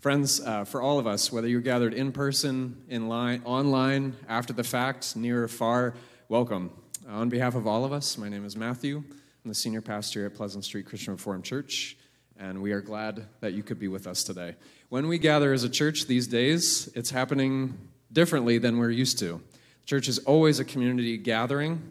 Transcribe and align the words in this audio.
Friends, 0.00 0.40
uh, 0.40 0.64
for 0.64 0.80
all 0.80 1.00
of 1.00 1.08
us, 1.08 1.32
whether 1.32 1.48
you're 1.48 1.60
gathered 1.60 1.92
in 1.92 2.12
person, 2.12 2.84
in 2.88 3.08
line, 3.08 3.42
online, 3.44 4.14
after 4.28 4.52
the 4.52 4.62
fact, 4.62 5.16
near 5.16 5.42
or 5.42 5.48
far, 5.48 5.92
welcome. 6.28 6.70
Uh, 7.04 7.14
on 7.14 7.28
behalf 7.28 7.56
of 7.56 7.66
all 7.66 7.84
of 7.84 7.92
us, 7.92 8.16
my 8.16 8.28
name 8.28 8.44
is 8.44 8.54
Matthew. 8.54 8.98
I'm 8.98 9.48
the 9.48 9.56
senior 9.56 9.80
pastor 9.80 10.24
at 10.24 10.36
Pleasant 10.36 10.64
Street 10.64 10.86
Christian 10.86 11.14
Reformed 11.14 11.42
Church, 11.42 11.96
and 12.38 12.62
we 12.62 12.70
are 12.70 12.80
glad 12.80 13.26
that 13.40 13.54
you 13.54 13.64
could 13.64 13.80
be 13.80 13.88
with 13.88 14.06
us 14.06 14.22
today. 14.22 14.54
When 14.88 15.08
we 15.08 15.18
gather 15.18 15.52
as 15.52 15.64
a 15.64 15.68
church 15.68 16.06
these 16.06 16.28
days, 16.28 16.88
it's 16.94 17.10
happening 17.10 17.76
differently 18.12 18.58
than 18.58 18.78
we're 18.78 18.90
used 18.90 19.18
to. 19.18 19.42
Church 19.84 20.06
is 20.06 20.20
always 20.20 20.60
a 20.60 20.64
community 20.64 21.16
gathering 21.16 21.82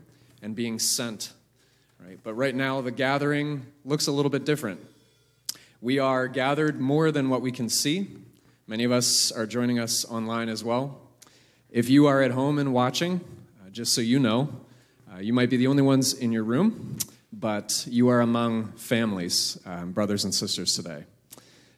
and 0.41 0.55
being 0.55 0.79
sent, 0.79 1.33
right? 1.99 2.17
But 2.23 2.35
right 2.35 2.55
now, 2.55 2.79
the 2.79 2.91
gathering 2.91 3.65
looks 3.83 4.07
a 4.07 4.13
little 4.13 4.31
bit 4.31 4.45
different. 4.45 4.79
We 5.79 5.99
are 5.99 6.27
gathered 6.27 6.79
more 6.79 7.11
than 7.11 7.29
what 7.29 7.43
we 7.43 7.51
can 7.51 7.69
see. 7.69 8.07
Many 8.65 8.83
of 8.83 8.91
us 8.91 9.31
are 9.31 9.45
joining 9.45 9.77
us 9.77 10.05
online 10.05 10.49
as 10.49 10.63
well. 10.63 10.99
If 11.69 11.87
you 11.87 12.07
are 12.07 12.23
at 12.23 12.31
home 12.31 12.57
and 12.57 12.73
watching, 12.73 13.21
uh, 13.61 13.69
just 13.69 13.93
so 13.93 14.01
you 14.01 14.17
know, 14.17 14.49
uh, 15.13 15.19
you 15.19 15.33
might 15.33 15.51
be 15.51 15.57
the 15.57 15.67
only 15.67 15.83
ones 15.83 16.15
in 16.15 16.31
your 16.31 16.43
room, 16.43 16.97
but 17.31 17.85
you 17.87 18.09
are 18.09 18.21
among 18.21 18.71
families, 18.71 19.59
um, 19.67 19.91
brothers 19.91 20.23
and 20.23 20.33
sisters 20.33 20.73
today. 20.73 21.03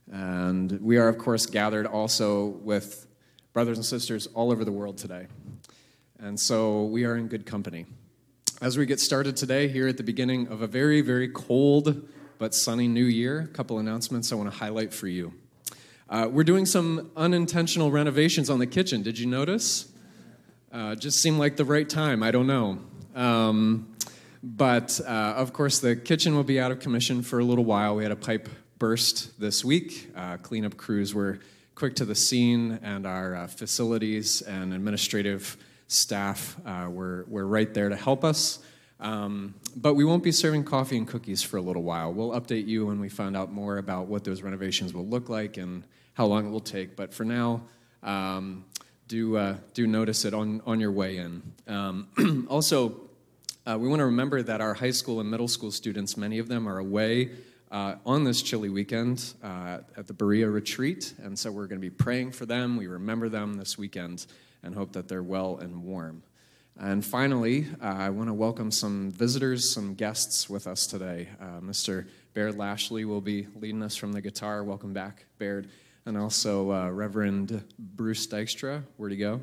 And 0.10 0.80
we 0.80 0.96
are, 0.96 1.10
of 1.10 1.18
course, 1.18 1.46
gathered 1.46 1.86
also 1.86 2.46
with 2.46 3.06
brothers 3.52 3.78
and 3.78 3.86
sisters 3.86 4.28
all 4.28 4.54
over 4.54 4.64
the 4.64 4.72
world 4.72 4.98
today. 4.98 5.28
And 6.20 6.40
so 6.40 6.86
we 6.86 7.04
are 7.04 7.18
in 7.18 7.28
good 7.28 7.46
company. 7.46 7.86
As 8.62 8.78
we 8.78 8.86
get 8.86 9.02
started 9.02 9.36
today, 9.36 9.68
here 9.68 9.90
at 9.90 9.98
the 9.98 10.04
beginning 10.04 10.48
of 10.48 10.62
a 10.62 10.68
very, 10.68 11.02
very 11.02 11.28
cold 11.28 12.08
but 12.40 12.56
sunny 12.56 12.88
new 12.88 13.06
year. 13.06 13.42
A 13.42 13.48
couple 13.48 13.78
announcements 13.78 14.32
I 14.32 14.36
want 14.36 14.50
to 14.50 14.58
highlight 14.58 14.94
for 14.94 15.08
you. 15.08 15.34
Uh, 16.10 16.28
we're 16.32 16.46
doing 16.46 16.66
some 16.66 17.12
unintentional 17.16 17.92
renovations 17.92 18.50
on 18.50 18.58
the 18.58 18.66
kitchen. 18.66 19.04
Did 19.04 19.20
you 19.20 19.28
notice? 19.28 19.92
Uh, 20.72 20.96
just 20.96 21.20
seemed 21.20 21.38
like 21.38 21.58
the 21.58 21.66
right 21.66 21.88
time. 21.88 22.24
I 22.24 22.32
don't 22.32 22.48
know. 22.48 22.80
Um, 23.14 23.94
but 24.42 25.02
uh, 25.06 25.34
of 25.36 25.52
course, 25.52 25.80
the 25.80 25.98
kitchen 25.98 26.34
will 26.34 26.46
be 26.46 26.62
out 26.62 26.72
of 26.72 26.80
commission 26.80 27.22
for 27.22 27.40
a 27.40 27.44
little 27.44 27.66
while. 27.66 27.98
We 27.98 28.04
had 28.04 28.12
a 28.14 28.16
pipe 28.16 28.48
burst 28.80 29.38
this 29.40 29.66
week. 29.66 30.10
Uh, 30.16 30.38
cleanup 30.38 30.78
crews 30.78 31.14
were 31.14 31.40
quick 31.76 31.96
to 31.98 32.06
the 32.06 32.16
scene, 32.16 32.80
and 32.82 33.06
our 33.06 33.36
uh, 33.36 33.48
facilities 33.48 34.42
and 34.42 34.74
administrative 34.74 35.58
staff 35.88 36.56
uh, 36.66 36.88
were, 36.90 37.26
were 37.28 37.46
right 37.46 37.74
there 37.74 37.90
to 37.90 37.98
help 37.98 38.24
us. 38.24 38.60
Um, 39.00 39.56
but 39.76 39.94
we 39.94 40.04
won't 40.04 40.24
be 40.24 40.32
serving 40.32 40.66
coffee 40.66 40.98
and 40.98 41.08
cookies 41.08 41.42
for 41.42 41.58
a 41.58 41.62
little 41.62 41.84
while. 41.84 42.12
We'll 42.12 42.32
update 42.32 42.68
you 42.68 42.88
when 42.88 43.00
we 43.00 43.10
find 43.10 43.38
out 43.38 43.52
more 43.52 43.78
about 43.78 44.08
what 44.08 44.24
those 44.24 44.42
renovations 44.42 44.94
will 44.94 45.08
look 45.08 45.30
like 45.30 45.58
and 45.58 45.86
how 46.14 46.26
long 46.26 46.48
it 46.48 46.50
will 46.50 46.60
take. 46.60 46.96
But 46.96 47.14
for 47.14 47.24
now, 47.24 47.62
um, 48.04 48.66
do, 49.08 49.38
uh, 49.38 49.58
do 49.74 49.88
notice 49.88 50.26
it 50.26 50.34
on, 50.34 50.62
on 50.66 50.80
your 50.80 50.92
way 50.92 51.18
in. 51.18 51.42
Um, 51.68 52.46
also, 52.50 53.10
uh, 53.66 53.78
we 53.80 53.88
want 53.88 54.00
to 54.00 54.06
remember 54.06 54.42
that 54.44 54.62
our 54.62 54.74
high 54.74 54.92
school 54.92 55.22
and 55.22 55.32
middle 55.32 55.48
school 55.48 55.72
students, 55.72 56.18
many 56.18 56.40
of 56.40 56.48
them 56.48 56.68
are 56.68 56.78
away 56.78 57.32
uh, 57.72 57.96
on 58.06 58.24
this 58.24 58.42
chilly 58.42 58.70
weekend 58.70 59.34
uh, 59.44 59.80
at 59.96 60.08
the 60.08 60.14
Berea 60.14 60.50
retreat. 60.50 61.14
And 61.22 61.38
so 61.38 61.52
we're 61.52 61.68
going 61.68 61.80
to 61.80 61.88
be 61.88 61.90
praying 61.90 62.32
for 62.32 62.46
them. 62.46 62.78
We 62.78 62.88
remember 62.88 63.30
them 63.30 63.56
this 63.56 63.78
weekend 63.78 64.26
and 64.64 64.76
hope 64.76 64.92
that 64.94 65.08
they're 65.08 65.24
well 65.24 65.58
and 65.58 65.84
warm. 65.84 66.24
And 66.82 67.04
finally, 67.04 67.68
uh, 67.82 67.88
I 67.88 68.10
want 68.10 68.30
to 68.30 68.34
welcome 68.34 68.72
some 68.72 69.12
visitors, 69.12 69.74
some 69.74 69.96
guests 69.96 70.50
with 70.50 70.66
us 70.66 70.88
today. 70.88 71.28
Uh, 71.38 71.60
Mr. 71.60 72.08
Baird 72.34 72.58
Lashley 72.58 73.04
will 73.04 73.20
be 73.20 73.48
leading 73.60 73.84
us 73.84 73.98
from 73.98 74.14
the 74.14 74.22
guitar. 74.22 74.64
Welcome 74.64 74.94
back, 74.94 75.26
Baird. 75.40 75.68
And 76.06 76.18
also 76.18 76.72
uh, 76.72 76.90
Reverend 76.90 77.66
Bruce 77.78 78.26
Dykstra. 78.28 78.82
Where'd 78.96 79.12
he 79.12 79.18
go? 79.18 79.42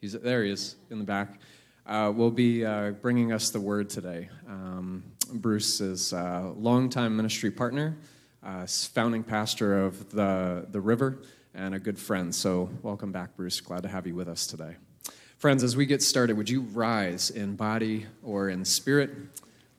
He's 0.00 0.12
there. 0.12 0.44
He 0.44 0.52
is 0.52 0.76
in 0.90 0.98
the 0.98 1.04
back. 1.04 1.40
Uh, 1.86 2.12
will 2.14 2.30
be 2.30 2.64
uh, 2.64 2.92
bringing 2.92 3.32
us 3.32 3.50
the 3.50 3.60
word 3.60 3.90
today. 3.90 4.28
Um, 4.46 5.02
Bruce 5.32 5.80
is 5.80 6.12
a 6.12 6.52
longtime 6.56 7.16
ministry 7.16 7.50
partner, 7.50 7.96
uh, 8.44 8.66
founding 8.66 9.24
pastor 9.24 9.84
of 9.84 10.10
the 10.10 10.68
the 10.70 10.80
River, 10.80 11.18
and 11.52 11.74
a 11.74 11.80
good 11.80 11.98
friend. 11.98 12.32
So 12.32 12.70
welcome 12.80 13.10
back, 13.10 13.34
Bruce. 13.34 13.60
Glad 13.60 13.82
to 13.82 13.88
have 13.88 14.06
you 14.06 14.14
with 14.14 14.28
us 14.28 14.46
today. 14.46 14.76
Friends, 15.40 15.64
as 15.64 15.74
we 15.74 15.86
get 15.86 16.02
started, 16.02 16.36
would 16.36 16.50
you 16.50 16.60
rise 16.60 17.30
in 17.30 17.56
body 17.56 18.04
or 18.22 18.50
in 18.50 18.62
spirit? 18.66 19.08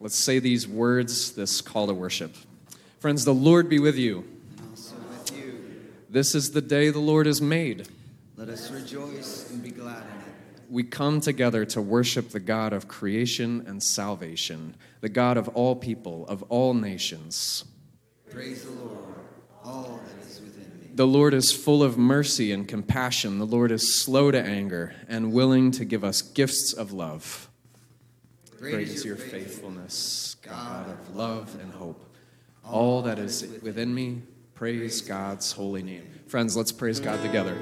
Let's 0.00 0.16
say 0.16 0.40
these 0.40 0.66
words, 0.66 1.34
this 1.34 1.60
call 1.60 1.86
to 1.86 1.94
worship. 1.94 2.34
Friends, 2.98 3.24
the 3.24 3.32
Lord 3.32 3.68
be 3.68 3.78
with 3.78 3.96
you. 3.96 4.24
And 4.58 4.70
also 4.70 4.96
with 4.96 5.38
you. 5.38 5.92
This 6.10 6.34
is 6.34 6.50
the 6.50 6.60
day 6.60 6.90
the 6.90 6.98
Lord 6.98 7.26
has 7.26 7.40
made. 7.40 7.86
Let 8.36 8.48
us 8.48 8.72
rejoice 8.72 9.50
and 9.50 9.62
be 9.62 9.70
glad 9.70 10.02
in 10.02 10.02
it. 10.02 10.68
We 10.68 10.82
come 10.82 11.20
together 11.20 11.64
to 11.66 11.80
worship 11.80 12.30
the 12.30 12.40
God 12.40 12.72
of 12.72 12.88
creation 12.88 13.62
and 13.64 13.80
salvation, 13.80 14.74
the 15.00 15.08
God 15.08 15.36
of 15.36 15.46
all 15.50 15.76
people, 15.76 16.26
of 16.26 16.42
all 16.48 16.74
nations. 16.74 17.64
Praise 18.32 18.64
the 18.64 18.72
Lord, 18.72 19.14
all 19.64 20.00
that 20.08 20.26
is 20.26 20.40
within 20.40 20.80
me. 20.80 20.81
The 20.94 21.06
Lord 21.06 21.32
is 21.32 21.52
full 21.52 21.82
of 21.82 21.96
mercy 21.96 22.52
and 22.52 22.68
compassion. 22.68 23.38
The 23.38 23.46
Lord 23.46 23.72
is 23.72 24.02
slow 24.02 24.30
to 24.30 24.38
anger 24.38 24.94
and 25.08 25.32
willing 25.32 25.70
to 25.72 25.86
give 25.86 26.04
us 26.04 26.20
gifts 26.20 26.74
of 26.74 26.92
love. 26.92 27.48
Great 28.58 28.88
is 28.88 29.02
your 29.02 29.16
faithfulness, 29.16 30.36
God 30.42 30.90
of 30.90 31.16
love 31.16 31.58
and 31.62 31.72
hope. 31.72 32.04
All 32.64 33.00
that 33.02 33.18
is 33.18 33.42
within 33.62 33.94
me, 33.94 34.22
praise 34.54 35.00
God's 35.00 35.52
holy 35.52 35.82
name. 35.82 36.08
Friends, 36.26 36.56
let's 36.56 36.72
praise 36.72 37.00
God 37.00 37.22
together. 37.22 37.56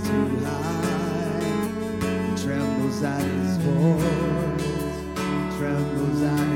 comes 0.00 0.08
to 0.08 0.16
life, 0.44 1.72
trembles 2.42 3.02
at 3.02 3.22
his 3.22 3.56
voice, 3.58 4.94
trembles 5.58 6.22
at 6.22 6.38
his 6.38 6.55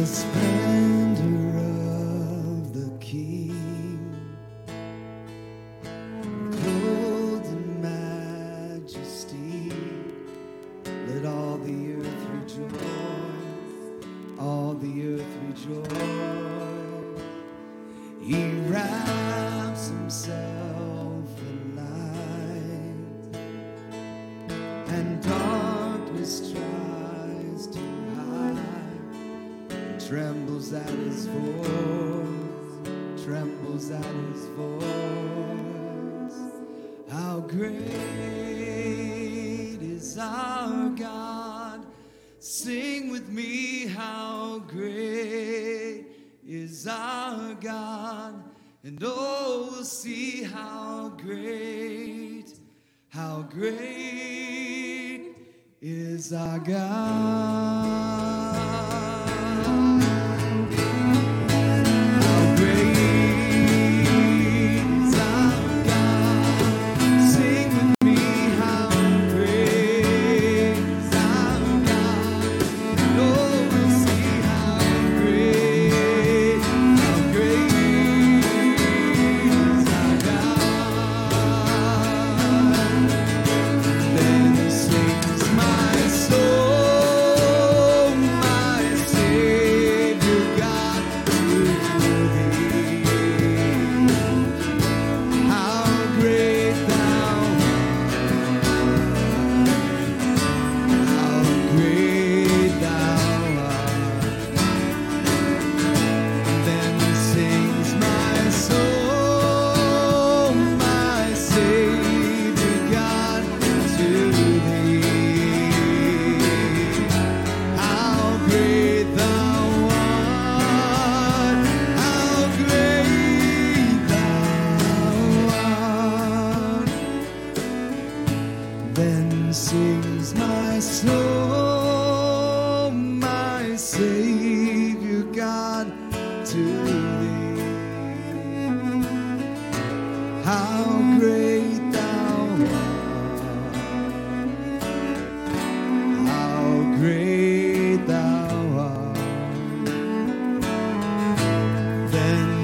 It's. 0.00 0.57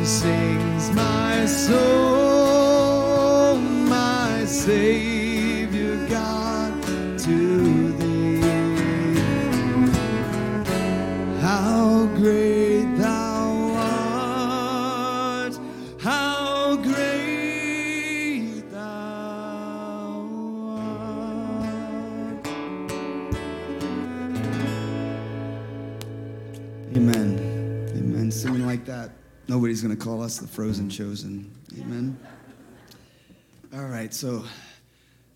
sings 0.06 0.90
my 0.92 1.46
soul, 1.46 1.76
my 3.56 4.44
Savior 4.44 5.96
God. 6.08 6.63
Nobody's 29.54 29.82
going 29.82 29.96
to 29.96 30.04
call 30.04 30.20
us 30.20 30.38
the 30.38 30.48
frozen 30.48 30.88
mm. 30.88 30.90
chosen. 30.90 31.48
Amen. 31.78 32.18
All 33.72 33.84
right, 33.84 34.12
so 34.12 34.44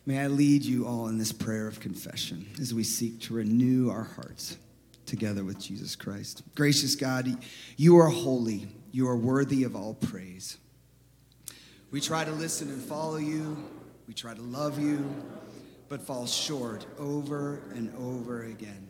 may 0.06 0.18
I 0.18 0.26
lead 0.26 0.64
you 0.64 0.88
all 0.88 1.06
in 1.06 1.18
this 1.18 1.30
prayer 1.30 1.68
of 1.68 1.78
confession 1.78 2.44
as 2.60 2.74
we 2.74 2.82
seek 2.82 3.20
to 3.22 3.34
renew 3.34 3.90
our 3.90 4.02
hearts 4.02 4.56
together 5.06 5.44
with 5.44 5.60
Jesus 5.60 5.94
Christ. 5.94 6.42
Gracious 6.56 6.96
God, 6.96 7.28
you 7.76 7.96
are 7.98 8.08
holy, 8.08 8.66
you 8.90 9.08
are 9.08 9.16
worthy 9.16 9.62
of 9.62 9.76
all 9.76 9.94
praise. 9.94 10.58
We 11.92 12.00
try 12.00 12.24
to 12.24 12.32
listen 12.32 12.70
and 12.70 12.82
follow 12.82 13.18
you, 13.18 13.56
we 14.08 14.14
try 14.14 14.34
to 14.34 14.42
love 14.42 14.80
you, 14.80 15.08
but 15.88 16.02
fall 16.02 16.26
short 16.26 16.86
over 16.98 17.62
and 17.70 17.94
over 17.96 18.42
again. 18.46 18.87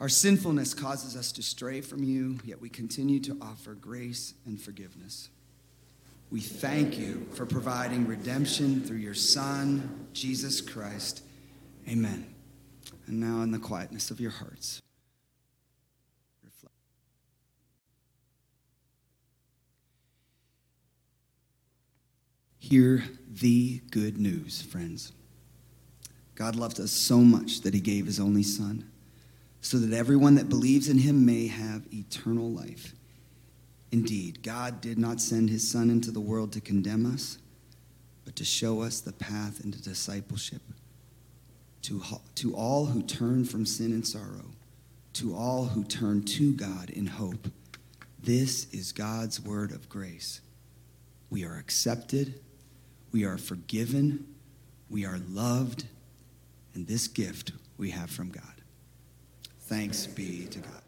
Our 0.00 0.08
sinfulness 0.08 0.74
causes 0.74 1.16
us 1.16 1.32
to 1.32 1.42
stray 1.42 1.80
from 1.80 2.04
you, 2.04 2.38
yet 2.44 2.60
we 2.60 2.68
continue 2.68 3.18
to 3.20 3.36
offer 3.42 3.74
grace 3.74 4.34
and 4.46 4.60
forgiveness. 4.60 5.28
We 6.30 6.40
thank 6.40 6.98
you 6.98 7.26
for 7.32 7.46
providing 7.46 8.06
redemption 8.06 8.82
through 8.82 8.98
your 8.98 9.14
Son, 9.14 10.06
Jesus 10.12 10.60
Christ. 10.60 11.22
Amen. 11.88 12.32
And 13.06 13.18
now, 13.18 13.42
in 13.42 13.50
the 13.50 13.58
quietness 13.58 14.10
of 14.10 14.20
your 14.20 14.30
hearts, 14.30 14.82
reflect. 16.44 16.74
Hear 22.58 23.04
the 23.28 23.80
good 23.90 24.18
news, 24.18 24.62
friends. 24.62 25.12
God 26.34 26.54
loved 26.54 26.78
us 26.78 26.92
so 26.92 27.18
much 27.18 27.62
that 27.62 27.74
he 27.74 27.80
gave 27.80 28.06
his 28.06 28.20
only 28.20 28.42
Son, 28.42 28.88
so 29.60 29.78
that 29.78 29.96
everyone 29.96 30.36
that 30.36 30.48
believes 30.48 30.88
in 30.88 30.98
him 30.98 31.26
may 31.26 31.46
have 31.48 31.92
eternal 31.92 32.50
life. 32.50 32.94
Indeed, 33.90 34.42
God 34.42 34.80
did 34.80 34.98
not 34.98 35.20
send 35.20 35.50
his 35.50 35.68
Son 35.68 35.90
into 35.90 36.10
the 36.10 36.20
world 36.20 36.52
to 36.52 36.60
condemn 36.60 37.06
us, 37.06 37.38
but 38.24 38.36
to 38.36 38.44
show 38.44 38.82
us 38.82 39.00
the 39.00 39.12
path 39.12 39.64
into 39.64 39.82
discipleship. 39.82 40.62
To, 41.82 42.02
to 42.34 42.54
all 42.54 42.86
who 42.86 43.02
turn 43.02 43.44
from 43.44 43.64
sin 43.64 43.92
and 43.92 44.06
sorrow, 44.06 44.50
to 45.14 45.34
all 45.34 45.66
who 45.66 45.84
turn 45.84 46.22
to 46.24 46.52
God 46.52 46.90
in 46.90 47.06
hope, 47.06 47.48
this 48.22 48.72
is 48.72 48.92
God's 48.92 49.40
word 49.40 49.72
of 49.72 49.88
grace. 49.88 50.40
We 51.30 51.44
are 51.44 51.56
accepted, 51.56 52.40
we 53.10 53.24
are 53.24 53.38
forgiven, 53.38 54.34
we 54.90 55.06
are 55.06 55.18
loved, 55.30 55.86
and 56.74 56.86
this 56.86 57.06
gift 57.06 57.52
we 57.78 57.90
have 57.90 58.10
from 58.10 58.30
God. 58.30 58.57
Thanks 59.68 60.06
be 60.06 60.46
to 60.46 60.60
God. 60.60 60.82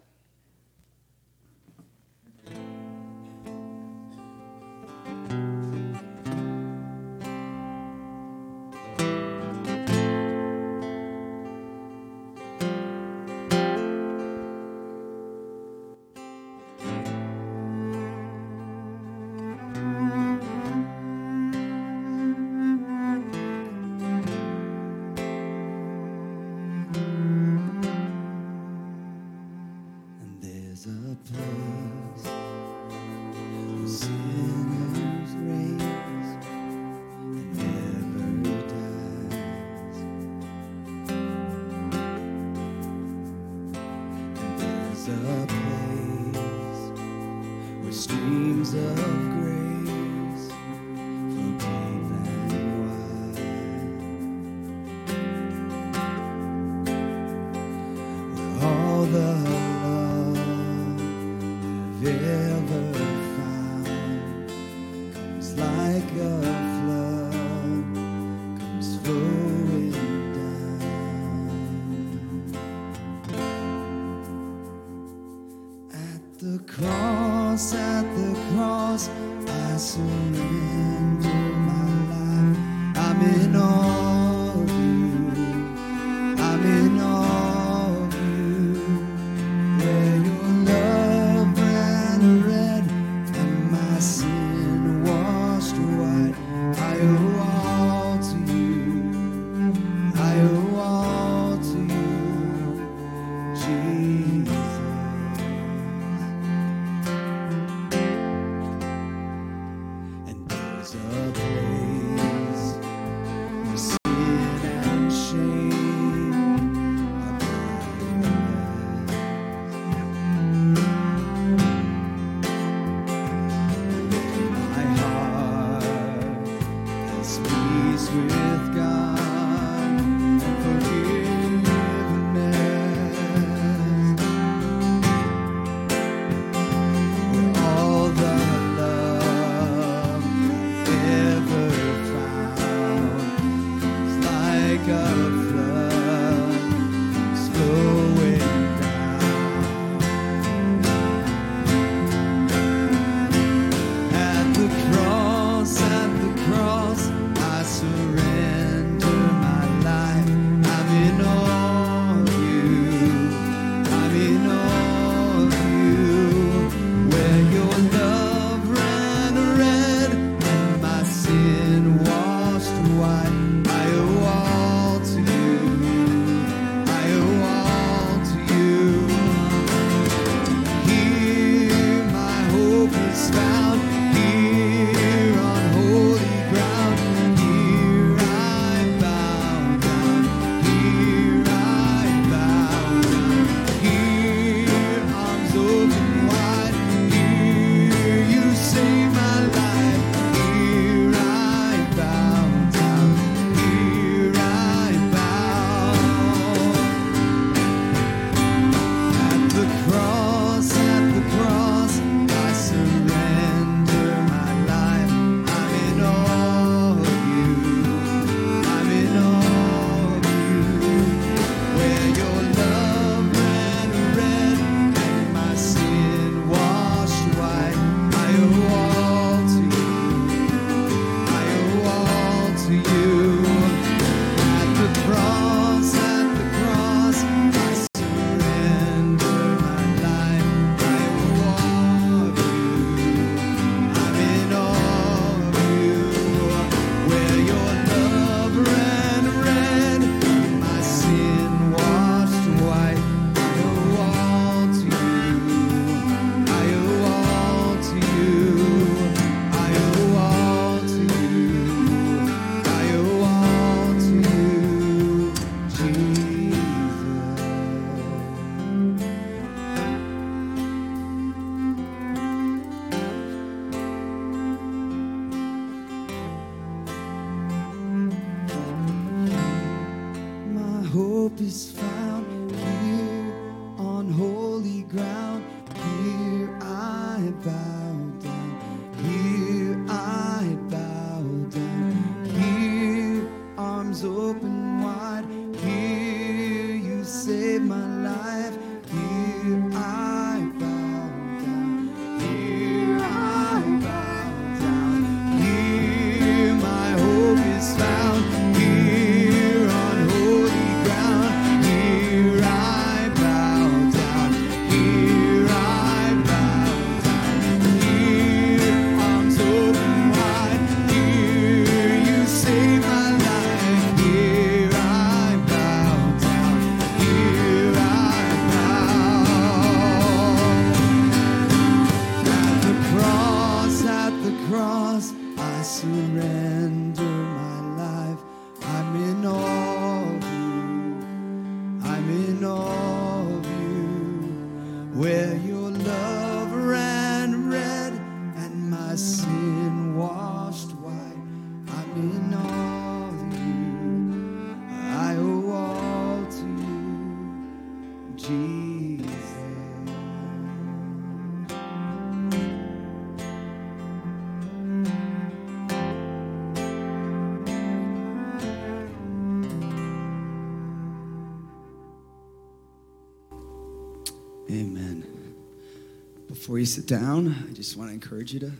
Before 376.51 376.59
you 376.59 376.67
sit 376.67 376.89
down, 376.89 377.47
I 377.49 377.53
just 377.53 377.77
want 377.77 377.91
to 377.91 377.95
encourage 377.95 378.35
you 378.35 378.41
to 378.41 378.51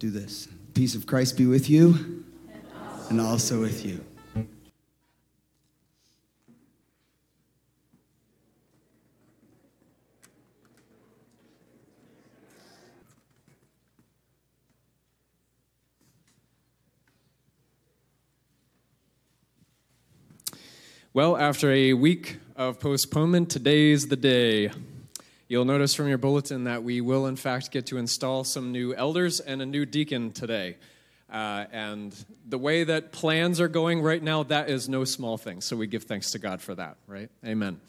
do 0.00 0.10
this. 0.10 0.48
Peace 0.74 0.96
of 0.96 1.06
Christ 1.06 1.36
be 1.36 1.46
with 1.46 1.70
you 1.70 2.24
and 3.10 3.20
also 3.20 3.60
with 3.60 3.86
you. 3.86 4.04
Well, 21.14 21.36
after 21.36 21.70
a 21.70 21.92
week 21.92 22.38
of 22.56 22.80
postponement, 22.80 23.48
today's 23.48 24.08
the 24.08 24.16
day. 24.16 24.72
You'll 25.48 25.64
notice 25.64 25.94
from 25.94 26.08
your 26.08 26.18
bulletin 26.18 26.64
that 26.64 26.82
we 26.82 27.00
will, 27.00 27.26
in 27.26 27.36
fact, 27.36 27.70
get 27.70 27.86
to 27.86 27.98
install 27.98 28.42
some 28.42 28.72
new 28.72 28.92
elders 28.94 29.38
and 29.38 29.62
a 29.62 29.66
new 29.66 29.86
deacon 29.86 30.32
today. 30.32 30.76
Uh, 31.30 31.66
and 31.70 32.12
the 32.48 32.58
way 32.58 32.82
that 32.82 33.12
plans 33.12 33.60
are 33.60 33.68
going 33.68 34.02
right 34.02 34.20
now, 34.20 34.42
that 34.42 34.68
is 34.68 34.88
no 34.88 35.04
small 35.04 35.38
thing. 35.38 35.60
So 35.60 35.76
we 35.76 35.86
give 35.86 36.02
thanks 36.02 36.32
to 36.32 36.40
God 36.40 36.60
for 36.60 36.74
that, 36.74 36.96
right? 37.06 37.30
Amen. 37.44 37.80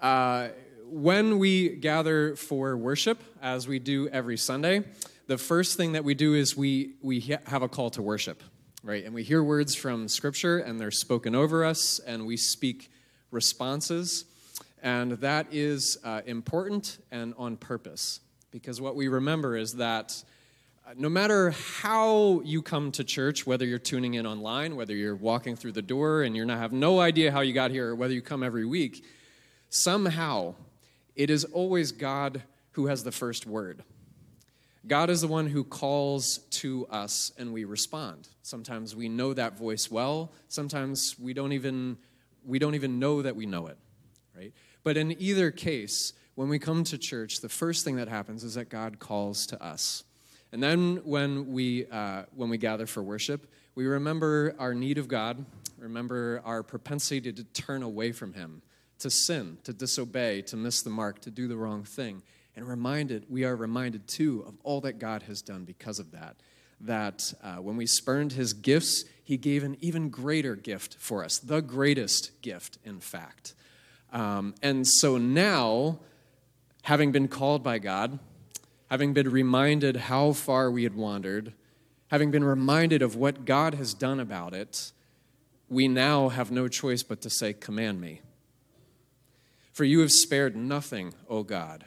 Uh, 0.00 0.50
when 0.88 1.40
we 1.40 1.70
gather 1.70 2.36
for 2.36 2.76
worship, 2.76 3.20
as 3.42 3.66
we 3.66 3.80
do 3.80 4.06
every 4.10 4.36
Sunday, 4.36 4.84
the 5.26 5.38
first 5.38 5.76
thing 5.76 5.92
that 5.92 6.04
we 6.04 6.14
do 6.14 6.34
is 6.34 6.56
we, 6.56 6.94
we 7.02 7.18
have 7.46 7.62
a 7.62 7.68
call 7.68 7.90
to 7.90 8.02
worship, 8.02 8.40
right? 8.84 9.04
And 9.04 9.12
we 9.12 9.24
hear 9.24 9.42
words 9.42 9.74
from 9.74 10.06
Scripture 10.06 10.58
and 10.58 10.80
they're 10.80 10.92
spoken 10.92 11.34
over 11.34 11.64
us, 11.64 11.98
and 11.98 12.24
we 12.24 12.36
speak 12.36 12.88
responses. 13.32 14.26
And 14.84 15.12
that 15.12 15.46
is 15.50 15.96
uh, 16.04 16.20
important 16.26 16.98
and 17.10 17.32
on 17.38 17.56
purpose 17.56 18.20
because 18.50 18.82
what 18.82 18.94
we 18.94 19.08
remember 19.08 19.56
is 19.56 19.76
that 19.76 20.22
uh, 20.86 20.90
no 20.98 21.08
matter 21.08 21.52
how 21.52 22.42
you 22.44 22.60
come 22.60 22.92
to 22.92 23.02
church, 23.02 23.46
whether 23.46 23.64
you're 23.64 23.78
tuning 23.78 24.12
in 24.12 24.26
online, 24.26 24.76
whether 24.76 24.94
you're 24.94 25.16
walking 25.16 25.56
through 25.56 25.72
the 25.72 25.80
door 25.80 26.22
and 26.22 26.36
you 26.36 26.46
have 26.46 26.70
no 26.70 27.00
idea 27.00 27.32
how 27.32 27.40
you 27.40 27.54
got 27.54 27.70
here, 27.70 27.88
or 27.88 27.94
whether 27.94 28.12
you 28.12 28.20
come 28.20 28.42
every 28.42 28.66
week, 28.66 29.06
somehow 29.70 30.54
it 31.16 31.30
is 31.30 31.46
always 31.46 31.90
God 31.90 32.42
who 32.72 32.88
has 32.88 33.04
the 33.04 33.12
first 33.12 33.46
word. 33.46 33.82
God 34.86 35.08
is 35.08 35.22
the 35.22 35.28
one 35.28 35.46
who 35.46 35.64
calls 35.64 36.38
to 36.50 36.86
us 36.90 37.32
and 37.38 37.54
we 37.54 37.64
respond. 37.64 38.28
Sometimes 38.42 38.94
we 38.94 39.08
know 39.08 39.32
that 39.32 39.56
voice 39.56 39.90
well, 39.90 40.30
sometimes 40.48 41.18
we 41.18 41.32
don't 41.32 41.52
even 41.52 41.96
we 42.44 42.58
don't 42.58 42.74
even 42.74 42.98
know 42.98 43.22
that 43.22 43.34
we 43.34 43.46
know 43.46 43.68
it, 43.68 43.78
right? 44.36 44.52
But 44.84 44.96
in 44.96 45.20
either 45.20 45.50
case, 45.50 46.12
when 46.34 46.48
we 46.48 46.58
come 46.58 46.84
to 46.84 46.98
church, 46.98 47.40
the 47.40 47.48
first 47.48 47.84
thing 47.84 47.96
that 47.96 48.08
happens 48.08 48.44
is 48.44 48.54
that 48.54 48.68
God 48.68 48.98
calls 48.98 49.46
to 49.46 49.62
us. 49.62 50.04
And 50.52 50.62
then 50.62 51.00
when 51.04 51.52
we, 51.52 51.86
uh, 51.86 52.24
when 52.36 52.48
we 52.48 52.58
gather 52.58 52.86
for 52.86 53.02
worship, 53.02 53.46
we 53.74 53.86
remember 53.86 54.54
our 54.58 54.74
need 54.74 54.98
of 54.98 55.08
God, 55.08 55.44
remember 55.78 56.40
our 56.44 56.62
propensity 56.62 57.32
to 57.32 57.44
turn 57.44 57.82
away 57.82 58.12
from 58.12 58.34
Him, 58.34 58.62
to 59.00 59.10
sin, 59.10 59.58
to 59.64 59.72
disobey, 59.72 60.42
to 60.42 60.56
miss 60.56 60.82
the 60.82 60.90
mark, 60.90 61.20
to 61.22 61.30
do 61.30 61.48
the 61.48 61.56
wrong 61.56 61.82
thing. 61.82 62.22
And 62.54 62.68
reminded, 62.68 63.26
we 63.28 63.44
are 63.44 63.56
reminded 63.56 64.06
too 64.06 64.44
of 64.46 64.54
all 64.62 64.80
that 64.82 65.00
God 65.00 65.24
has 65.24 65.42
done 65.42 65.64
because 65.64 65.98
of 65.98 66.12
that. 66.12 66.36
That 66.80 67.32
uh, 67.42 67.56
when 67.56 67.76
we 67.76 67.86
spurned 67.86 68.32
His 68.32 68.52
gifts, 68.52 69.04
He 69.24 69.36
gave 69.36 69.64
an 69.64 69.76
even 69.80 70.08
greater 70.08 70.54
gift 70.54 70.96
for 71.00 71.24
us, 71.24 71.38
the 71.38 71.62
greatest 71.62 72.42
gift, 72.42 72.78
in 72.84 73.00
fact. 73.00 73.54
Um, 74.14 74.54
and 74.62 74.86
so 74.86 75.18
now, 75.18 75.98
having 76.82 77.10
been 77.10 77.26
called 77.26 77.64
by 77.64 77.80
God, 77.80 78.20
having 78.88 79.12
been 79.12 79.28
reminded 79.28 79.96
how 79.96 80.32
far 80.32 80.70
we 80.70 80.84
had 80.84 80.94
wandered, 80.94 81.52
having 82.08 82.30
been 82.30 82.44
reminded 82.44 83.02
of 83.02 83.16
what 83.16 83.44
God 83.44 83.74
has 83.74 83.92
done 83.92 84.20
about 84.20 84.54
it, 84.54 84.92
we 85.68 85.88
now 85.88 86.28
have 86.28 86.52
no 86.52 86.68
choice 86.68 87.02
but 87.02 87.20
to 87.22 87.28
say, 87.28 87.52
Command 87.52 88.00
me. 88.00 88.20
For 89.72 89.82
you 89.82 89.98
have 90.00 90.12
spared 90.12 90.54
nothing, 90.54 91.12
O 91.28 91.42
God. 91.42 91.84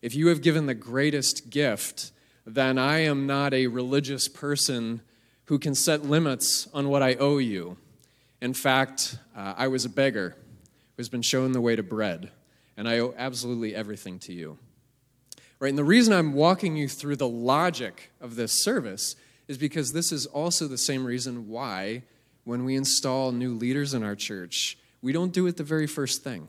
If 0.00 0.14
you 0.14 0.28
have 0.28 0.42
given 0.42 0.66
the 0.66 0.74
greatest 0.74 1.50
gift, 1.50 2.12
then 2.46 2.78
I 2.78 3.00
am 3.00 3.26
not 3.26 3.52
a 3.52 3.66
religious 3.66 4.28
person 4.28 5.02
who 5.46 5.58
can 5.58 5.74
set 5.74 6.04
limits 6.04 6.68
on 6.72 6.88
what 6.88 7.02
I 7.02 7.14
owe 7.14 7.38
you. 7.38 7.76
In 8.40 8.54
fact, 8.54 9.18
uh, 9.36 9.54
I 9.56 9.66
was 9.66 9.84
a 9.84 9.88
beggar 9.88 10.36
who 11.00 11.02
has 11.02 11.08
been 11.08 11.22
shown 11.22 11.52
the 11.52 11.62
way 11.62 11.74
to 11.74 11.82
bread, 11.82 12.30
and 12.76 12.86
I 12.86 12.98
owe 12.98 13.14
absolutely 13.16 13.74
everything 13.74 14.18
to 14.18 14.34
you. 14.34 14.58
Right? 15.58 15.70
And 15.70 15.78
the 15.78 15.82
reason 15.82 16.12
I'm 16.12 16.34
walking 16.34 16.76
you 16.76 16.88
through 16.88 17.16
the 17.16 17.26
logic 17.26 18.12
of 18.20 18.36
this 18.36 18.62
service 18.62 19.16
is 19.48 19.56
because 19.56 19.94
this 19.94 20.12
is 20.12 20.26
also 20.26 20.68
the 20.68 20.76
same 20.76 21.06
reason 21.06 21.48
why, 21.48 22.02
when 22.44 22.66
we 22.66 22.76
install 22.76 23.32
new 23.32 23.54
leaders 23.54 23.94
in 23.94 24.02
our 24.02 24.14
church, 24.14 24.76
we 25.00 25.10
don't 25.10 25.32
do 25.32 25.46
it 25.46 25.56
the 25.56 25.64
very 25.64 25.86
first 25.86 26.22
thing. 26.22 26.48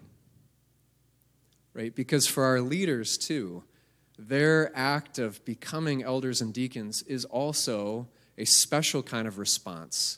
Right? 1.74 1.96
Because 1.96 2.28
for 2.28 2.44
our 2.44 2.60
leaders, 2.60 3.18
too, 3.18 3.64
their 4.20 4.70
act 4.76 5.18
of 5.18 5.46
becoming 5.46 6.04
elders 6.04 6.42
and 6.42 6.54
deacons 6.54 7.04
is 7.04 7.24
also 7.24 8.10
a 8.38 8.44
special 8.44 9.02
kind 9.02 9.30
of 9.30 9.38
response. 9.38 10.18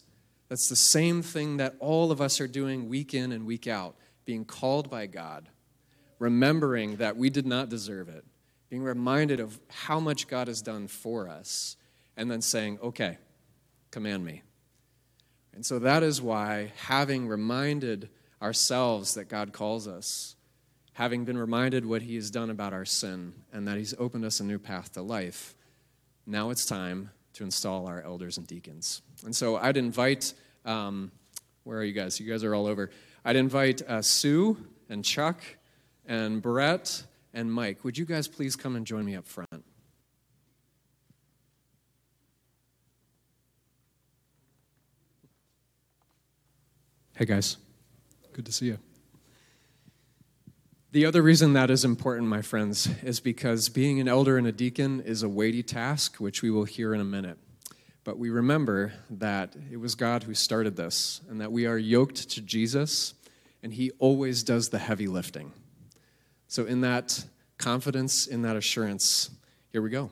That's 0.49 0.69
the 0.69 0.75
same 0.75 1.21
thing 1.21 1.57
that 1.57 1.75
all 1.77 2.11
of 2.11 2.19
us 2.19 2.41
are 2.41 2.47
doing 2.47 2.89
week 2.89 3.13
in 3.13 3.31
and 3.31 3.45
week 3.45 3.67
out, 3.67 3.95
being 4.25 4.45
called 4.45 4.89
by 4.89 5.05
God, 5.05 5.49
remembering 6.19 6.97
that 6.97 7.17
we 7.17 7.29
did 7.29 7.45
not 7.45 7.69
deserve 7.69 8.09
it, 8.09 8.25
being 8.69 8.83
reminded 8.83 9.39
of 9.39 9.59
how 9.69 9.99
much 9.99 10.27
God 10.27 10.47
has 10.47 10.61
done 10.61 10.87
for 10.87 11.27
us, 11.27 11.77
and 12.15 12.29
then 12.29 12.41
saying, 12.41 12.79
okay, 12.81 13.17
command 13.91 14.23
me. 14.23 14.43
And 15.53 15.65
so 15.65 15.79
that 15.79 16.03
is 16.03 16.21
why, 16.21 16.71
having 16.77 17.27
reminded 17.27 18.09
ourselves 18.41 19.13
that 19.15 19.29
God 19.29 19.53
calls 19.53 19.87
us, 19.87 20.35
having 20.93 21.25
been 21.25 21.37
reminded 21.37 21.85
what 21.85 22.01
He 22.01 22.15
has 22.15 22.31
done 22.31 22.49
about 22.49 22.73
our 22.73 22.85
sin 22.85 23.33
and 23.51 23.67
that 23.67 23.77
He's 23.77 23.93
opened 23.99 24.25
us 24.25 24.39
a 24.39 24.43
new 24.43 24.59
path 24.59 24.93
to 24.93 25.01
life, 25.01 25.55
now 26.25 26.49
it's 26.49 26.65
time 26.65 27.11
to 27.33 27.43
install 27.43 27.87
our 27.87 28.01
elders 28.01 28.37
and 28.37 28.47
deacons. 28.47 29.01
And 29.25 29.35
so 29.35 29.57
I'd 29.57 29.77
invite, 29.77 30.33
um, 30.65 31.11
where 31.63 31.79
are 31.79 31.83
you 31.83 31.93
guys? 31.93 32.19
You 32.19 32.29
guys 32.29 32.43
are 32.43 32.53
all 32.55 32.67
over. 32.67 32.91
I'd 33.25 33.35
invite 33.35 33.81
uh, 33.87 34.01
Sue 34.01 34.57
and 34.89 35.03
Chuck 35.03 35.41
and 36.05 36.41
Brett 36.41 37.03
and 37.33 37.51
Mike. 37.51 37.83
Would 37.83 37.97
you 37.97 38.05
guys 38.05 38.27
please 38.27 38.55
come 38.55 38.75
and 38.75 38.85
join 38.85 39.05
me 39.05 39.15
up 39.15 39.27
front? 39.27 39.63
Hey, 47.15 47.25
guys. 47.25 47.57
Good 48.33 48.45
to 48.47 48.51
see 48.51 48.65
you. 48.65 48.79
The 50.91 51.05
other 51.05 51.21
reason 51.21 51.53
that 51.53 51.71
is 51.71 51.85
important, 51.85 52.27
my 52.27 52.41
friends, 52.41 52.87
is 53.03 53.19
because 53.19 53.69
being 53.69 53.99
an 53.99 54.07
elder 54.07 54.37
and 54.37 54.45
a 54.45 54.51
deacon 54.51 55.01
is 55.01 55.23
a 55.23 55.29
weighty 55.29 55.63
task, 55.63 56.17
which 56.17 56.41
we 56.41 56.51
will 56.51 56.65
hear 56.65 56.93
in 56.93 56.99
a 56.99 57.05
minute. 57.05 57.37
But 58.03 58.17
we 58.17 58.29
remember 58.29 58.93
that 59.09 59.55
it 59.71 59.77
was 59.77 59.95
God 59.95 60.23
who 60.23 60.33
started 60.33 60.75
this, 60.75 61.21
and 61.29 61.39
that 61.39 61.51
we 61.51 61.65
are 61.65 61.77
yoked 61.77 62.29
to 62.31 62.41
Jesus, 62.41 63.13
and 63.61 63.73
He 63.73 63.91
always 63.99 64.43
does 64.43 64.69
the 64.69 64.79
heavy 64.79 65.07
lifting. 65.07 65.53
So, 66.47 66.65
in 66.65 66.81
that 66.81 67.25
confidence, 67.57 68.27
in 68.27 68.41
that 68.41 68.55
assurance, 68.55 69.29
here 69.71 69.81
we 69.81 69.89
go. 69.89 70.11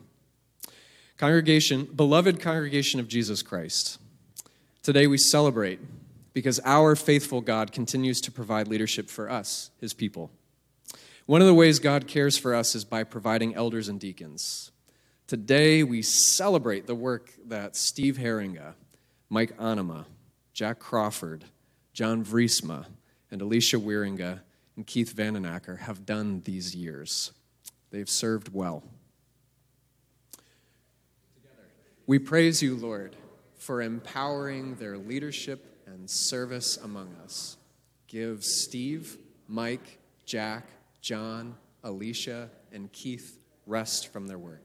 Congregation, 1.18 1.86
beloved 1.86 2.40
congregation 2.40 3.00
of 3.00 3.08
Jesus 3.08 3.44
Christ, 3.44 4.00
today 4.82 5.06
we 5.06 5.18
celebrate 5.18 5.80
because 6.34 6.60
our 6.64 6.96
faithful 6.96 7.42
God 7.42 7.72
continues 7.72 8.22
to 8.22 8.32
provide 8.32 8.68
leadership 8.68 9.10
for 9.10 9.30
us, 9.30 9.70
his 9.80 9.94
people. 9.94 10.32
One 11.26 11.42
of 11.42 11.48
the 11.48 11.54
ways 11.54 11.80
God 11.80 12.08
cares 12.08 12.38
for 12.38 12.56
us 12.56 12.74
is 12.74 12.86
by 12.86 13.04
providing 13.04 13.54
elders 13.54 13.88
and 13.88 14.00
deacons. 14.00 14.72
Today, 15.32 15.82
we 15.84 16.02
celebrate 16.02 16.88
the 16.88 16.94
work 16.94 17.32
that 17.46 17.78
Steve 17.78 18.18
Herringa, 18.18 18.74
Mike 19.30 19.54
Anima, 19.58 20.06
Jack 20.52 20.80
Crawford, 20.80 21.46
John 21.94 22.26
Vriesma, 22.26 22.88
and 23.32 23.42
Alicia 23.42 23.78
Wieringa 23.78 24.42
and 24.76 24.86
Keith 24.86 25.16
Vandenacker 25.16 25.80
have 25.80 26.06
done 26.06 26.42
these 26.44 26.76
years. 26.76 27.32
They've 27.92 28.10
served 28.10 28.54
well. 28.54 28.84
We 32.06 32.20
praise 32.20 32.62
you, 32.62 32.76
Lord, 32.76 33.16
for 33.56 33.82
empowering 33.82 34.76
their 34.76 34.98
leadership 34.98 35.82
and 35.86 36.10
service 36.10 36.76
among 36.76 37.16
us. 37.24 37.56
Give 38.08 38.44
Steve, 38.44 39.18
Mike, 39.48 40.00
Jack, 40.26 40.66
John, 41.00 41.56
Alicia, 41.86 42.50
and 42.74 42.92
Keith 42.92 43.40
rest 43.66 44.12
from 44.12 44.28
their 44.28 44.38
work. 44.38 44.62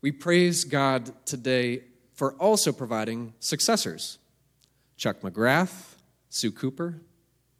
We 0.00 0.12
praise 0.12 0.64
God 0.64 1.12
today 1.24 1.84
for 2.14 2.34
also 2.34 2.72
providing 2.72 3.34
successors 3.40 4.18
Chuck 4.96 5.20
McGrath, 5.20 5.94
Sue 6.30 6.50
Cooper, 6.50 7.00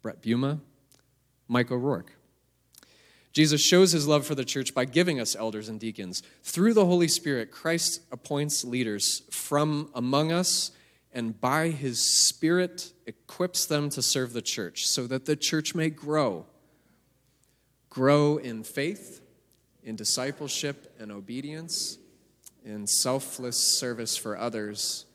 Brett 0.01 0.21
Buma, 0.21 0.59
Mike 1.47 1.71
O'Rourke. 1.71 2.13
Jesus 3.33 3.61
shows 3.61 3.91
his 3.91 4.07
love 4.07 4.25
for 4.25 4.33
the 4.33 4.45
church 4.45 4.73
by 4.73 4.85
giving 4.85 5.19
us 5.19 5.35
elders 5.35 5.69
and 5.69 5.79
deacons. 5.79 6.23
Through 6.43 6.73
the 6.73 6.85
Holy 6.85 7.07
Spirit, 7.07 7.51
Christ 7.51 8.01
appoints 8.11 8.63
leaders 8.63 9.21
from 9.29 9.89
among 9.93 10.31
us 10.31 10.71
and 11.13 11.39
by 11.39 11.69
his 11.69 11.99
Spirit 11.99 12.93
equips 13.05 13.65
them 13.65 13.89
to 13.89 14.01
serve 14.01 14.33
the 14.33 14.41
church 14.41 14.87
so 14.87 15.05
that 15.07 15.25
the 15.25 15.35
church 15.35 15.75
may 15.75 15.89
grow. 15.89 16.45
Grow 17.89 18.37
in 18.37 18.63
faith, 18.63 19.21
in 19.83 19.95
discipleship 19.95 20.95
and 20.99 21.11
obedience, 21.11 21.97
in 22.65 22.87
selfless 22.87 23.57
service 23.57 24.17
for 24.17 24.37
others, 24.37 25.05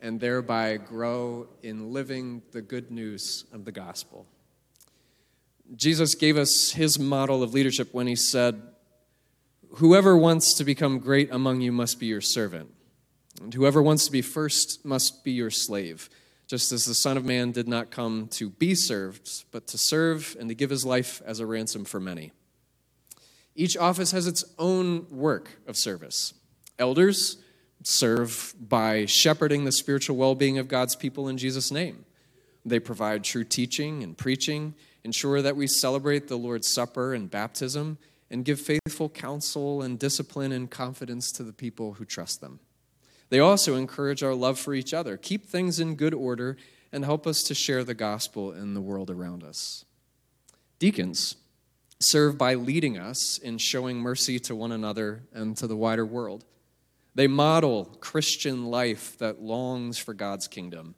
and 0.00 0.20
thereby 0.20 0.76
grow 0.76 1.48
in 1.62 1.92
living 1.92 2.42
the 2.52 2.62
good 2.62 2.90
news 2.90 3.44
of 3.52 3.64
the 3.64 3.72
gospel. 3.72 4.26
Jesus 5.74 6.14
gave 6.14 6.36
us 6.36 6.72
his 6.72 6.98
model 6.98 7.42
of 7.42 7.52
leadership 7.52 7.92
when 7.92 8.06
he 8.06 8.16
said, 8.16 8.62
Whoever 9.76 10.16
wants 10.16 10.54
to 10.54 10.64
become 10.64 11.00
great 11.00 11.30
among 11.32 11.60
you 11.60 11.72
must 11.72 11.98
be 11.98 12.06
your 12.06 12.20
servant. 12.20 12.70
And 13.42 13.52
whoever 13.52 13.82
wants 13.82 14.06
to 14.06 14.12
be 14.12 14.22
first 14.22 14.84
must 14.84 15.24
be 15.24 15.32
your 15.32 15.50
slave, 15.50 16.08
just 16.46 16.72
as 16.72 16.84
the 16.84 16.94
Son 16.94 17.16
of 17.16 17.24
Man 17.24 17.52
did 17.52 17.68
not 17.68 17.90
come 17.90 18.28
to 18.28 18.50
be 18.50 18.74
served, 18.74 19.44
but 19.50 19.66
to 19.68 19.78
serve 19.78 20.36
and 20.38 20.48
to 20.48 20.54
give 20.54 20.70
his 20.70 20.84
life 20.84 21.20
as 21.26 21.40
a 21.40 21.46
ransom 21.46 21.84
for 21.84 22.00
many. 22.00 22.32
Each 23.54 23.76
office 23.76 24.12
has 24.12 24.26
its 24.26 24.44
own 24.58 25.06
work 25.10 25.58
of 25.66 25.76
service. 25.76 26.34
Elders 26.78 27.38
serve 27.82 28.54
by 28.60 29.06
shepherding 29.06 29.64
the 29.64 29.72
spiritual 29.72 30.16
well 30.16 30.34
being 30.34 30.58
of 30.58 30.68
God's 30.68 30.96
people 30.96 31.28
in 31.28 31.38
Jesus' 31.38 31.70
name. 31.70 32.04
They 32.64 32.80
provide 32.80 33.22
true 33.22 33.44
teaching 33.44 34.02
and 34.02 34.18
preaching, 34.18 34.74
ensure 35.04 35.40
that 35.40 35.56
we 35.56 35.68
celebrate 35.68 36.26
the 36.26 36.36
Lord's 36.36 36.72
Supper 36.72 37.14
and 37.14 37.30
baptism, 37.30 37.98
and 38.28 38.44
give 38.44 38.60
faithful 38.60 39.08
counsel 39.08 39.82
and 39.82 39.98
discipline 39.98 40.50
and 40.50 40.68
confidence 40.68 41.30
to 41.32 41.44
the 41.44 41.52
people 41.52 41.94
who 41.94 42.04
trust 42.04 42.40
them. 42.40 42.58
They 43.28 43.38
also 43.38 43.76
encourage 43.76 44.22
our 44.22 44.34
love 44.34 44.58
for 44.58 44.74
each 44.74 44.92
other, 44.92 45.16
keep 45.16 45.46
things 45.46 45.78
in 45.78 45.94
good 45.94 46.14
order, 46.14 46.56
and 46.92 47.04
help 47.04 47.26
us 47.26 47.42
to 47.44 47.54
share 47.54 47.84
the 47.84 47.94
gospel 47.94 48.52
in 48.52 48.74
the 48.74 48.80
world 48.80 49.10
around 49.10 49.44
us. 49.44 49.84
Deacons 50.78 51.36
serve 52.00 52.36
by 52.36 52.54
leading 52.54 52.98
us 52.98 53.38
in 53.38 53.58
showing 53.58 53.98
mercy 53.98 54.38
to 54.40 54.54
one 54.54 54.72
another 54.72 55.22
and 55.32 55.56
to 55.56 55.66
the 55.66 55.76
wider 55.76 56.04
world. 56.04 56.44
They 57.16 57.28
model 57.28 57.86
Christian 58.00 58.66
life 58.66 59.16
that 59.20 59.40
longs 59.40 59.96
for 59.96 60.12
God's 60.12 60.46
kingdom, 60.48 60.94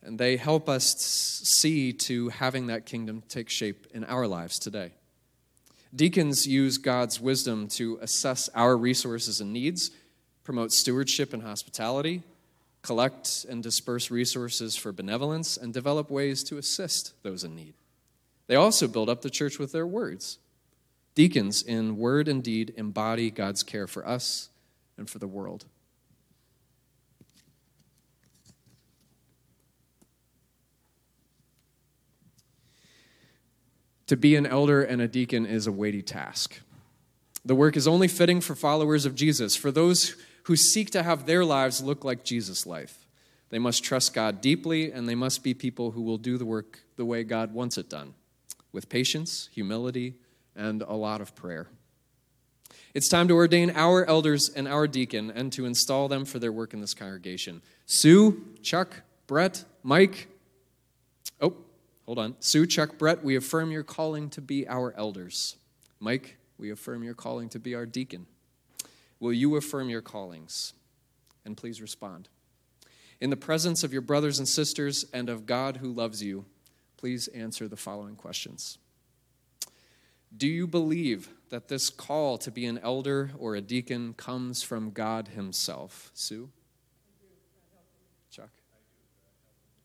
and 0.00 0.16
they 0.16 0.36
help 0.36 0.68
us 0.68 0.94
see 0.94 1.92
to 1.92 2.28
having 2.28 2.68
that 2.68 2.86
kingdom 2.86 3.24
take 3.28 3.48
shape 3.50 3.88
in 3.92 4.04
our 4.04 4.28
lives 4.28 4.60
today. 4.60 4.92
Deacons 5.92 6.46
use 6.46 6.78
God's 6.78 7.20
wisdom 7.20 7.66
to 7.70 7.98
assess 8.00 8.48
our 8.54 8.76
resources 8.76 9.40
and 9.40 9.52
needs 9.52 9.90
promote 10.44 10.70
stewardship 10.70 11.32
and 11.32 11.42
hospitality, 11.42 12.22
collect 12.82 13.44
and 13.48 13.60
disperse 13.60 14.08
resources 14.08 14.76
for 14.76 14.92
benevolence, 14.92 15.56
and 15.56 15.74
develop 15.74 16.12
ways 16.12 16.44
to 16.44 16.58
assist 16.58 17.12
those 17.24 17.42
in 17.42 17.56
need. 17.56 17.74
They 18.46 18.54
also 18.54 18.86
build 18.86 19.08
up 19.08 19.22
the 19.22 19.30
church 19.30 19.58
with 19.58 19.72
their 19.72 19.86
words. 19.86 20.38
Deacons, 21.16 21.60
in 21.60 21.96
word 21.96 22.28
and 22.28 22.40
deed, 22.40 22.72
embody 22.76 23.32
God's 23.32 23.64
care 23.64 23.88
for 23.88 24.06
us 24.06 24.50
and 25.00 25.10
for 25.10 25.18
the 25.18 25.26
world. 25.26 25.64
To 34.06 34.16
be 34.16 34.36
an 34.36 34.46
elder 34.46 34.82
and 34.82 35.00
a 35.00 35.08
deacon 35.08 35.46
is 35.46 35.66
a 35.66 35.72
weighty 35.72 36.02
task. 36.02 36.60
The 37.44 37.54
work 37.54 37.76
is 37.76 37.88
only 37.88 38.08
fitting 38.08 38.40
for 38.40 38.54
followers 38.54 39.06
of 39.06 39.14
Jesus, 39.14 39.56
for 39.56 39.70
those 39.70 40.16
who 40.44 40.56
seek 40.56 40.90
to 40.90 41.02
have 41.02 41.24
their 41.24 41.44
lives 41.44 41.82
look 41.82 42.04
like 42.04 42.22
Jesus' 42.22 42.66
life. 42.66 43.06
They 43.48 43.58
must 43.58 43.82
trust 43.82 44.12
God 44.12 44.40
deeply, 44.40 44.92
and 44.92 45.08
they 45.08 45.14
must 45.14 45.42
be 45.42 45.54
people 45.54 45.92
who 45.92 46.02
will 46.02 46.18
do 46.18 46.36
the 46.36 46.44
work 46.44 46.80
the 46.96 47.06
way 47.06 47.24
God 47.24 47.54
wants 47.54 47.78
it 47.78 47.88
done, 47.88 48.14
with 48.70 48.90
patience, 48.90 49.48
humility, 49.52 50.16
and 50.54 50.82
a 50.82 50.94
lot 50.94 51.22
of 51.22 51.34
prayer. 51.34 51.68
It's 52.92 53.08
time 53.08 53.28
to 53.28 53.34
ordain 53.34 53.70
our 53.76 54.04
elders 54.04 54.48
and 54.48 54.66
our 54.66 54.88
deacon 54.88 55.30
and 55.30 55.52
to 55.52 55.64
install 55.64 56.08
them 56.08 56.24
for 56.24 56.40
their 56.40 56.50
work 56.50 56.74
in 56.74 56.80
this 56.80 56.92
congregation. 56.92 57.62
Sue, 57.86 58.44
Chuck, 58.62 59.02
Brett, 59.28 59.64
Mike. 59.84 60.26
Oh, 61.40 61.54
hold 62.04 62.18
on. 62.18 62.34
Sue, 62.40 62.66
Chuck, 62.66 62.98
Brett, 62.98 63.22
we 63.22 63.36
affirm 63.36 63.70
your 63.70 63.84
calling 63.84 64.28
to 64.30 64.40
be 64.40 64.66
our 64.66 64.92
elders. 64.96 65.56
Mike, 66.00 66.36
we 66.58 66.70
affirm 66.70 67.04
your 67.04 67.14
calling 67.14 67.48
to 67.50 67.60
be 67.60 67.76
our 67.76 67.86
deacon. 67.86 68.26
Will 69.20 69.32
you 69.32 69.54
affirm 69.54 69.88
your 69.88 70.02
callings? 70.02 70.72
And 71.44 71.56
please 71.56 71.80
respond. 71.80 72.28
In 73.20 73.30
the 73.30 73.36
presence 73.36 73.84
of 73.84 73.92
your 73.92 74.02
brothers 74.02 74.40
and 74.40 74.48
sisters 74.48 75.04
and 75.12 75.28
of 75.28 75.46
God 75.46 75.76
who 75.76 75.92
loves 75.92 76.22
you, 76.22 76.44
please 76.96 77.28
answer 77.28 77.68
the 77.68 77.76
following 77.76 78.16
questions. 78.16 78.78
Do 80.36 80.46
you 80.46 80.66
believe 80.66 81.28
that 81.50 81.68
this 81.68 81.90
call 81.90 82.38
to 82.38 82.50
be 82.50 82.66
an 82.66 82.78
elder 82.78 83.32
or 83.38 83.56
a 83.56 83.60
deacon 83.60 84.14
comes 84.14 84.62
from 84.62 84.90
God 84.90 85.28
Himself? 85.28 86.10
Sue? 86.14 86.50
Chuck? 88.30 88.50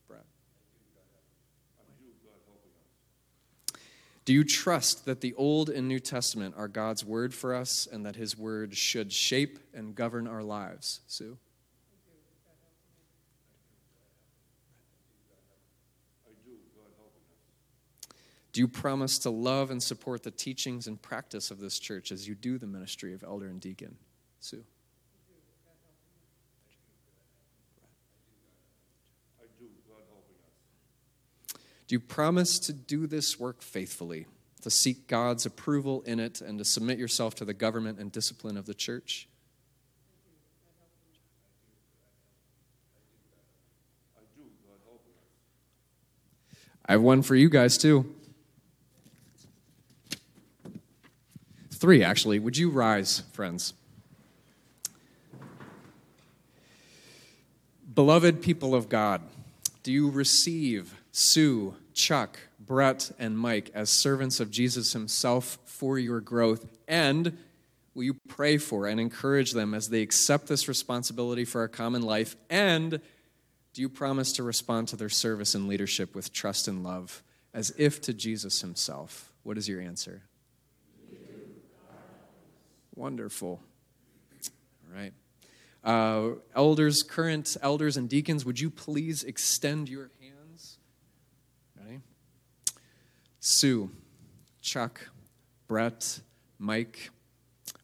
Brad? 0.08 0.22
Do 4.26 4.34
you 4.34 4.44
trust 4.44 5.06
that 5.06 5.22
the 5.22 5.34
Old 5.34 5.70
and 5.70 5.88
New 5.88 6.00
Testament 6.00 6.54
are 6.58 6.68
God's 6.68 7.04
word 7.04 7.34
for 7.34 7.56
us 7.56 7.88
and 7.92 8.06
that 8.06 8.16
his 8.16 8.38
word 8.38 8.76
should 8.76 9.12
shape 9.12 9.60
and 9.74 9.96
govern 9.96 10.28
our 10.28 10.44
lives? 10.44 11.02
Sue? 11.08 11.38
Do 18.56 18.62
you 18.62 18.70
promise 18.70 19.20
to 19.20 19.30
love 19.30 19.70
and 19.70 19.84
support 19.84 20.24
the 20.24 20.32
teachings 20.32 20.88
and 20.88 21.02
practice 21.02 21.52
of 21.52 21.60
this 21.60 21.78
church 21.78 22.10
as 22.10 22.26
you 22.26 22.36
do 22.36 22.58
the 22.58 22.66
ministry 22.66 23.14
of 23.14 23.22
elder 23.22 23.48
and 23.48 23.60
deacon? 23.60 23.98
Sue? 24.40 24.64
I 29.42 29.44
do 29.60 29.66
God 29.90 30.04
helping 30.08 30.38
us. 30.46 31.62
Do 31.86 31.96
you 31.96 32.00
promise 32.00 32.58
to 32.60 32.72
do 32.72 33.08
this 33.08 33.38
work 33.38 33.62
faithfully, 33.62 34.26
to 34.62 34.70
seek 34.70 35.08
God's 35.08 35.46
approval 35.46 36.02
in 36.04 36.22
it, 36.22 36.40
and 36.40 36.58
to 36.58 36.64
submit 36.64 36.98
yourself 36.98 37.36
to 37.36 37.44
the 37.44 37.54
government 37.54 38.00
and 38.00 38.10
discipline 38.10 38.56
of 38.56 38.66
the 38.66 38.74
church? 38.74 39.28
I 44.16 44.22
do, 44.38 44.44
God 44.66 44.80
helping. 44.86 45.12
I 46.86 46.94
have 46.94 47.02
one 47.02 47.22
for 47.22 47.36
you 47.36 47.50
guys, 47.50 47.78
too. 47.78 48.16
Three, 51.86 52.04
actually. 52.04 52.40
Would 52.40 52.58
you 52.58 52.72
rise, 52.72 53.22
friends? 53.32 53.76
Beloved 57.94 58.42
people 58.42 58.74
of 58.74 58.90
God, 58.90 59.22
do 59.84 59.92
you 59.92 60.10
receive 60.10 61.00
Sue, 61.12 61.76
Chuck, 61.94 62.40
Brett, 62.60 63.12
and 63.20 63.38
Mike 63.38 63.70
as 63.76 63.92
servants 63.92 64.40
of 64.40 64.50
Jesus 64.50 64.94
himself 64.94 65.60
for 65.66 66.00
your 66.00 66.22
growth? 66.22 66.66
And 66.88 67.38
will 67.94 68.06
you 68.06 68.16
pray 68.30 68.58
for 68.58 68.88
and 68.88 69.00
encourage 69.00 69.52
them 69.52 69.76
as 69.76 69.90
they 69.90 70.02
accept 70.02 70.48
this 70.48 70.68
responsibility 70.68 71.46
for 71.46 71.62
our 71.62 71.68
common 71.68 72.02
life? 72.02 72.36
And 72.50 73.00
do 73.74 73.82
you 73.84 73.90
promise 73.90 74.34
to 74.34 74.42
respond 74.42 74.88
to 74.88 74.96
their 74.96 75.08
service 75.08 75.54
and 75.54 75.68
leadership 75.68 76.16
with 76.16 76.34
trust 76.34 76.68
and 76.68 76.84
love 76.84 77.22
as 77.54 77.72
if 77.78 78.02
to 78.02 78.14
Jesus 78.16 78.62
himself? 78.62 79.32
What 79.44 79.60
is 79.60 79.70
your 79.70 79.82
answer? 79.82 80.24
Wonderful. 82.96 83.62
All 84.88 84.96
right. 84.96 85.14
Uh, 85.84 86.36
elders, 86.56 87.04
current 87.04 87.58
elders 87.62 87.98
and 87.98 88.10
deacons, 88.10 88.46
would 88.46 88.60
you 88.60 88.70
please 88.70 89.24
extend 89.24 89.88
your 89.88 90.10
hands? 90.20 90.78
Ready? 91.78 92.00
Sue, 93.40 93.92
Chuck, 94.62 95.10
Brett, 95.68 96.22
Mike, 96.58 97.12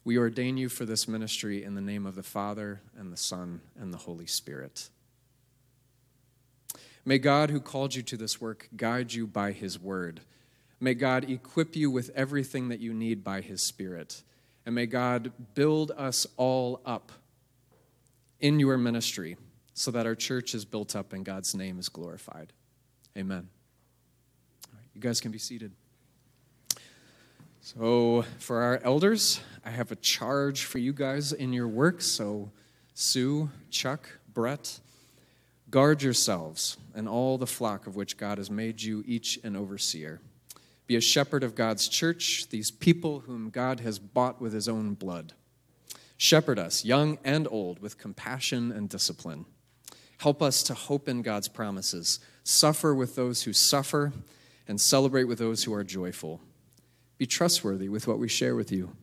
we 0.04 0.18
ordain 0.18 0.56
you 0.56 0.68
for 0.68 0.84
this 0.84 1.06
ministry 1.06 1.62
in 1.62 1.74
the 1.76 1.80
name 1.80 2.06
of 2.06 2.16
the 2.16 2.22
Father 2.24 2.80
and 2.98 3.12
the 3.12 3.16
Son 3.16 3.60
and 3.78 3.94
the 3.94 3.98
Holy 3.98 4.26
Spirit. 4.26 4.88
May 7.04 7.18
God, 7.18 7.50
who 7.50 7.60
called 7.60 7.94
you 7.94 8.02
to 8.02 8.16
this 8.16 8.40
work, 8.40 8.68
guide 8.76 9.12
you 9.12 9.26
by 9.26 9.52
his 9.52 9.78
word. 9.78 10.20
May 10.80 10.94
God 10.94 11.30
equip 11.30 11.76
you 11.76 11.90
with 11.90 12.10
everything 12.16 12.68
that 12.68 12.80
you 12.80 12.92
need 12.92 13.22
by 13.22 13.40
his 13.40 13.62
Spirit. 13.62 14.22
And 14.64 14.74
may 14.74 14.86
God 14.86 15.32
build 15.54 15.90
us 15.92 16.26
all 16.36 16.80
up 16.86 17.12
in 18.40 18.60
your 18.60 18.76
ministry 18.76 19.36
so 19.74 19.90
that 19.90 20.06
our 20.06 20.14
church 20.14 20.54
is 20.54 20.64
built 20.64 20.94
up 20.94 21.12
and 21.12 21.24
God's 21.24 21.54
name 21.54 21.78
is 21.78 21.88
glorified. 21.88 22.52
Amen. 23.16 23.48
You 24.94 25.00
guys 25.00 25.20
can 25.20 25.30
be 25.30 25.38
seated. 25.38 25.72
So, 27.60 28.24
for 28.38 28.60
our 28.60 28.80
elders, 28.82 29.40
I 29.64 29.70
have 29.70 29.92
a 29.92 29.96
charge 29.96 30.64
for 30.64 30.78
you 30.78 30.92
guys 30.92 31.32
in 31.32 31.52
your 31.52 31.68
work. 31.68 32.02
So, 32.02 32.50
Sue, 32.92 33.50
Chuck, 33.70 34.18
Brett, 34.34 34.80
guard 35.70 36.02
yourselves 36.02 36.76
and 36.94 37.08
all 37.08 37.38
the 37.38 37.46
flock 37.46 37.86
of 37.86 37.94
which 37.94 38.16
God 38.16 38.38
has 38.38 38.50
made 38.50 38.82
you 38.82 39.04
each 39.06 39.38
an 39.44 39.56
overseer. 39.56 40.20
Be 40.92 40.96
a 40.96 41.00
shepherd 41.00 41.42
of 41.42 41.54
God's 41.54 41.88
church, 41.88 42.48
these 42.50 42.70
people 42.70 43.20
whom 43.20 43.48
God 43.48 43.80
has 43.80 43.98
bought 43.98 44.42
with 44.42 44.52
his 44.52 44.68
own 44.68 44.92
blood. 44.92 45.32
Shepherd 46.18 46.58
us, 46.58 46.84
young 46.84 47.16
and 47.24 47.48
old, 47.50 47.78
with 47.78 47.96
compassion 47.96 48.70
and 48.70 48.90
discipline. 48.90 49.46
Help 50.18 50.42
us 50.42 50.62
to 50.64 50.74
hope 50.74 51.08
in 51.08 51.22
God's 51.22 51.48
promises, 51.48 52.20
suffer 52.44 52.94
with 52.94 53.16
those 53.16 53.44
who 53.44 53.54
suffer, 53.54 54.12
and 54.68 54.78
celebrate 54.78 55.24
with 55.24 55.38
those 55.38 55.64
who 55.64 55.72
are 55.72 55.82
joyful. 55.82 56.42
Be 57.16 57.24
trustworthy 57.24 57.88
with 57.88 58.06
what 58.06 58.18
we 58.18 58.28
share 58.28 58.54
with 58.54 58.70
you. 58.70 58.94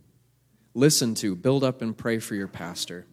Listen 0.76 1.16
to, 1.16 1.36
build 1.36 1.64
up, 1.64 1.82
and 1.82 1.98
pray 1.98 2.20
for 2.20 2.36
your 2.36 2.48
pastor. 2.48 3.08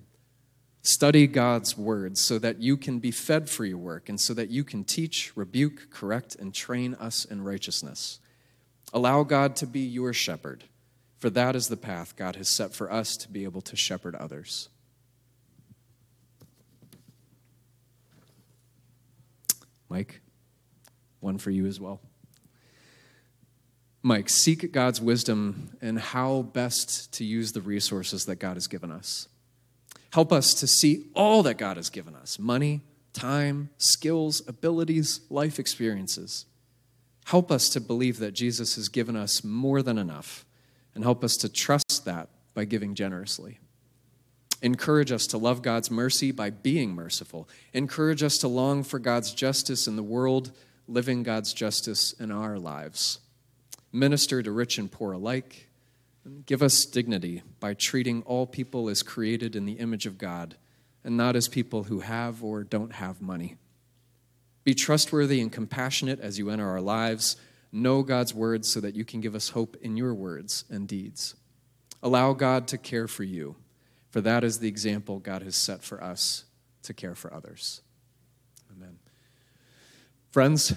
Study 0.83 1.27
God's 1.27 1.79
words 1.79 2.21
so 2.21 2.39
that 2.41 2.61
you 2.61 2.77
can 2.77 2.99
be 2.99 3.11
fed 3.11 3.49
for 3.49 3.65
your 3.65 3.79
work 3.79 4.11
and 4.11 4.21
so 4.21 4.35
that 4.35 4.51
you 4.51 4.65
can 4.65 4.85
teach, 4.85 5.35
rebuke, 5.35 5.89
correct, 5.91 6.35
and 6.35 6.53
train 6.53 6.93
us 6.93 7.25
in 7.25 7.43
righteousness. 7.43 8.21
Allow 8.93 9.25
God 9.25 9.57
to 9.57 9.67
be 9.67 9.81
your 9.81 10.13
shepherd, 10.13 10.65
for 11.19 11.31
that 11.31 11.57
is 11.57 11.69
the 11.69 11.77
path 11.77 12.17
God 12.17 12.37
has 12.37 12.55
set 12.55 12.75
for 12.75 12.91
us 12.91 13.17
to 13.19 13.29
be 13.29 13.45
able 13.45 13.61
to 13.63 13.77
shepherd 13.77 14.15
others. 14.15 14.69
Mike, 19.89 20.21
one 21.21 21.39
for 21.39 21.51
you 21.51 21.67
as 21.67 21.81
well. 21.81 22.01
Mike, 24.03 24.29
seek 24.29 24.71
God's 24.73 25.01
wisdom 25.01 25.77
and 25.81 25.99
how 25.99 26.43
best 26.43 27.13
to 27.15 27.25
use 27.25 27.53
the 27.53 27.61
resources 27.61 28.27
that 28.27 28.37
God 28.37 28.55
has 28.55 28.69
given 28.69 28.91
us. 28.93 29.29
Help 30.13 30.33
us 30.33 30.55
to 30.55 30.67
see 30.67 31.07
all 31.15 31.43
that 31.43 31.59
God 31.59 31.77
has 31.77 31.91
given 31.91 32.15
us 32.15 32.39
money, 32.39 32.83
time, 33.13 33.71
skills, 33.79 34.43
abilities, 34.47 35.21
life 35.29 35.59
experiences. 35.59 36.47
Help 37.27 37.51
us 37.51 37.69
to 37.71 37.81
believe 37.81 38.19
that 38.19 38.35
Jesus 38.35 38.77
has 38.77 38.89
given 38.89 39.17
us 39.17 39.43
more 39.43 39.83
than 39.83 39.99
enough, 39.99 40.47
and 40.95 41.03
help 41.03 41.25
us 41.25 41.37
to 41.39 41.49
trust 41.49 42.05
that 42.05 42.29
by 42.55 42.65
giving 42.65 42.95
generously. 42.95 43.59
Encourage 44.63 45.11
us 45.11 45.27
to 45.27 45.37
love 45.37 45.61
God's 45.61 45.91
mercy 45.91 46.31
by 46.31 46.51
being 46.51 46.95
merciful. 46.95 47.49
Encourage 47.73 48.23
us 48.23 48.39
to 48.39 48.49
long 48.49 48.85
for 48.85 49.01
God's 49.01 49.35
justice 49.35 49.89
in 49.89 49.97
the 49.97 50.05
world, 50.05 50.53
living 50.87 51.25
God's 51.25 51.53
justice 51.53 52.13
in 52.13 52.31
our 52.31 52.61
lives. 52.61 53.19
Minister 53.93 54.41
to 54.41 54.53
rich 54.53 54.79
and 54.79 54.91
poor 54.91 55.11
alike. 55.11 55.69
Give 56.47 56.63
us 56.63 56.85
dignity 56.85 57.43
by 57.59 57.75
treating 57.75 58.23
all 58.23 58.47
people 58.47 58.89
as 58.89 59.03
created 59.03 59.57
in 59.57 59.65
the 59.65 59.81
image 59.81 60.07
of 60.07 60.17
God 60.17 60.55
and 61.03 61.17
not 61.17 61.35
as 61.35 61.49
people 61.49 61.85
who 61.85 62.01
have 62.01 62.45
or 62.45 62.63
don't 62.63 62.93
have 62.93 63.21
money. 63.21 63.57
Be 64.67 64.75
trustworthy 64.75 65.41
and 65.41 65.53
compassionate 65.53 66.19
as 66.19 66.41
you 66.41 66.51
enter 66.51 66.69
our 66.69 66.81
lives. 66.81 67.37
Know 67.71 68.03
God's 68.03 68.35
words 68.35 68.69
so 68.69 68.81
that 68.81 68.97
you 68.97 69.05
can 69.05 69.21
give 69.21 69.37
us 69.37 69.51
hope 69.51 69.77
in 69.81 69.97
your 69.97 70.13
words 70.13 70.65
and 70.69 70.89
deeds. 70.89 71.37
Allow 72.03 72.33
God 72.33 72.67
to 72.69 72.77
care 72.77 73.07
for 73.07 73.23
you, 73.23 73.55
for 74.11 74.21
that 74.23 74.43
is 74.43 74.59
the 74.59 74.67
example 74.67 75.21
God 75.21 75.43
has 75.43 75.55
set 75.55 75.85
for 75.85 76.03
us 76.03 76.47
to 76.83 76.93
care 76.93 77.15
for 77.15 77.33
others. 77.33 77.81
Amen. 78.77 78.99
Friends, 80.31 80.75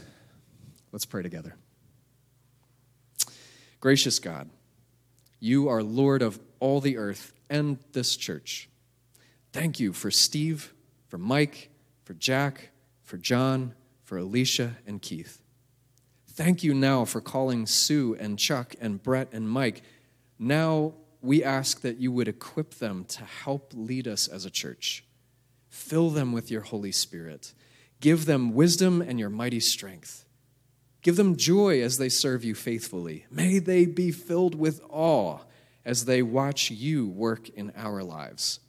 let's 0.92 1.06
pray 1.06 1.24
together. 1.24 1.56
Gracious 3.80 4.20
God, 4.20 4.52
you 5.40 5.68
are 5.68 5.82
Lord 5.82 6.22
of 6.22 6.40
all 6.60 6.80
the 6.80 6.98
earth 6.98 7.34
and 7.50 7.80
this 7.94 8.16
church. 8.16 8.70
Thank 9.52 9.80
you 9.80 9.94
for 9.94 10.12
Steve, 10.12 10.76
for 11.08 11.18
Mike, 11.18 11.72
for 12.04 12.14
Jack, 12.14 12.70
for 13.02 13.18
John, 13.18 13.74
for 14.10 14.18
Alicia 14.18 14.76
and 14.88 15.04
Keith. 15.04 15.40
Thank 16.32 16.64
you 16.64 16.74
now 16.74 17.06
for 17.06 17.22
calling 17.22 17.68
Sue 17.68 18.18
and 18.20 18.40
Chuck 18.40 18.74
and 18.82 19.04
Brett 19.04 19.28
and 19.32 19.48
Mike. 19.48 19.84
Now 20.40 20.96
we 21.22 21.44
ask 21.44 21.82
that 21.82 21.98
you 21.98 22.12
would 22.12 22.28
equip 22.28 22.74
them 22.74 23.06
to 23.06 23.24
help 23.24 23.72
lead 23.76 24.08
us 24.08 24.28
as 24.28 24.46
a 24.46 24.50
church. 24.50 25.04
Fill 25.68 26.10
them 26.10 26.32
with 26.32 26.50
your 26.50 26.62
Holy 26.62 26.92
Spirit. 26.92 27.54
Give 28.00 28.26
them 28.26 28.56
wisdom 28.56 29.00
and 29.00 29.20
your 29.20 29.30
mighty 29.30 29.60
strength. 29.60 30.26
Give 31.04 31.16
them 31.16 31.36
joy 31.36 31.80
as 31.84 32.00
they 32.00 32.10
serve 32.10 32.44
you 32.44 32.56
faithfully. 32.56 33.28
May 33.30 33.60
they 33.60 33.86
be 33.86 34.10
filled 34.10 34.56
with 34.56 34.82
awe 34.90 35.42
as 35.86 36.06
they 36.06 36.24
watch 36.24 36.72
you 36.72 37.08
work 37.08 37.48
in 37.50 37.72
our 37.76 38.02
lives. 38.02 38.60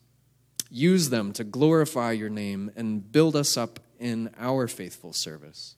Use 0.69 1.09
them 1.09 1.33
to 1.33 1.45
glorify 1.45 2.13
your 2.13 2.29
name 2.29 2.71
and 2.77 3.11
build 3.11 3.35
us 3.35 3.57
up 3.57 3.81
in 4.01 4.31
our 4.39 4.67
faithful 4.67 5.13
service. 5.13 5.77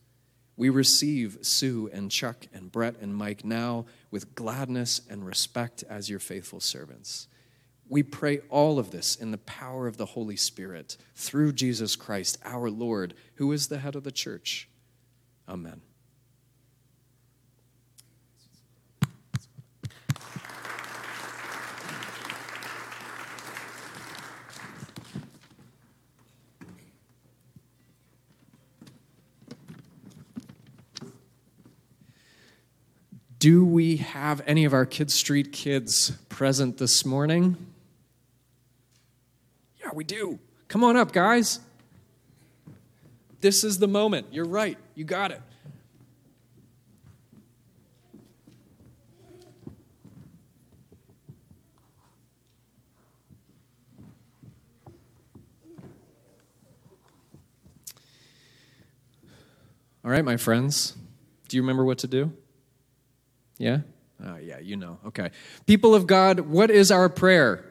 We 0.57 0.71
receive 0.71 1.39
Sue 1.43 1.91
and 1.93 2.11
Chuck 2.11 2.47
and 2.55 2.71
Brett 2.71 2.97
and 3.01 3.15
Mike 3.15 3.45
now 3.45 3.87
with 4.11 4.35
gladness 4.35 5.01
and 5.11 5.27
respect 5.27 5.83
as 5.89 6.09
your 6.09 6.19
faithful 6.19 6.61
servants. 6.61 7.29
We 7.89 8.03
pray 8.03 8.39
all 8.49 8.79
of 8.79 8.91
this 8.91 9.17
in 9.17 9.33
the 9.33 9.39
power 9.39 9.87
of 9.87 9.97
the 9.97 10.07
Holy 10.07 10.37
Spirit 10.37 10.97
through 11.15 11.53
Jesus 11.53 11.97
Christ, 11.97 12.39
our 12.45 12.71
Lord, 12.71 13.15
who 13.35 13.53
is 13.53 13.69
the 13.69 13.79
head 13.79 13.97
of 13.97 14.05
the 14.05 14.13
church. 14.13 14.69
Amen. 15.49 15.83
Do 33.43 33.65
we 33.65 33.97
have 33.97 34.41
any 34.47 34.65
of 34.67 34.73
our 34.73 34.87
Kids 34.87 35.15
Street 35.15 35.51
kids 35.51 36.13
present 36.29 36.79
this 36.79 37.05
morning? 37.05 37.57
Yeah, 39.81 39.89
we 39.93 40.05
do. 40.05 40.39
Come 40.69 40.85
on 40.85 40.97
up, 40.97 41.11
guys. 41.11 41.59
This 43.41 43.65
is 43.65 43.81
the 43.81 43.89
moment. 43.89 44.29
You're 44.31 44.45
right. 44.45 44.79
You 44.95 45.03
got 45.03 45.33
it. 45.33 45.43
All 60.05 60.13
right, 60.13 60.25
my 60.25 60.37
friends, 60.37 60.95
do 61.49 61.57
you 61.57 61.63
remember 61.65 61.85
what 61.85 61.99
to 61.99 62.07
do? 62.07 62.33
Yeah? 63.63 63.79
Oh, 64.25 64.39
yeah, 64.39 64.59
you 64.59 64.77
know. 64.77 64.99
Okay. 65.07 65.31
People 65.67 65.95
of 65.95 66.09
God, 66.09 66.41
what 66.41 66.69
is 66.69 66.91
our 66.91 67.09
prayer? 67.09 67.65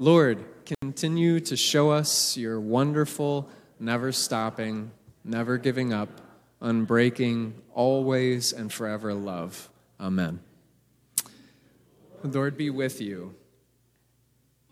Lord, 0.00 0.44
continue 0.80 1.38
to 1.38 1.56
show 1.56 1.90
us 1.90 2.36
your 2.36 2.60
wonderful, 2.60 3.48
never 3.78 4.10
stopping, 4.10 4.90
never 5.22 5.56
giving 5.56 5.92
up, 5.92 6.20
unbreaking, 6.60 7.52
always 7.72 8.52
and 8.52 8.72
forever 8.72 9.14
love. 9.14 9.70
Amen. 10.00 10.40
The 12.22 12.28
Lord 12.36 12.56
be 12.56 12.68
with 12.68 13.00
you. 13.00 13.36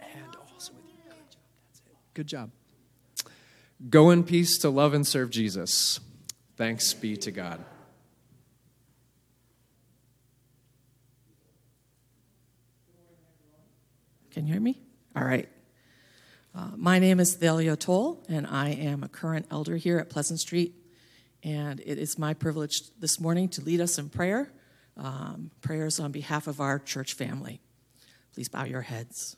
And 0.01 0.37
also 0.53 0.73
with 0.73 0.87
you. 0.87 1.12
Good 1.14 1.29
job. 1.31 1.40
That's 1.68 1.83
it. 1.87 1.96
Good 2.14 2.27
job. 2.27 2.51
Go 3.88 4.11
in 4.11 4.25
peace 4.25 4.59
to 4.59 4.70
love 4.70 4.92
and 4.92 5.07
serve 5.07 5.31
Jesus. 5.31 6.01
Thanks 6.57 6.94
be 6.94 7.16
to 7.18 7.31
God. 7.31 7.64
Can 14.31 14.47
you 14.47 14.53
hear 14.53 14.62
me? 14.62 14.81
All 15.16 15.25
right. 15.25 15.49
Uh, 16.55 16.71
my 16.77 17.01
name 17.01 17.19
is 17.19 17.35
Thalia 17.35 17.75
Toll, 17.75 18.23
and 18.29 18.47
I 18.47 18.69
am 18.71 19.03
a 19.03 19.09
current 19.09 19.47
elder 19.51 19.77
here 19.77 19.99
at 19.99 20.09
Pleasant 20.09 20.38
Street. 20.38 20.75
And 21.43 21.81
it 21.81 21.99
is 21.99 22.16
my 22.16 22.35
privilege 22.35 22.83
this 23.01 23.19
morning 23.19 23.49
to 23.51 23.61
lead 23.62 23.81
us 23.81 23.99
in 23.99 24.09
prayer, 24.09 24.53
um, 24.97 25.51
prayers 25.62 25.99
on 25.99 26.12
behalf 26.12 26.47
of 26.47 26.61
our 26.61 26.79
church 26.79 27.14
family. 27.14 27.61
Please 28.33 28.49
bow 28.49 28.64
your 28.64 28.83
heads. 28.83 29.37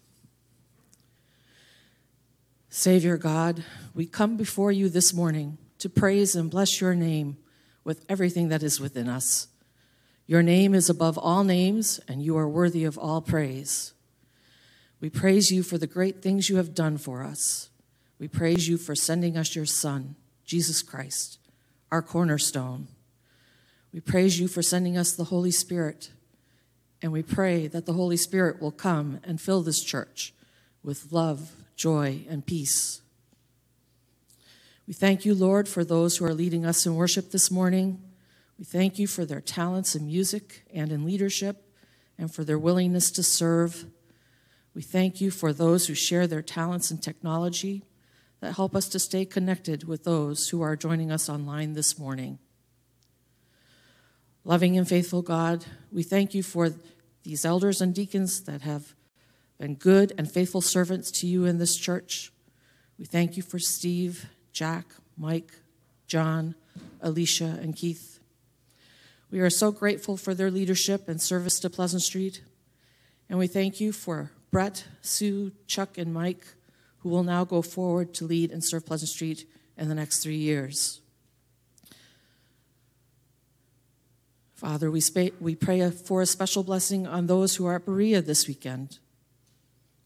Savior 2.69 3.17
God, 3.17 3.65
we 3.95 4.05
come 4.05 4.37
before 4.37 4.73
you 4.73 4.91
this 4.91 5.15
morning 5.15 5.57
to 5.79 5.89
praise 5.89 6.35
and 6.35 6.51
bless 6.51 6.83
your 6.83 6.95
name 6.95 7.39
with 7.83 8.05
everything 8.11 8.49
that 8.49 8.63
is 8.63 8.79
within 8.79 9.09
us. 9.09 9.49
Your 10.27 10.43
name 10.43 10.75
is 10.75 10.91
above 10.91 11.17
all 11.17 11.45
names, 11.45 11.99
and 12.09 12.23
you 12.23 12.37
are 12.37 12.49
worthy 12.49 12.85
of 12.85 12.99
all 12.99 13.23
praise. 13.23 13.95
We 15.03 15.11
praise 15.11 15.51
you 15.51 15.65
for 15.65 15.79
the 15.79 15.89
great 15.89 16.23
things 16.23 16.49
you 16.49 16.59
have 16.59 16.77
done 16.77 16.97
for 16.97 17.25
us. 17.25 17.71
We 18.21 18.29
praise 18.29 18.69
you 18.69 18.79
for 18.79 18.95
sending 18.95 19.37
us 19.37 19.57
your 19.57 19.67
Son, 19.67 20.15
Jesus 20.45 20.81
Christ, 20.81 21.39
our 21.91 22.03
cornerstone. 22.03 22.87
We 23.93 23.99
praise 23.99 24.39
you 24.39 24.47
for 24.47 24.63
sending 24.63 24.97
us 24.97 25.11
the 25.11 25.25
Holy 25.25 25.51
Spirit. 25.51 26.13
And 27.03 27.11
we 27.11 27.25
pray 27.25 27.67
that 27.67 27.85
the 27.85 27.95
Holy 27.95 28.17
Spirit 28.17 28.63
will 28.63 28.71
come 28.71 29.19
and 29.25 29.41
fill 29.41 29.63
this 29.63 29.83
church 29.83 30.33
with 30.85 31.11
love, 31.11 31.51
joy, 31.75 32.25
and 32.29 32.47
peace. 32.47 33.03
We 34.87 34.95
thank 34.95 35.25
you, 35.25 35.35
Lord, 35.35 35.69
for 35.69 35.85
those 35.85 36.17
who 36.17 36.27
are 36.27 36.35
leading 36.35 36.65
us 36.65 36.87
in 36.87 36.95
worship 36.95 37.33
this 37.33 37.51
morning. 37.51 38.01
We 38.57 38.65
thank 38.65 39.01
you 39.01 39.09
for 39.09 39.25
their 39.25 39.41
talents 39.41 39.97
in 39.97 40.07
music 40.07 40.63
and 40.73 40.93
in 40.93 41.05
leadership 41.05 41.69
and 42.17 42.33
for 42.33 42.45
their 42.45 42.59
willingness 42.59 43.11
to 43.11 43.25
serve. 43.25 43.87
We 44.75 44.83
thank 44.83 45.21
you 45.21 45.31
for 45.31 45.53
those 45.53 45.87
who 45.87 45.95
share 45.95 46.27
their 46.27 46.43
talents 46.43 46.91
and 46.91 47.03
technology 47.03 47.85
that 48.41 48.57
help 48.57 48.75
us 48.75 48.89
to 48.89 48.99
stay 48.99 49.25
connected 49.25 49.85
with 49.85 50.05
those 50.05 50.49
who 50.49 50.63
are 50.63 50.77
joining 50.77 51.13
us 51.13 51.29
online 51.29 51.75
this 51.75 51.99
morning. 51.99 52.39
Loving 54.45 54.77
and 54.77 54.89
faithful 54.89 55.23
God, 55.23 55.65
we 55.93 56.03
thank 56.03 56.35
you 56.35 56.43
for 56.43 56.71
these 57.23 57.45
elders 57.45 57.81
and 57.81 57.95
deacons 57.95 58.43
that 58.43 58.63
have 58.63 58.95
been 59.59 59.77
good 59.77 60.13
and 60.19 60.29
faithful 60.31 60.61
servants 60.61 61.11
to 61.13 61.27
you 61.27 61.45
in 61.45 61.59
this 61.59 61.77
church. 61.77 62.33
We 62.99 63.05
thank 63.05 63.37
you 63.37 63.43
for 63.43 63.61
Steve, 63.61 64.27
Jack, 64.53 64.87
Mike, 65.17 65.53
John, 66.09 66.57
Alicia, 67.01 67.59
and 67.63 67.77
Keith. 67.77 68.19
We 69.31 69.39
are 69.41 69.51
so 69.51 69.71
grateful 69.71 70.17
for 70.17 70.35
their 70.35 70.51
leadership 70.51 71.09
and 71.09 71.21
service 71.21 71.61
to 71.61 71.71
Pleasant 71.71 72.03
Street. 72.03 72.43
And 73.29 73.39
we 73.39 73.47
thank 73.47 73.81
you 73.81 73.93
for 73.93 74.33
Brett, 74.53 74.85
Sue, 75.01 75.51
Chuck, 75.67 75.97
and 75.97 76.13
Mike, 76.13 76.45
who 76.99 77.09
will 77.09 77.25
now 77.25 77.43
go 77.43 77.63
forward 77.63 78.13
to 78.15 78.27
lead 78.27 78.53
and 78.53 78.63
serve 78.63 78.87
Pleasant 78.87 79.09
Street 79.09 79.49
in 79.79 79.89
the 79.89 79.95
next 79.95 80.23
three 80.23 80.37
years. 80.37 81.01
Father, 84.55 84.91
we, 84.91 85.01
sp- 85.03 85.35
we 85.41 85.57
pray 85.57 85.91
for 85.91 86.21
a 86.21 86.27
special 86.27 86.63
blessing 86.63 87.07
on 87.07 87.27
those 87.27 87.57
who 87.57 87.67
are 87.67 87.77
at 87.77 87.87
Berea 87.87 88.21
this 88.21 88.47
weekend. 88.47 88.99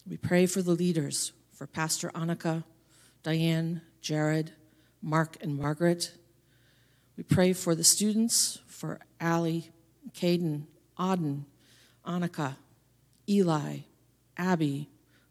We 0.08 0.16
pray 0.16 0.46
for 0.46 0.62
the 0.62 0.70
leaders, 0.70 1.32
for 1.52 1.66
Pastor 1.66 2.10
Annika, 2.14 2.62
Diane, 3.24 3.82
Jared, 4.00 4.52
Mark, 5.02 5.36
and 5.42 5.58
Margaret. 5.58 6.12
We 7.16 7.24
pray 7.24 7.52
for 7.52 7.74
the 7.74 7.84
students, 7.84 8.60
for 8.68 9.00
Allie, 9.20 9.72
Caden, 10.12 10.62
Auden, 10.98 11.46
Annika, 12.06 12.56
Eli, 13.28 13.78
Abby, 14.36 14.88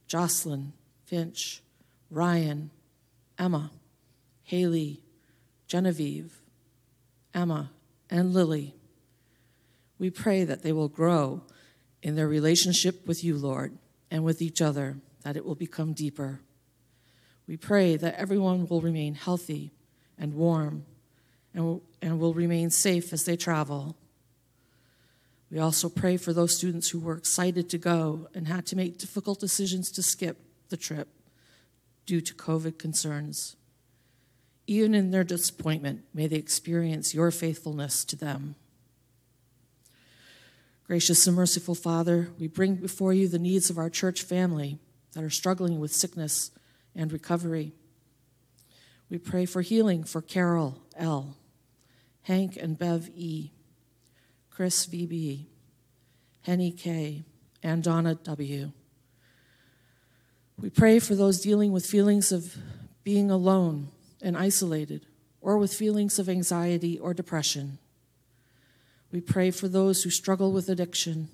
Jocelyn, 0.08 0.74
Finch, 1.06 1.62
Ryan, 2.10 2.72
Emma, 3.38 3.72
Haley, 4.44 5.02
Genevieve, 5.68 6.42
Emma, 7.34 7.72
and 8.10 8.34
Lily. 8.34 8.76
We 9.98 10.10
pray 10.10 10.44
that 10.44 10.64
they 10.64 10.72
will 10.72 10.88
grow 10.88 11.44
in 12.02 12.16
their 12.16 12.28
relationship 12.28 13.08
with 13.08 13.24
you, 13.24 13.38
Lord, 13.38 13.78
and 14.12 14.24
with 14.24 14.42
each 14.42 14.62
other, 14.62 14.98
that 15.24 15.36
it 15.36 15.46
will 15.46 15.56
become 15.56 15.94
deeper. 15.94 16.40
We 17.48 17.58
pray 17.58 17.96
that 17.98 18.16
everyone 18.16 18.68
will 18.68 18.82
remain 18.82 19.16
healthy 19.16 19.72
and 20.18 20.34
warm 20.34 20.86
and, 21.54 22.20
will 22.20 22.34
remain 22.34 22.70
safe 22.70 23.14
as 23.14 23.26
they 23.26 23.38
travel. 23.38 23.96
We 25.52 25.60
also 25.60 25.90
pray 25.90 26.18
for 26.18 26.34
those 26.34 26.56
students 26.56 26.90
who 26.90 27.00
were 27.00 27.16
excited 27.16 27.70
to 27.70 27.78
go 27.78 28.28
and 28.34 28.48
had 28.48 28.66
to 28.68 28.76
make 28.76 28.98
difficult 28.98 29.40
decisions 29.40 29.92
to 29.92 30.04
skip 30.04 30.38
the 30.70 30.78
trip 30.78 31.08
due 32.06 32.22
to 32.22 32.34
COVID 32.34 32.78
concerns. 32.78 33.56
Even 34.68 34.96
in 34.96 35.12
their 35.12 35.24
disappointment, 35.24 36.04
may 36.14 36.28
they 36.28 36.38
experience 36.38 37.14
your 37.14 37.30
faithfulness 37.30 38.04
to 38.06 38.16
them. 38.16 38.56
Gracious 40.88 41.26
and 41.28 41.36
merciful 41.36 41.76
Father, 41.76 42.30
we 42.40 42.48
bring 42.48 42.76
before 42.76 43.14
you 43.14 43.28
the 43.28 43.40
needs 43.40 43.70
of 43.70 43.78
our 43.78 43.90
church 43.90 44.24
family 44.24 44.80
that 45.14 45.24
are 45.24 45.30
struggling 45.30 45.80
with 45.80 45.94
sickness 45.94 46.52
and 46.96 47.12
recovery. 47.12 47.74
We 49.10 49.18
pray 49.18 49.46
for 49.46 49.62
healing 49.62 50.04
for 50.04 50.22
Carol 50.22 50.82
L., 50.96 51.38
Hank 52.24 52.58
and 52.58 52.78
Bev 52.78 53.10
E., 53.16 53.52
Chris 54.56 54.86
VB, 54.86 55.48
Henny 56.44 56.72
K., 56.72 57.26
and 57.62 57.84
Donna 57.84 58.16
W. 58.16 58.72
We 60.58 60.70
pray 60.70 61.00
for 61.00 61.14
those 61.14 61.42
dealing 61.42 61.74
with 61.74 61.86
feelings 61.86 62.32
of 62.32 62.56
being 63.04 63.30
alone 63.30 63.90
and 64.22 64.38
isolated, 64.38 65.08
or 65.42 65.58
with 65.58 65.74
feelings 65.74 66.20
of 66.20 66.30
anxiety 66.30 66.98
or 66.98 67.14
depression. 67.14 67.80
We 69.12 69.20
pray 69.20 69.52
for 69.52 69.68
those 69.68 70.04
who 70.04 70.10
struggle 70.10 70.54
with 70.54 70.70
addiction. 70.70 71.28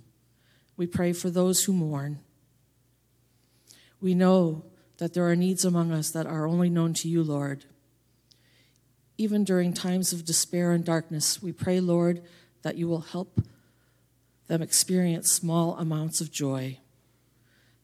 We 0.75 0.87
pray 0.87 1.13
for 1.13 1.29
those 1.29 1.65
who 1.65 1.73
mourn. 1.73 2.21
We 4.01 4.15
know 4.15 4.65
that 4.97 5.13
there 5.13 5.29
are 5.29 5.35
needs 5.35 5.63
among 5.63 5.91
us 5.91 6.09
that 6.09 6.25
are 6.25 6.47
only 6.47 6.71
known 6.71 6.95
to 6.95 7.07
you, 7.07 7.21
Lord. 7.21 7.65
Even 9.19 9.43
during 9.43 9.73
times 9.73 10.11
of 10.11 10.25
despair 10.25 10.71
and 10.71 10.83
darkness, 10.83 11.43
we 11.43 11.51
pray, 11.51 11.79
Lord, 11.79 12.23
that 12.61 12.77
you 12.77 12.87
will 12.87 13.01
help 13.01 13.41
them 14.47 14.61
experience 14.61 15.31
small 15.31 15.77
amounts 15.77 16.21
of 16.21 16.31
joy. 16.31 16.77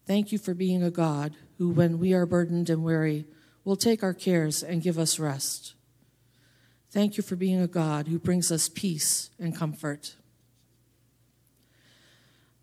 Thank 0.05 0.31
you 0.31 0.37
for 0.37 0.53
being 0.53 0.83
a 0.83 0.91
God 0.91 1.35
who, 1.57 1.69
when 1.69 1.99
we 1.99 2.13
are 2.13 2.25
burdened 2.25 2.69
and 2.69 2.83
weary, 2.83 3.25
will 3.63 3.75
take 3.75 4.03
our 4.03 4.13
cares 4.13 4.63
and 4.63 4.81
give 4.81 4.97
us 4.97 5.19
rest. 5.19 5.73
Thank 6.89 7.17
you 7.17 7.23
for 7.23 7.35
being 7.35 7.59
a 7.59 7.67
God 7.67 8.07
who 8.07 8.17
brings 8.17 8.51
us 8.51 8.69
peace 8.69 9.29
and 9.39 9.55
comfort. 9.55 10.15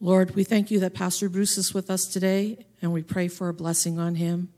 Lord, 0.00 0.34
we 0.34 0.44
thank 0.44 0.70
you 0.70 0.80
that 0.80 0.94
Pastor 0.94 1.28
Bruce 1.28 1.56
is 1.56 1.72
with 1.72 1.90
us 1.90 2.06
today, 2.06 2.66
and 2.82 2.92
we 2.92 3.02
pray 3.02 3.28
for 3.28 3.48
a 3.48 3.54
blessing 3.54 3.98
on 3.98 4.16
him. 4.16 4.50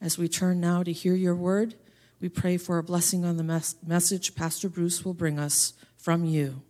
As 0.00 0.18
we 0.18 0.28
turn 0.28 0.60
now 0.60 0.82
to 0.82 0.92
hear 0.92 1.14
your 1.14 1.34
word, 1.34 1.76
we 2.20 2.28
pray 2.28 2.56
for 2.56 2.78
a 2.78 2.82
blessing 2.82 3.24
on 3.24 3.36
the 3.36 3.42
mes- 3.42 3.76
message 3.86 4.34
Pastor 4.34 4.68
Bruce 4.68 5.04
will 5.04 5.14
bring 5.14 5.38
us 5.38 5.72
from 5.96 6.24
you. 6.24 6.62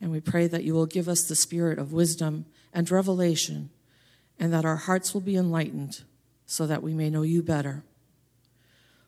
And 0.00 0.10
we 0.10 0.20
pray 0.20 0.46
that 0.46 0.64
you 0.64 0.72
will 0.72 0.86
give 0.86 1.08
us 1.08 1.24
the 1.24 1.36
spirit 1.36 1.78
of 1.78 1.92
wisdom 1.92 2.46
and 2.72 2.90
revelation, 2.90 3.70
and 4.38 4.52
that 4.52 4.64
our 4.64 4.76
hearts 4.76 5.12
will 5.12 5.20
be 5.20 5.36
enlightened 5.36 6.02
so 6.46 6.66
that 6.66 6.82
we 6.82 6.94
may 6.94 7.10
know 7.10 7.22
you 7.22 7.42
better. 7.42 7.84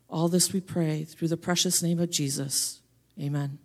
All 0.09 0.28
this 0.28 0.53
we 0.53 0.61
pray 0.61 1.05
through 1.05 1.28
the 1.28 1.39
precious 1.39 1.83
name 1.83 1.99
of 1.99 2.11
Jesus. 2.11 2.80
Amen. 3.18 3.59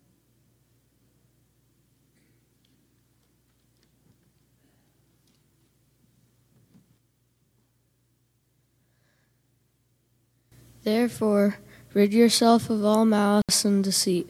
Therefore, 10.88 11.58
Rid 11.98 12.14
yourself 12.14 12.70
of 12.70 12.86
all 12.86 13.06
malice 13.06 13.66
and 13.66 13.84
deceit, 13.84 14.30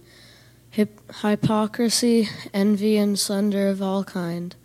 hypocrisy, 0.72 2.30
envy, 2.54 2.96
and 2.96 3.20
slander 3.20 3.68
of 3.68 3.82
all 3.82 4.06
kind. 4.06 4.56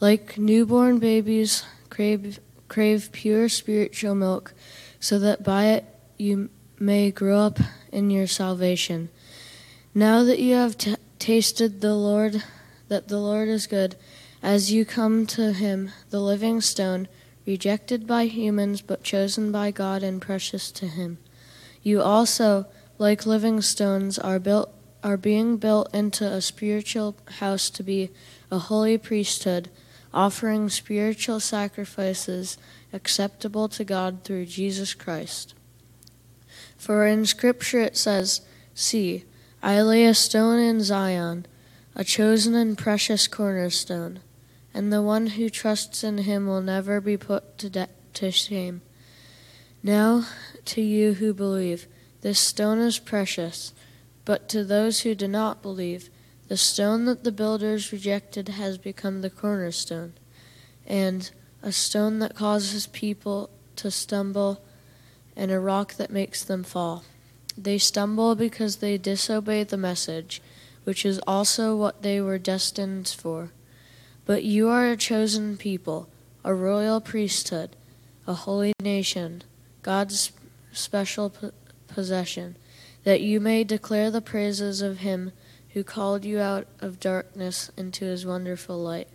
Like 0.00 0.36
newborn 0.38 0.98
babies, 0.98 1.62
crave, 1.88 2.40
crave 2.66 3.10
pure 3.12 3.48
spiritual 3.48 4.16
milk, 4.16 4.54
so 4.98 5.20
that 5.20 5.44
by 5.44 5.66
it 5.66 5.84
you 6.18 6.50
may 6.80 7.12
grow 7.12 7.38
up 7.38 7.60
in 7.92 8.10
your 8.10 8.26
salvation. 8.26 9.08
Now 9.94 10.24
that 10.24 10.40
you 10.40 10.56
have 10.56 10.78
t- 10.78 10.96
tasted 11.20 11.80
the 11.80 11.94
Lord, 11.94 12.42
that 12.88 13.06
the 13.06 13.20
Lord 13.20 13.48
is 13.48 13.68
good, 13.68 13.94
as 14.42 14.72
you 14.72 14.84
come 14.84 15.26
to 15.26 15.52
him, 15.52 15.92
the 16.10 16.20
living 16.20 16.60
stone, 16.60 17.06
rejected 17.46 18.04
by 18.04 18.26
humans 18.26 18.80
but 18.80 19.04
chosen 19.04 19.52
by 19.52 19.70
God 19.70 20.02
and 20.02 20.20
precious 20.20 20.72
to 20.72 20.88
him. 20.88 21.18
You 21.88 22.02
also, 22.02 22.66
like 22.98 23.24
living 23.24 23.62
stones, 23.62 24.18
are 24.18 24.38
built 24.38 24.70
are 25.02 25.16
being 25.16 25.56
built 25.56 25.88
into 25.94 26.26
a 26.26 26.42
spiritual 26.42 27.16
house 27.40 27.70
to 27.70 27.82
be 27.82 28.10
a 28.50 28.58
holy 28.58 28.98
priesthood, 28.98 29.70
offering 30.12 30.68
spiritual 30.68 31.40
sacrifices 31.40 32.58
acceptable 32.92 33.68
to 33.70 33.84
God 33.84 34.22
through 34.22 34.44
Jesus 34.44 34.92
Christ. 34.92 35.54
For 36.76 37.06
in 37.06 37.24
Scripture 37.24 37.80
it 37.80 37.96
says, 37.96 38.42
See, 38.74 39.24
I 39.62 39.80
lay 39.80 40.04
a 40.04 40.12
stone 40.12 40.58
in 40.58 40.82
Zion, 40.82 41.46
a 41.94 42.04
chosen 42.04 42.54
and 42.54 42.76
precious 42.76 43.26
cornerstone, 43.26 44.20
and 44.74 44.92
the 44.92 45.00
one 45.00 45.28
who 45.28 45.48
trusts 45.48 46.04
in 46.04 46.18
him 46.18 46.46
will 46.46 46.60
never 46.60 47.00
be 47.00 47.16
put 47.16 47.56
to, 47.56 47.70
de- 47.70 47.88
to 48.12 48.30
shame. 48.30 48.82
Now, 49.88 50.26
to 50.66 50.82
you 50.82 51.14
who 51.14 51.32
believe, 51.32 51.86
this 52.20 52.38
stone 52.38 52.78
is 52.78 52.98
precious, 52.98 53.72
but 54.26 54.46
to 54.50 54.62
those 54.62 55.00
who 55.00 55.14
do 55.14 55.26
not 55.26 55.62
believe, 55.62 56.10
the 56.48 56.58
stone 56.58 57.06
that 57.06 57.24
the 57.24 57.32
builders 57.32 57.90
rejected 57.90 58.50
has 58.50 58.76
become 58.76 59.22
the 59.22 59.30
cornerstone, 59.30 60.12
and 60.86 61.30
a 61.62 61.72
stone 61.72 62.18
that 62.18 62.34
causes 62.34 62.86
people 62.88 63.48
to 63.76 63.90
stumble, 63.90 64.60
and 65.34 65.50
a 65.50 65.58
rock 65.58 65.94
that 65.94 66.10
makes 66.10 66.44
them 66.44 66.64
fall. 66.64 67.04
They 67.56 67.78
stumble 67.78 68.34
because 68.34 68.76
they 68.76 68.98
disobey 68.98 69.64
the 69.64 69.78
message, 69.78 70.42
which 70.84 71.06
is 71.06 71.18
also 71.26 71.74
what 71.74 72.02
they 72.02 72.20
were 72.20 72.36
destined 72.36 73.08
for. 73.08 73.52
But 74.26 74.44
you 74.44 74.68
are 74.68 74.90
a 74.90 74.98
chosen 74.98 75.56
people, 75.56 76.10
a 76.44 76.52
royal 76.52 77.00
priesthood, 77.00 77.74
a 78.26 78.34
holy 78.34 78.74
nation, 78.82 79.44
God's 79.82 80.32
special 80.72 81.32
possession, 81.86 82.56
that 83.04 83.20
you 83.20 83.40
may 83.40 83.64
declare 83.64 84.10
the 84.10 84.20
praises 84.20 84.82
of 84.82 84.98
him 84.98 85.32
who 85.70 85.84
called 85.84 86.24
you 86.24 86.40
out 86.40 86.66
of 86.80 87.00
darkness 87.00 87.70
into 87.76 88.04
his 88.04 88.26
wonderful 88.26 88.78
light. 88.78 89.08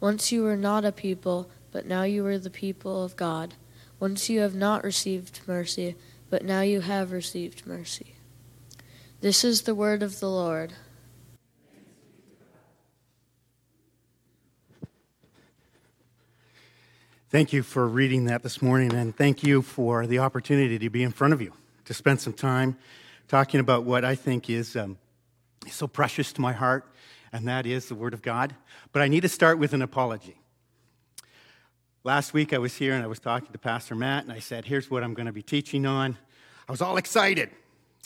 Once 0.00 0.32
you 0.32 0.42
were 0.42 0.56
not 0.56 0.84
a 0.84 0.92
people, 0.92 1.48
but 1.70 1.86
now 1.86 2.02
you 2.02 2.26
are 2.26 2.38
the 2.38 2.50
people 2.50 3.04
of 3.04 3.16
God. 3.16 3.54
Once 4.00 4.28
you 4.28 4.40
have 4.40 4.54
not 4.54 4.84
received 4.84 5.40
mercy, 5.46 5.94
but 6.28 6.44
now 6.44 6.60
you 6.60 6.80
have 6.80 7.12
received 7.12 7.66
mercy. 7.66 8.14
This 9.20 9.44
is 9.44 9.62
the 9.62 9.74
word 9.74 10.02
of 10.02 10.18
the 10.18 10.28
Lord. 10.28 10.72
Thank 17.32 17.54
you 17.54 17.62
for 17.62 17.88
reading 17.88 18.26
that 18.26 18.42
this 18.42 18.60
morning, 18.60 18.92
and 18.92 19.16
thank 19.16 19.42
you 19.42 19.62
for 19.62 20.06
the 20.06 20.18
opportunity 20.18 20.78
to 20.78 20.90
be 20.90 21.02
in 21.02 21.12
front 21.12 21.32
of 21.32 21.40
you, 21.40 21.54
to 21.86 21.94
spend 21.94 22.20
some 22.20 22.34
time 22.34 22.76
talking 23.26 23.58
about 23.58 23.84
what 23.84 24.04
I 24.04 24.16
think 24.16 24.50
is 24.50 24.76
um, 24.76 24.98
so 25.66 25.86
precious 25.86 26.34
to 26.34 26.42
my 26.42 26.52
heart, 26.52 26.84
and 27.32 27.48
that 27.48 27.64
is 27.64 27.88
the 27.88 27.94
Word 27.94 28.12
of 28.12 28.20
God. 28.20 28.54
But 28.92 29.00
I 29.00 29.08
need 29.08 29.22
to 29.22 29.30
start 29.30 29.58
with 29.58 29.72
an 29.72 29.80
apology. 29.80 30.36
Last 32.04 32.34
week 32.34 32.52
I 32.52 32.58
was 32.58 32.76
here 32.76 32.92
and 32.92 33.02
I 33.02 33.06
was 33.06 33.18
talking 33.18 33.50
to 33.50 33.58
Pastor 33.58 33.94
Matt, 33.94 34.24
and 34.24 34.32
I 34.34 34.38
said, 34.38 34.66
Here's 34.66 34.90
what 34.90 35.02
I'm 35.02 35.14
going 35.14 35.24
to 35.24 35.32
be 35.32 35.42
teaching 35.42 35.86
on. 35.86 36.18
I 36.68 36.70
was 36.70 36.82
all 36.82 36.98
excited, 36.98 37.48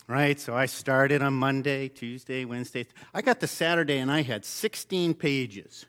right? 0.07 0.39
So 0.39 0.55
I 0.55 0.67
started 0.67 1.21
on 1.21 1.35
Monday, 1.35 1.89
Tuesday, 1.89 2.45
Wednesday. 2.45 2.87
I 3.13 3.23
got 3.23 3.41
to 3.41 3.49
Saturday 3.49 3.99
and 3.99 4.09
I 4.09 4.23
had 4.23 4.45
16 4.45 5.15
pages 5.15 5.85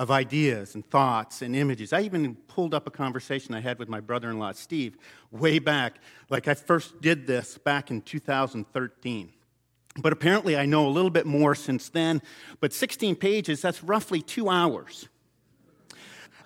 of 0.00 0.10
ideas 0.10 0.74
and 0.74 0.84
thoughts 0.88 1.42
and 1.42 1.54
images. 1.54 1.92
I 1.92 2.00
even 2.00 2.34
pulled 2.34 2.72
up 2.72 2.86
a 2.86 2.90
conversation 2.90 3.54
I 3.54 3.60
had 3.60 3.78
with 3.78 3.90
my 3.90 4.00
brother 4.00 4.30
in 4.30 4.38
law, 4.38 4.52
Steve, 4.52 4.96
way 5.30 5.58
back. 5.58 5.96
Like 6.30 6.48
I 6.48 6.54
first 6.54 7.02
did 7.02 7.26
this 7.26 7.58
back 7.58 7.90
in 7.90 8.00
2013. 8.00 9.30
But 9.98 10.14
apparently 10.14 10.56
I 10.56 10.64
know 10.64 10.86
a 10.86 10.88
little 10.88 11.10
bit 11.10 11.26
more 11.26 11.54
since 11.54 11.90
then. 11.90 12.22
But 12.60 12.72
16 12.72 13.14
pages, 13.16 13.60
that's 13.60 13.84
roughly 13.84 14.22
two 14.22 14.48
hours. 14.48 15.06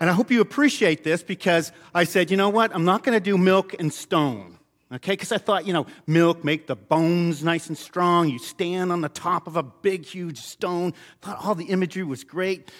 And 0.00 0.10
I 0.10 0.14
hope 0.14 0.32
you 0.32 0.40
appreciate 0.40 1.04
this 1.04 1.22
because 1.22 1.70
I 1.94 2.02
said, 2.02 2.32
you 2.32 2.36
know 2.36 2.48
what? 2.48 2.74
I'm 2.74 2.84
not 2.84 3.04
going 3.04 3.16
to 3.16 3.22
do 3.22 3.38
milk 3.38 3.76
and 3.78 3.94
stone. 3.94 4.58
Okay, 4.92 5.12
because 5.12 5.30
I 5.30 5.38
thought, 5.38 5.64
you 5.64 5.72
know, 5.72 5.86
milk 6.08 6.42
make 6.42 6.66
the 6.66 6.76
bones 6.76 7.44
nice 7.44 7.68
and 7.68 7.78
strong. 7.78 8.28
You 8.28 8.40
stand 8.40 8.90
on 8.90 9.00
the 9.00 9.08
top 9.08 9.46
of 9.46 9.54
a 9.54 9.62
big, 9.62 10.04
huge 10.04 10.38
stone. 10.38 10.92
Thought 11.22 11.38
all 11.44 11.54
the 11.54 11.66
imagery 11.66 12.02
was 12.02 12.24
great. 12.24 12.72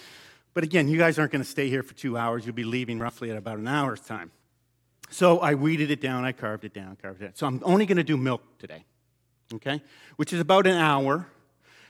But 0.54 0.62
again, 0.64 0.88
you 0.88 0.96
guys 0.96 1.18
aren't 1.18 1.32
going 1.32 1.42
to 1.42 1.48
stay 1.48 1.68
here 1.68 1.82
for 1.82 1.94
two 1.94 2.16
hours. 2.16 2.46
You'll 2.46 2.54
be 2.54 2.64
leaving 2.64 3.00
roughly 3.00 3.30
at 3.30 3.36
about 3.36 3.58
an 3.58 3.68
hour's 3.68 4.00
time. 4.00 4.30
So 5.10 5.40
I 5.40 5.54
weeded 5.54 5.90
it 5.90 6.00
down, 6.00 6.24
I 6.24 6.32
carved 6.32 6.64
it 6.64 6.72
down, 6.72 6.96
carved 6.96 7.20
it 7.20 7.24
down. 7.24 7.34
So 7.34 7.46
I'm 7.46 7.60
only 7.64 7.86
going 7.86 7.98
to 7.98 8.04
do 8.04 8.16
milk 8.16 8.42
today, 8.58 8.84
okay? 9.54 9.82
Which 10.16 10.32
is 10.32 10.40
about 10.40 10.66
an 10.66 10.76
hour. 10.76 11.26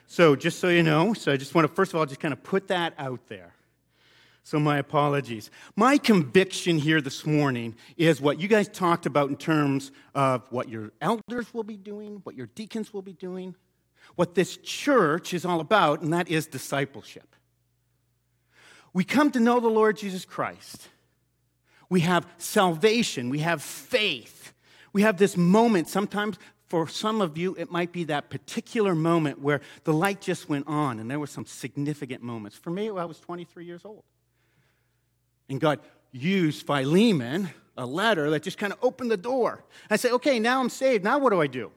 So 0.06 0.34
just 0.34 0.58
so 0.58 0.68
you 0.68 0.82
know, 0.82 1.14
so 1.14 1.32
I 1.32 1.36
just 1.36 1.54
want 1.54 1.68
to, 1.68 1.74
first 1.74 1.92
of 1.92 2.00
all, 2.00 2.06
just 2.06 2.20
kind 2.20 2.32
of 2.32 2.42
put 2.42 2.68
that 2.68 2.94
out 2.98 3.20
there. 3.28 3.54
So 4.42 4.58
my 4.58 4.76
apologies. 4.76 5.50
My 5.74 5.96
conviction 5.96 6.76
here 6.76 7.00
this 7.00 7.24
morning 7.24 7.76
is 7.96 8.20
what 8.20 8.38
you 8.38 8.48
guys 8.48 8.68
talked 8.68 9.06
about 9.06 9.30
in 9.30 9.36
terms 9.36 9.90
of 10.14 10.42
what 10.50 10.68
your 10.68 10.92
elders 11.00 11.54
will 11.54 11.62
be 11.62 11.78
doing, 11.78 12.20
what 12.24 12.34
your 12.34 12.48
deacons 12.48 12.92
will 12.92 13.00
be 13.00 13.14
doing, 13.14 13.54
what 14.16 14.34
this 14.34 14.58
church 14.58 15.32
is 15.32 15.46
all 15.46 15.60
about, 15.60 16.02
and 16.02 16.12
that 16.12 16.28
is 16.28 16.46
discipleship. 16.46 17.34
We 18.94 19.04
come 19.04 19.30
to 19.32 19.40
know 19.40 19.60
the 19.60 19.68
Lord 19.68 19.98
Jesus 19.98 20.24
Christ. 20.24 20.88
We 21.90 22.00
have 22.00 22.26
salvation. 22.38 23.28
We 23.28 23.40
have 23.40 23.62
faith. 23.62 24.54
We 24.92 25.02
have 25.02 25.18
this 25.18 25.36
moment. 25.36 25.88
Sometimes, 25.88 26.38
for 26.68 26.88
some 26.88 27.20
of 27.20 27.36
you, 27.36 27.54
it 27.58 27.70
might 27.70 27.92
be 27.92 28.04
that 28.04 28.30
particular 28.30 28.94
moment 28.94 29.40
where 29.40 29.60
the 29.82 29.92
light 29.92 30.20
just 30.20 30.48
went 30.48 30.66
on 30.68 31.00
and 31.00 31.10
there 31.10 31.18
were 31.18 31.26
some 31.26 31.44
significant 31.44 32.22
moments. 32.22 32.56
For 32.56 32.70
me, 32.70 32.88
I 32.88 33.04
was 33.04 33.18
23 33.18 33.64
years 33.64 33.84
old. 33.84 34.04
And 35.48 35.60
God 35.60 35.80
used 36.12 36.64
Philemon, 36.64 37.50
a 37.76 37.84
letter 37.84 38.30
that 38.30 38.44
just 38.44 38.56
kind 38.56 38.72
of 38.72 38.78
opened 38.80 39.10
the 39.10 39.16
door. 39.16 39.64
I 39.90 39.96
said, 39.96 40.12
okay, 40.12 40.38
now 40.38 40.60
I'm 40.60 40.70
saved. 40.70 41.02
Now 41.02 41.18
what 41.18 41.30
do 41.30 41.40
I 41.40 41.48
do? 41.48 41.72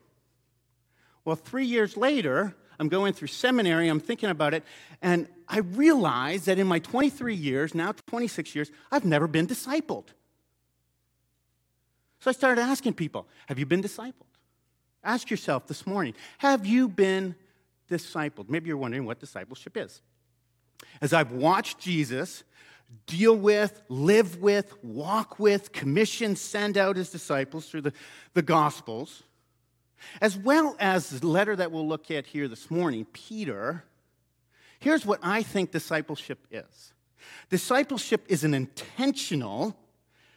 Well, 1.26 1.36
three 1.36 1.66
years 1.66 1.98
later, 1.98 2.56
I'm 2.80 2.90
going 2.90 3.14
through 3.14 3.30
seminary, 3.30 3.88
I'm 3.88 4.00
thinking 4.00 4.30
about 4.30 4.54
it, 4.54 4.64
and 5.02 5.28
I 5.48 5.60
realize 5.60 6.46
that 6.46 6.60
in 6.60 6.68
my 6.68 6.80
23 6.80 7.34
years, 7.34 7.74
now 7.74 7.94
26 8.08 8.56
years, 8.56 8.72
I've 8.92 9.06
never 9.06 9.28
been 9.28 9.48
discipled. 9.48 10.06
So 12.20 12.30
I 12.30 12.34
started 12.34 12.62
asking 12.62 12.94
people, 12.94 13.28
Have 13.48 13.60
you 13.60 13.66
been 13.66 13.82
discipled? 13.82 14.14
Ask 15.04 15.30
yourself 15.30 15.68
this 15.68 15.88
morning, 15.88 16.14
Have 16.40 16.66
you 16.66 16.88
been 16.88 17.36
discipled? 17.90 18.50
Maybe 18.50 18.68
you're 18.68 18.78
wondering 18.78 19.06
what 19.06 19.20
discipleship 19.20 19.78
is. 19.78 20.02
As 21.02 21.14
I've 21.14 21.32
watched 21.32 21.80
Jesus 21.80 22.44
deal 23.06 23.36
with, 23.36 23.82
live 23.90 24.38
with, 24.42 24.82
walk 24.84 25.40
with, 25.40 25.72
commission, 25.72 26.36
send 26.36 26.78
out 26.78 26.96
his 26.96 27.10
disciples 27.10 27.68
through 27.68 27.82
the, 27.82 27.94
the 28.34 28.42
Gospels, 28.42 29.24
as 30.22 30.38
well 30.38 30.76
as 30.80 31.10
the 31.10 31.28
letter 31.28 31.56
that 31.56 31.72
we'll 31.72 31.88
look 31.88 32.12
at 32.12 32.28
here 32.28 32.48
this 32.48 32.70
morning, 32.72 33.06
Peter, 33.14 33.84
here's 34.80 35.06
what 35.06 35.20
I 35.22 35.44
think 35.44 35.72
discipleship 35.72 36.40
is 36.52 36.94
discipleship 37.50 38.24
is 38.28 38.44
an 38.44 38.54
intentional 38.54 39.78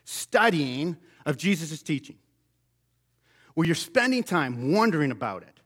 studying 0.04 0.96
of 1.24 1.36
Jesus' 1.36 1.82
teaching, 1.82 2.16
where 3.54 3.66
you're 3.66 3.74
spending 3.74 4.22
time 4.22 4.72
wondering 4.72 5.10
about 5.10 5.42
it. 5.42 5.59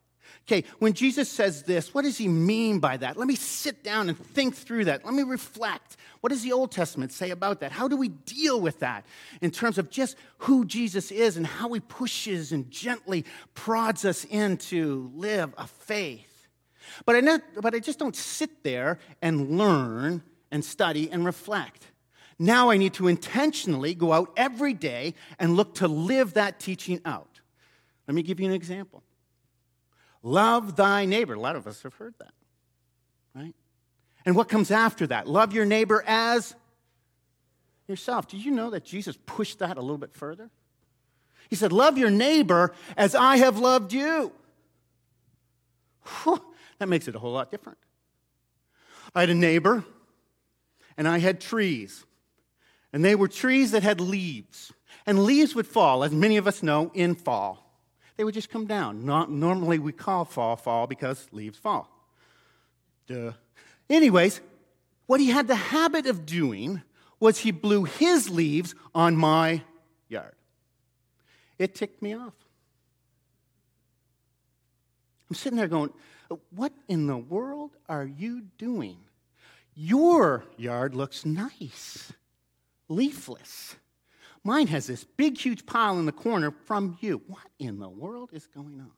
Okay, 0.47 0.65
when 0.79 0.93
Jesus 0.93 1.31
says 1.31 1.63
this, 1.63 1.95
what 1.95 2.05
does 2.05 2.19
he 2.19 2.29
mean 2.29 2.79
by 2.79 2.99
that? 2.99 3.17
Let 3.17 3.27
me 3.27 3.35
sit 3.35 3.83
down 3.83 4.11
and 4.11 4.19
think 4.19 4.55
through 4.55 4.87
that. 4.87 5.03
Let 5.03 5.15
me 5.15 5.23
reflect. 5.23 5.97
What 6.21 6.31
does 6.31 6.43
the 6.43 6.53
Old 6.53 6.71
Testament 6.71 7.13
say 7.13 7.31
about 7.31 7.61
that? 7.61 7.73
How 7.73 7.89
do 7.89 7.97
we 7.97 8.09
deal 8.09 8.61
with 8.61 8.81
that 8.81 9.07
in 9.41 9.51
terms 9.51 9.79
of 9.79 9.91
just 9.91 10.17
who 10.39 10.67
Jesus 10.67 11.11
is 11.11 11.39
and 11.39 11.47
how 11.47 11.73
he 11.73 11.81
pushes 11.81 12.53
and 12.53 12.71
gently 12.71 13.25
prods 13.55 14.05
us 14.05 14.25
into 14.25 15.11
live 15.15 15.55
a 15.57 15.67
faith? 15.67 16.49
But 17.07 17.17
I, 17.17 17.39
but 17.59 17.75
I 17.75 17.79
just 17.79 17.99
don't 17.99 18.17
sit 18.17 18.63
there 18.63 18.99
and 19.23 19.57
learn 19.57 20.23
and 20.51 20.63
study 20.63 21.11
and 21.11 21.25
reflect. 21.25 21.87
Now 22.39 22.69
I 22.69 22.77
need 22.77 22.93
to 22.95 23.09
intentionally 23.09 23.95
go 23.95 24.13
out 24.13 24.31
every 24.37 24.75
day 24.75 25.15
and 25.39 25.57
look 25.57 25.77
to 25.77 25.89
live 25.89 26.35
that 26.35 26.61
teaching 26.61 27.01
out. 27.07 27.41
Let 28.07 28.15
me 28.15 28.23
give 28.23 28.41
you 28.41 28.47
an 28.47 28.53
example. 28.53 29.04
Love 30.25 30.75
thy 30.75 31.05
neighbor. 31.05 31.35
A 31.35 31.41
lot 31.41 31.55
of 31.55 31.67
us 31.67 31.83
have 31.83 31.95
heard 31.95 32.15
that, 32.19 32.33
right? 33.35 33.55
And 34.25 34.35
what 34.35 34.49
comes 34.49 34.71
after 34.71 35.07
that? 35.09 35.29
Love 35.29 35.53
your 35.53 35.67
neighbor 35.67 36.03
as 36.07 36.55
yourself. 37.87 38.27
Did 38.27 38.43
you 38.43 38.51
know 38.51 38.71
that 38.71 38.87
Jesus 38.87 39.19
pushed 39.27 39.59
that 39.59 39.77
a 39.77 39.83
little 39.83 39.99
bit 39.99 40.15
further? 40.15 40.51
He 41.51 41.57
said, 41.57 41.73
Love 41.73 41.99
your 41.99 42.09
neighbor 42.09 42.73
as 42.97 43.15
I 43.15 43.37
have 43.37 43.59
loved 43.59 43.93
you. 43.93 44.33
Whew, 46.25 46.43
that 46.79 46.89
makes 46.89 47.07
it 47.07 47.15
a 47.15 47.19
whole 47.19 47.33
lot 47.33 47.51
different. 47.51 47.79
I 49.15 49.21
had 49.21 49.31
a 49.31 49.35
neighbor, 49.35 49.85
and 50.97 51.07
I 51.07 51.19
had 51.19 51.39
trees. 51.39 52.07
And 52.95 53.05
they 53.05 53.15
were 53.15 53.29
trees 53.29 53.73
that 53.73 53.83
had 53.83 54.01
leaves. 54.01 54.73
And 55.05 55.25
leaves 55.25 55.55
would 55.55 55.67
fall, 55.67 56.03
as 56.03 56.13
many 56.13 56.39
of 56.39 56.47
us 56.47 56.63
know, 56.63 56.91
in 56.95 57.15
fall. 57.15 57.64
They 58.17 58.25
would 58.25 58.35
just 58.35 58.51
come 58.51 58.67
down. 58.67 59.05
Not, 59.05 59.31
normally 59.31 59.79
we 59.79 59.93
call 59.93 60.25
fall 60.25 60.57
fall 60.57 60.87
because 60.87 61.27
leaves 61.33 61.59
fall. 61.59 61.89
Duh. 63.07 63.33
Anyways, 63.91 64.41
what 65.07 65.21
he 65.21 65.31
had 65.31 65.49
the 65.49 65.57
habit 65.57 66.07
of 66.07 66.25
doing 66.25 66.83
was 67.21 67.39
he 67.39 67.51
blew 67.51 67.85
his 67.85 68.31
leaves 68.31 68.75
on 68.95 69.17
my 69.17 69.63
yard. 70.09 70.35
It 71.59 71.75
ticked 71.75 72.03
me 72.03 72.15
off. 72.15 72.35
I'm 75.29 75.37
sitting 75.37 75.57
there 75.57 75.69
going, 75.69 75.91
What 76.51 76.73
in 76.89 77.07
the 77.07 77.17
world 77.17 77.73
are 77.89 78.05
you 78.05 78.43
doing? 78.59 78.99
Your 79.75 80.45
yard 80.57 80.95
looks 80.95 81.25
nice, 81.25 82.13
leafless. 82.89 83.77
Mine 84.45 84.67
has 84.67 84.87
this 84.87 85.05
big, 85.05 85.39
huge 85.39 85.65
pile 85.65 85.99
in 85.99 86.05
the 86.05 86.13
corner 86.13 86.51
from 86.51 86.99
you. 87.01 87.23
What 87.27 87.47
in 87.59 87.79
the 87.79 87.89
world 87.89 88.31
is 88.33 88.47
going 88.47 88.79
on? 88.79 88.91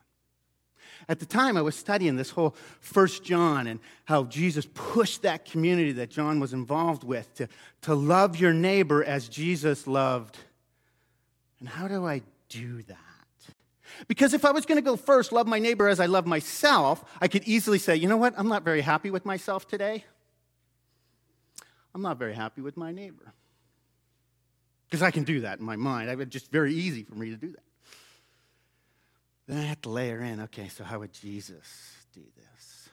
At 1.08 1.20
the 1.20 1.26
time, 1.26 1.56
I 1.56 1.62
was 1.62 1.76
studying 1.76 2.16
this 2.16 2.30
whole 2.30 2.56
First 2.80 3.22
John 3.22 3.66
and 3.68 3.78
how 4.06 4.24
Jesus 4.24 4.66
pushed 4.74 5.22
that 5.22 5.44
community 5.44 5.92
that 5.92 6.10
John 6.10 6.40
was 6.40 6.52
involved 6.52 7.04
with 7.04 7.32
to, 7.34 7.48
to 7.82 7.94
love 7.94 8.36
your 8.36 8.52
neighbor 8.52 9.04
as 9.04 9.28
Jesus 9.28 9.86
loved. 9.86 10.36
And 11.60 11.68
how 11.68 11.86
do 11.86 12.06
I 12.06 12.22
do 12.48 12.82
that? 12.82 12.98
Because 14.08 14.34
if 14.34 14.44
I 14.44 14.50
was 14.50 14.66
going 14.66 14.76
to 14.76 14.84
go 14.84 14.96
first, 14.96 15.32
love 15.32 15.46
my 15.46 15.58
neighbor 15.58 15.88
as 15.88 16.00
I 16.00 16.06
love 16.06 16.26
myself, 16.26 17.04
I 17.20 17.28
could 17.28 17.44
easily 17.44 17.78
say, 17.78 17.96
you 17.96 18.08
know 18.08 18.16
what? 18.16 18.34
I'm 18.36 18.48
not 18.48 18.62
very 18.62 18.80
happy 18.80 19.10
with 19.10 19.24
myself 19.24 19.66
today. 19.68 20.04
I'm 21.94 22.02
not 22.02 22.18
very 22.18 22.34
happy 22.34 22.60
with 22.60 22.76
my 22.76 22.90
neighbor. 22.90 23.32
Because 24.88 25.02
I 25.02 25.10
can 25.10 25.24
do 25.24 25.40
that 25.40 25.58
in 25.58 25.64
my 25.64 25.76
mind. 25.76 26.08
It's 26.08 26.32
just 26.32 26.50
very 26.50 26.74
easy 26.74 27.02
for 27.02 27.14
me 27.14 27.30
to 27.30 27.36
do 27.36 27.50
that. 27.50 27.62
Then 29.48 29.58
I 29.58 29.62
have 29.62 29.80
to 29.82 29.90
layer 29.90 30.20
in 30.20 30.40
okay, 30.42 30.68
so 30.68 30.84
how 30.84 31.00
would 31.00 31.12
Jesus 31.12 31.92
do 32.12 32.22
this? 32.36 32.88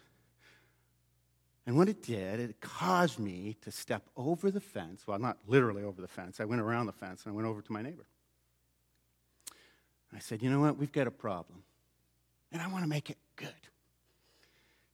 And 1.65 1.77
what 1.77 1.87
it 1.87 2.03
did, 2.03 2.39
it 2.39 2.59
caused 2.59 3.19
me 3.19 3.55
to 3.61 3.71
step 3.71 4.03
over 4.17 4.51
the 4.51 4.59
fence. 4.59 5.07
Well, 5.07 5.17
not 5.17 5.37
literally 5.47 5.83
over 5.83 6.01
the 6.01 6.07
fence. 6.07 6.39
I 6.39 6.45
went 6.45 6.61
around 6.61 6.87
the 6.87 6.93
fence 6.93 7.23
and 7.23 7.31
I 7.31 7.35
went 7.35 7.47
over 7.47 7.61
to 7.61 7.71
my 7.71 7.81
neighbor. 7.81 8.05
I 10.15 10.19
said, 10.19 10.43
You 10.43 10.49
know 10.49 10.59
what? 10.59 10.77
We've 10.77 10.91
got 10.91 11.07
a 11.07 11.11
problem. 11.11 11.63
And 12.51 12.61
I 12.61 12.67
want 12.67 12.83
to 12.83 12.89
make 12.89 13.09
it 13.09 13.17
good. 13.35 13.49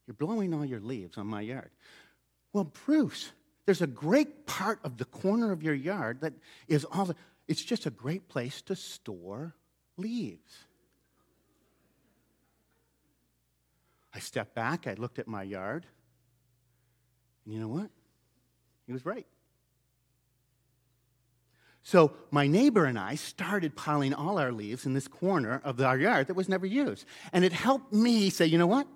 You're 0.07 0.15
blowing 0.15 0.53
all 0.53 0.65
your 0.65 0.79
leaves 0.79 1.17
on 1.17 1.27
my 1.27 1.41
yard. 1.41 1.71
Well, 2.53 2.71
Bruce, 2.85 3.31
there's 3.69 3.83
a 3.83 3.85
great 3.85 4.47
part 4.47 4.79
of 4.83 4.97
the 4.97 5.05
corner 5.05 5.51
of 5.51 5.61
your 5.61 5.75
yard 5.75 6.21
that 6.21 6.33
is 6.67 6.85
all 6.85 7.05
the, 7.05 7.15
it's 7.47 7.63
just 7.63 7.85
a 7.85 7.91
great 7.91 8.27
place 8.27 8.63
to 8.63 8.75
store 8.75 9.53
leaves. 9.95 10.57
I 14.11 14.17
stepped 14.17 14.55
back, 14.55 14.87
I 14.87 14.95
looked 14.95 15.19
at 15.19 15.27
my 15.27 15.43
yard, 15.43 15.85
and 17.45 17.53
you 17.53 17.59
know 17.59 17.67
what? 17.67 17.91
He 18.87 18.91
was 18.91 19.05
right. 19.05 19.27
So 21.83 22.13
my 22.31 22.47
neighbor 22.47 22.85
and 22.85 22.97
I 22.97 23.13
started 23.13 23.75
piling 23.75 24.15
all 24.15 24.39
our 24.39 24.51
leaves 24.51 24.87
in 24.87 24.95
this 24.95 25.07
corner 25.07 25.61
of 25.63 25.79
our 25.79 25.99
yard 25.99 26.25
that 26.25 26.33
was 26.33 26.49
never 26.49 26.65
used. 26.65 27.05
And 27.33 27.45
it 27.45 27.53
helped 27.53 27.93
me 27.93 28.31
say, 28.31 28.47
you 28.47 28.57
know 28.57 28.65
what? 28.65 28.87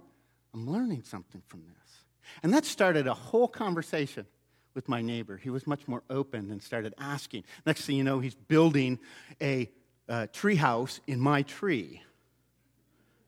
I'm 0.51 0.67
learning 0.67 1.03
something 1.03 1.43
from 1.45 1.61
this. 1.61 2.05
And 2.41 2.51
that 2.55 2.65
started 2.65 3.05
a 3.05 3.13
whole 3.13 3.47
conversation 3.47 4.25
with 4.73 4.89
my 4.89 5.01
neighbor. 5.01 5.37
He 5.37 5.49
was 5.49 5.67
much 5.67 5.87
more 5.87 6.03
open 6.09 6.51
and 6.51 6.61
started 6.61 6.93
asking. 6.97 7.43
Next 7.65 7.85
thing 7.85 7.95
you 7.95 8.03
know, 8.03 8.19
he's 8.19 8.35
building 8.35 8.99
a 9.41 9.69
uh, 10.09 10.27
tree 10.33 10.55
house 10.55 10.99
in 11.07 11.19
my 11.19 11.43
tree. 11.43 12.01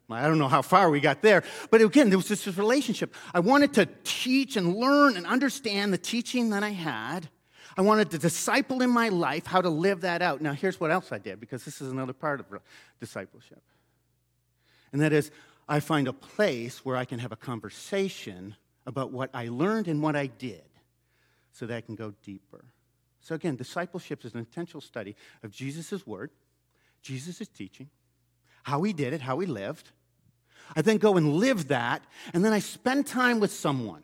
I 0.09 0.27
don't 0.27 0.37
know 0.37 0.47
how 0.47 0.61
far 0.61 0.91
we 0.91 0.99
got 0.99 1.23
there, 1.23 1.43
but 1.71 1.81
again, 1.81 2.09
there 2.09 2.17
was 2.17 2.27
this 2.27 2.45
relationship. 2.45 3.15
I 3.33 3.39
wanted 3.39 3.73
to 3.73 3.87
teach 4.03 4.55
and 4.55 4.75
learn 4.75 5.17
and 5.17 5.25
understand 5.25 5.91
the 5.91 5.97
teaching 5.97 6.51
that 6.51 6.63
I 6.63 6.69
had. 6.69 7.29
I 7.75 7.81
wanted 7.81 8.11
to 8.11 8.19
disciple 8.19 8.83
in 8.83 8.91
my 8.91 9.09
life 9.09 9.47
how 9.47 9.61
to 9.61 9.69
live 9.69 10.01
that 10.01 10.21
out. 10.21 10.41
Now, 10.41 10.53
here's 10.53 10.79
what 10.79 10.91
else 10.91 11.11
I 11.11 11.17
did, 11.17 11.39
because 11.39 11.65
this 11.65 11.81
is 11.81 11.91
another 11.91 12.13
part 12.13 12.39
of 12.39 12.45
discipleship. 12.99 13.63
And 14.93 15.01
that 15.01 15.11
is, 15.11 15.31
I 15.67 15.79
find 15.79 16.07
a 16.07 16.13
place 16.13 16.85
where 16.85 16.95
I 16.95 17.05
can 17.05 17.17
have 17.19 17.31
a 17.31 17.35
conversation 17.35 18.55
about 18.85 19.11
what 19.11 19.31
I 19.33 19.47
learned 19.47 19.87
and 19.87 20.03
what 20.03 20.15
I 20.15 20.27
did 20.27 20.61
so 21.55 21.65
that 21.65 21.75
I 21.75 21.81
can 21.81 21.95
go 21.95 22.13
deeper. 22.21 22.65
So, 23.21 23.33
again, 23.33 23.55
discipleship 23.55 24.25
is 24.25 24.33
an 24.33 24.39
intentional 24.39 24.81
study 24.81 25.15
of 25.41 25.51
Jesus' 25.51 26.05
word, 26.05 26.31
Jesus' 27.01 27.47
teaching, 27.47 27.89
how 28.63 28.83
he 28.83 28.91
did 28.91 29.13
it, 29.13 29.21
how 29.21 29.39
he 29.39 29.47
lived. 29.47 29.91
I 30.75 30.81
then 30.81 30.97
go 30.97 31.15
and 31.15 31.33
live 31.33 31.69
that, 31.69 32.03
and 32.33 32.43
then 32.43 32.51
I 32.51 32.59
spend 32.59 33.07
time 33.07 33.39
with 33.39 33.51
someone 33.51 34.03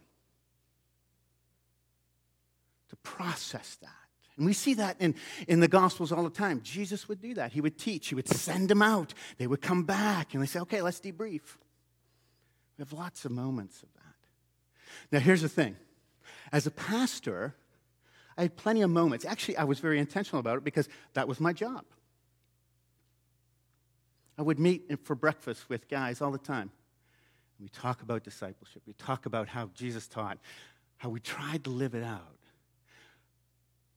to 2.90 2.96
process 2.98 3.78
that. 3.82 3.90
And 4.38 4.46
we 4.46 4.54
see 4.54 4.76
that 4.76 4.96
in, 5.00 5.16
in 5.48 5.60
the 5.60 5.68
Gospels 5.68 6.12
all 6.12 6.24
the 6.24 6.30
time. 6.30 6.62
Jesus 6.64 7.10
would 7.10 7.22
do 7.22 7.34
that. 7.34 7.52
He 7.52 7.60
would 7.60 7.78
teach, 7.78 8.08
he 8.08 8.16
would 8.16 8.30
send 8.30 8.70
them 8.70 8.82
out. 8.82 9.14
They 9.38 9.48
would 9.48 9.62
come 9.62 9.84
back, 9.84 10.34
and 10.34 10.42
they 10.42 10.48
say, 10.48 10.62
okay, 10.62 10.82
let's 10.82 11.02
debrief. 11.02 11.58
We 12.78 12.82
have 12.82 12.94
lots 12.94 13.26
of 13.26 13.32
moments 13.32 13.84
of 13.84 13.90
that. 13.96 15.12
Now, 15.12 15.20
here's 15.20 15.42
the 15.42 15.50
thing 15.50 15.76
as 16.52 16.68
a 16.68 16.72
pastor, 16.72 17.56
I 18.38 18.44
had 18.44 18.58
plenty 18.58 18.82
of 18.82 18.90
moments. 18.90 19.26
Actually, 19.26 19.58
I 19.58 19.64
was 19.64 19.80
very 19.80 20.00
intentional 20.00 20.40
about 20.40 20.58
it 20.58 20.64
because 20.64 20.90
that 21.14 21.28
was 21.28 21.40
my 21.40 21.54
job. 21.54 21.86
I 24.38 24.42
would 24.42 24.60
meet 24.60 25.06
for 25.06 25.16
breakfast 25.16 25.70
with 25.70 25.88
guys 25.90 26.22
all 26.22 26.32
the 26.32 26.38
time. 26.38 26.72
We 27.60 27.70
talk 27.70 28.02
about 28.02 28.24
discipleship. 28.24 28.82
We 28.88 28.94
talk 28.94 29.26
about 29.26 29.48
how 29.48 29.70
Jesus 29.76 30.08
taught, 30.08 30.40
how 30.98 31.10
we 31.10 31.20
tried 31.20 31.64
to 31.66 31.70
live 31.70 31.94
it 31.94 32.04
out. 32.04 32.40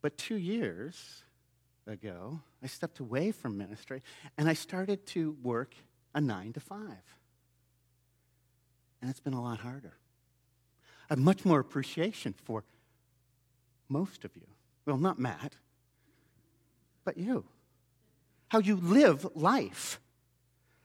But 0.02 0.18
two 0.18 0.36
years 0.36 1.22
ago, 1.86 2.40
I 2.62 2.66
stepped 2.66 3.00
away 3.00 3.32
from 3.32 3.56
ministry 3.56 4.02
and 4.36 4.48
I 4.48 4.52
started 4.52 5.06
to 5.08 5.36
work 5.42 5.74
a 6.14 6.20
nine 6.20 6.52
to 6.52 6.60
five. 6.60 7.02
And 9.00 9.10
it's 9.10 9.20
been 9.20 9.32
a 9.32 9.42
lot 9.42 9.60
harder. 9.60 9.94
Have 11.08 11.18
much 11.18 11.44
more 11.44 11.60
appreciation 11.60 12.34
for 12.44 12.64
most 13.88 14.24
of 14.24 14.34
you. 14.36 14.46
Well, 14.86 14.98
not 14.98 15.18
Matt, 15.18 15.54
but 17.04 17.16
you. 17.16 17.44
How 18.48 18.58
you 18.58 18.76
live 18.76 19.26
life 19.34 20.00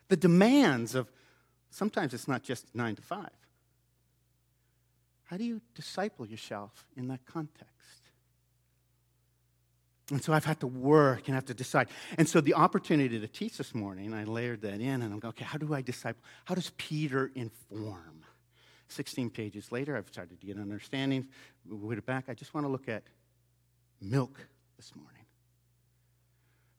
the 0.10 0.18
demands 0.18 0.96
of 0.96 1.08
sometimes 1.70 2.14
it's 2.14 2.28
not 2.28 2.44
just 2.44 2.66
nine 2.76 2.96
to 2.96 3.02
five. 3.02 3.30
How 5.26 5.38
do 5.38 5.44
you 5.44 5.62
disciple 5.76 6.26
yourself 6.26 6.86
in 6.98 7.08
that 7.08 7.26
context? 7.26 7.70
And 10.12 10.24
so 10.24 10.34
I've 10.34 10.46
had 10.46 10.60
to 10.62 10.68
work 10.68 11.28
and 11.28 11.36
have 11.36 11.46
to 11.46 11.54
decide. 11.54 11.88
And 12.18 12.28
so 12.28 12.42
the 12.42 12.56
opportunity 12.56 13.20
to 13.20 13.28
teach 13.28 13.58
this 13.58 13.76
morning, 13.76 14.12
I 14.12 14.24
layered 14.24 14.62
that 14.64 14.82
in, 14.82 15.04
and 15.04 15.14
I'm 15.14 15.20
going, 15.20 15.30
okay, 15.30 15.46
how 15.46 15.60
do 15.60 15.72
I 15.72 15.82
disciple? 15.82 16.24
How 16.46 16.56
does 16.56 16.72
Peter 16.78 17.32
inform? 17.36 18.26
16 18.90 19.30
pages 19.30 19.72
later, 19.72 19.96
I've 19.96 20.08
started 20.08 20.40
to 20.40 20.46
get 20.46 20.56
an 20.56 20.62
understanding. 20.62 21.28
We 21.68 21.78
put 21.78 21.98
it 21.98 22.06
back. 22.06 22.26
I 22.28 22.34
just 22.34 22.54
want 22.54 22.66
to 22.66 22.70
look 22.70 22.88
at 22.88 23.04
milk 24.02 24.40
this 24.78 24.96
morning. 24.96 25.24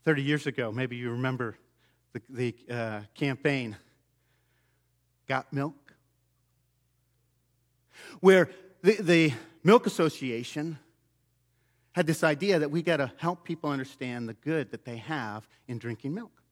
30 0.05 0.23
years 0.23 0.47
ago, 0.47 0.73
maybe 0.73 0.97
you 0.97 1.11
remember 1.11 1.57
the, 2.13 2.23
the 2.29 2.75
uh, 2.75 3.01
campaign, 3.15 3.77
Got 5.29 5.53
Milk, 5.53 5.95
where 8.21 8.51
the, 8.83 8.97
the 9.01 9.33
Milk 9.63 9.87
Association 9.87 10.79
had 11.93 12.07
this 12.07 12.25
idea 12.25 12.59
that 12.59 12.71
we 12.71 12.83
got 12.83 12.97
to 12.97 13.13
help 13.17 13.45
people 13.45 13.71
understand 13.71 14.29
the 14.29 14.35
good 14.35 14.71
that 14.71 14.85
they 14.85 14.97
have 14.97 15.47
in 15.69 15.79
drinking 15.79 16.15
milk. 16.15 16.43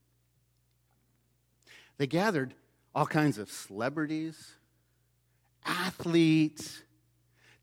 They 1.96 2.06
gathered 2.06 2.54
all 2.94 3.06
kinds 3.06 3.38
of 3.38 3.50
celebrities, 3.50 4.52
athletes, 5.68 6.82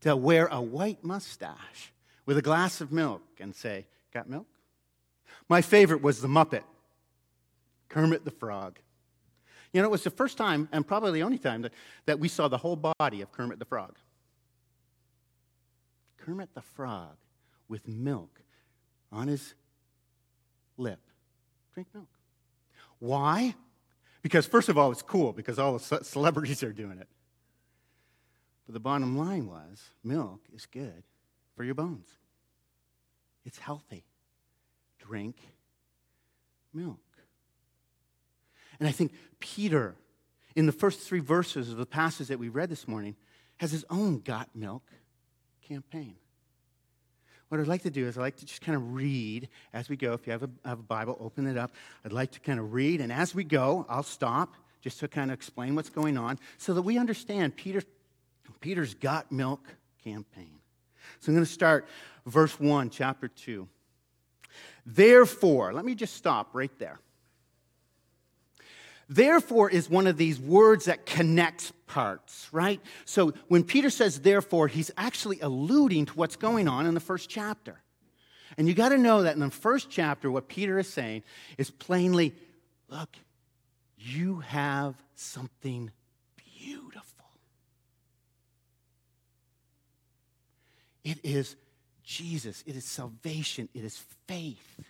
to 0.02 0.16
wear 0.16 0.46
a 0.46 0.60
white 0.60 1.02
mustache 1.02 1.92
with 2.24 2.38
a 2.38 2.42
glass 2.42 2.80
of 2.80 2.92
milk 2.92 3.22
and 3.40 3.54
say, 3.54 3.86
Got 4.14 4.30
milk? 4.30 4.46
My 5.48 5.60
favorite 5.60 6.02
was 6.02 6.20
the 6.20 6.28
Muppet. 6.28 6.62
Kermit 7.88 8.24
the 8.24 8.30
Frog. 8.30 8.78
You 9.72 9.82
know, 9.82 9.88
it 9.88 9.90
was 9.90 10.04
the 10.04 10.10
first 10.10 10.38
time, 10.38 10.68
and 10.72 10.86
probably 10.86 11.12
the 11.12 11.22
only 11.22 11.38
time, 11.38 11.62
that, 11.62 11.72
that 12.06 12.18
we 12.18 12.28
saw 12.28 12.48
the 12.48 12.56
whole 12.56 12.76
body 12.76 13.20
of 13.20 13.30
Kermit 13.32 13.58
the 13.58 13.64
Frog. 13.64 13.96
Kermit 16.18 16.54
the 16.54 16.62
Frog 16.62 17.16
with 17.68 17.86
milk 17.86 18.40
on 19.12 19.28
his 19.28 19.54
lip. 20.76 21.00
Drink 21.74 21.88
milk. 21.94 22.08
Why? 22.98 23.54
Because, 24.22 24.46
first 24.46 24.68
of 24.68 24.78
all, 24.78 24.90
it's 24.90 25.02
cool 25.02 25.32
because 25.32 25.58
all 25.58 25.78
the 25.78 26.00
celebrities 26.02 26.62
are 26.62 26.72
doing 26.72 26.98
it. 26.98 27.08
But 28.66 28.72
the 28.74 28.80
bottom 28.80 29.16
line 29.16 29.46
was 29.46 29.90
milk 30.02 30.40
is 30.54 30.66
good 30.66 31.04
for 31.54 31.64
your 31.64 31.74
bones, 31.74 32.08
it's 33.44 33.58
healthy. 33.58 34.04
Drink 34.98 35.36
milk. 36.74 36.98
And 38.80 38.88
I 38.88 38.92
think 38.92 39.12
Peter, 39.38 39.94
in 40.56 40.66
the 40.66 40.72
first 40.72 41.00
three 41.00 41.20
verses 41.20 41.70
of 41.70 41.76
the 41.76 41.86
passage 41.86 42.26
that 42.28 42.38
we 42.38 42.48
read 42.48 42.68
this 42.68 42.88
morning, 42.88 43.14
has 43.58 43.70
his 43.70 43.84
own 43.88 44.18
got 44.18 44.48
milk 44.54 44.82
campaign. 45.66 46.16
What 47.48 47.60
I'd 47.60 47.68
like 47.68 47.82
to 47.82 47.90
do 47.90 48.06
is 48.06 48.18
I'd 48.18 48.22
like 48.22 48.36
to 48.38 48.46
just 48.46 48.60
kind 48.62 48.76
of 48.76 48.94
read 48.94 49.48
as 49.72 49.88
we 49.88 49.96
go. 49.96 50.12
If 50.14 50.26
you 50.26 50.32
have 50.32 50.42
a, 50.42 50.50
have 50.64 50.80
a 50.80 50.82
Bible, 50.82 51.16
open 51.20 51.46
it 51.46 51.56
up. 51.56 51.70
I'd 52.04 52.12
like 52.12 52.32
to 52.32 52.40
kind 52.40 52.58
of 52.58 52.72
read, 52.72 53.00
and 53.00 53.12
as 53.12 53.34
we 53.34 53.44
go, 53.44 53.86
I'll 53.88 54.02
stop 54.02 54.54
just 54.80 55.00
to 55.00 55.08
kind 55.08 55.30
of 55.30 55.34
explain 55.34 55.74
what's 55.74 55.90
going 55.90 56.18
on 56.18 56.38
so 56.58 56.74
that 56.74 56.82
we 56.82 56.98
understand 56.98 57.56
Peter, 57.56 57.82
Peter's 58.60 58.94
got 58.94 59.30
milk 59.30 59.64
campaign. 60.02 60.58
So 61.20 61.30
I'm 61.30 61.34
going 61.34 61.44
to 61.44 61.50
start 61.50 61.88
verse 62.26 62.58
1, 62.58 62.90
chapter 62.90 63.28
2. 63.28 63.68
Therefore, 64.84 65.72
let 65.72 65.84
me 65.84 65.94
just 65.94 66.14
stop 66.14 66.50
right 66.54 66.76
there. 66.78 66.98
Therefore 69.08 69.70
is 69.70 69.88
one 69.88 70.06
of 70.06 70.16
these 70.16 70.40
words 70.40 70.86
that 70.86 71.06
connects 71.06 71.72
parts, 71.86 72.48
right? 72.50 72.80
So 73.04 73.34
when 73.48 73.62
Peter 73.62 73.90
says 73.90 74.20
therefore, 74.20 74.66
he's 74.68 74.90
actually 74.96 75.40
alluding 75.40 76.06
to 76.06 76.12
what's 76.14 76.36
going 76.36 76.66
on 76.66 76.86
in 76.86 76.94
the 76.94 77.00
first 77.00 77.30
chapter. 77.30 77.80
And 78.58 78.66
you 78.66 78.74
got 78.74 78.88
to 78.88 78.98
know 78.98 79.22
that 79.22 79.34
in 79.34 79.40
the 79.40 79.50
first 79.50 79.90
chapter, 79.90 80.30
what 80.30 80.48
Peter 80.48 80.78
is 80.78 80.92
saying 80.92 81.22
is 81.56 81.70
plainly 81.70 82.34
look, 82.88 83.16
you 83.98 84.40
have 84.40 84.94
something 85.14 85.90
beautiful. 86.36 87.05
It 91.06 91.24
is 91.24 91.56
Jesus, 92.02 92.62
it 92.66 92.76
is 92.76 92.84
salvation, 92.84 93.68
it 93.72 93.84
is 93.84 94.02
faith. 94.26 94.80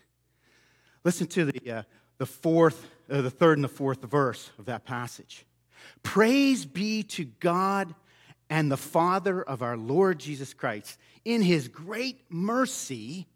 Listen 1.04 1.26
to 1.28 1.44
the. 1.44 1.70
Uh, 1.70 1.82
the 2.18 2.26
fourth, 2.26 2.88
uh, 3.10 3.22
the 3.22 3.30
third 3.30 3.58
and 3.58 3.64
the 3.64 3.68
fourth 3.68 4.02
verse 4.02 4.50
of 4.58 4.66
that 4.66 4.84
passage. 4.84 5.44
Praise 6.02 6.64
be 6.64 7.02
to 7.02 7.24
God 7.24 7.94
and 8.48 8.70
the 8.70 8.76
Father 8.76 9.42
of 9.42 9.62
our 9.62 9.76
Lord 9.76 10.18
Jesus 10.18 10.54
Christ. 10.54 10.98
In 11.24 11.42
his 11.42 11.68
great 11.68 12.20
mercy, 12.28 13.26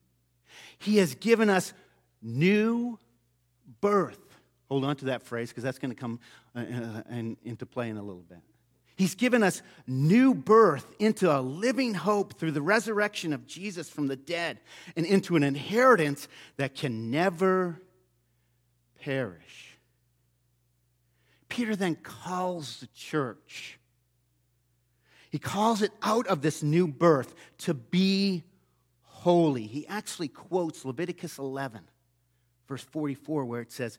he 0.79 0.99
has 0.99 1.15
given 1.15 1.51
us 1.51 1.73
new 2.23 2.99
birth. 3.81 4.21
Hold 4.69 4.85
on 4.85 4.97
to 4.97 5.07
that 5.07 5.23
phrase 5.23 5.51
because 5.51 5.65
that's 5.65 5.79
going 5.79 5.95
to 5.95 6.01
come 6.01 6.21
uh, 6.55 6.61
uh, 6.61 7.03
into 7.45 7.67
play 7.67 7.91
in 7.91 7.97
a 7.97 8.03
little 8.03 8.23
bit. 8.23 8.39
He's 9.01 9.15
given 9.15 9.43
us 9.43 9.63
new 9.87 10.35
birth 10.35 10.95
into 10.99 11.35
a 11.35 11.41
living 11.41 11.95
hope 11.95 12.39
through 12.39 12.51
the 12.51 12.61
resurrection 12.61 13.33
of 13.33 13.47
Jesus 13.47 13.89
from 13.89 14.09
the 14.09 14.17
dead 14.17 14.61
and 14.95 15.07
into 15.07 15.37
an 15.37 15.43
inheritance 15.43 16.29
that 16.59 16.75
can 16.75 17.11
never 17.11 17.81
perish. 19.01 19.79
Peter 21.49 21.75
then 21.75 21.95
calls 21.95 22.81
the 22.81 22.89
church. 22.89 23.79
He 25.31 25.39
calls 25.39 25.81
it 25.81 25.93
out 26.03 26.27
of 26.27 26.43
this 26.43 26.63
new 26.63 26.87
birth 26.87 27.35
to 27.61 27.73
be 27.73 28.45
holy. 29.01 29.67
He 29.67 29.87
actually 29.87 30.29
quotes 30.29 30.85
Leviticus 30.85 31.39
11, 31.39 31.81
verse 32.69 32.83
44, 32.83 33.47
where 33.47 33.63
it 33.63 33.73
says, 33.73 33.97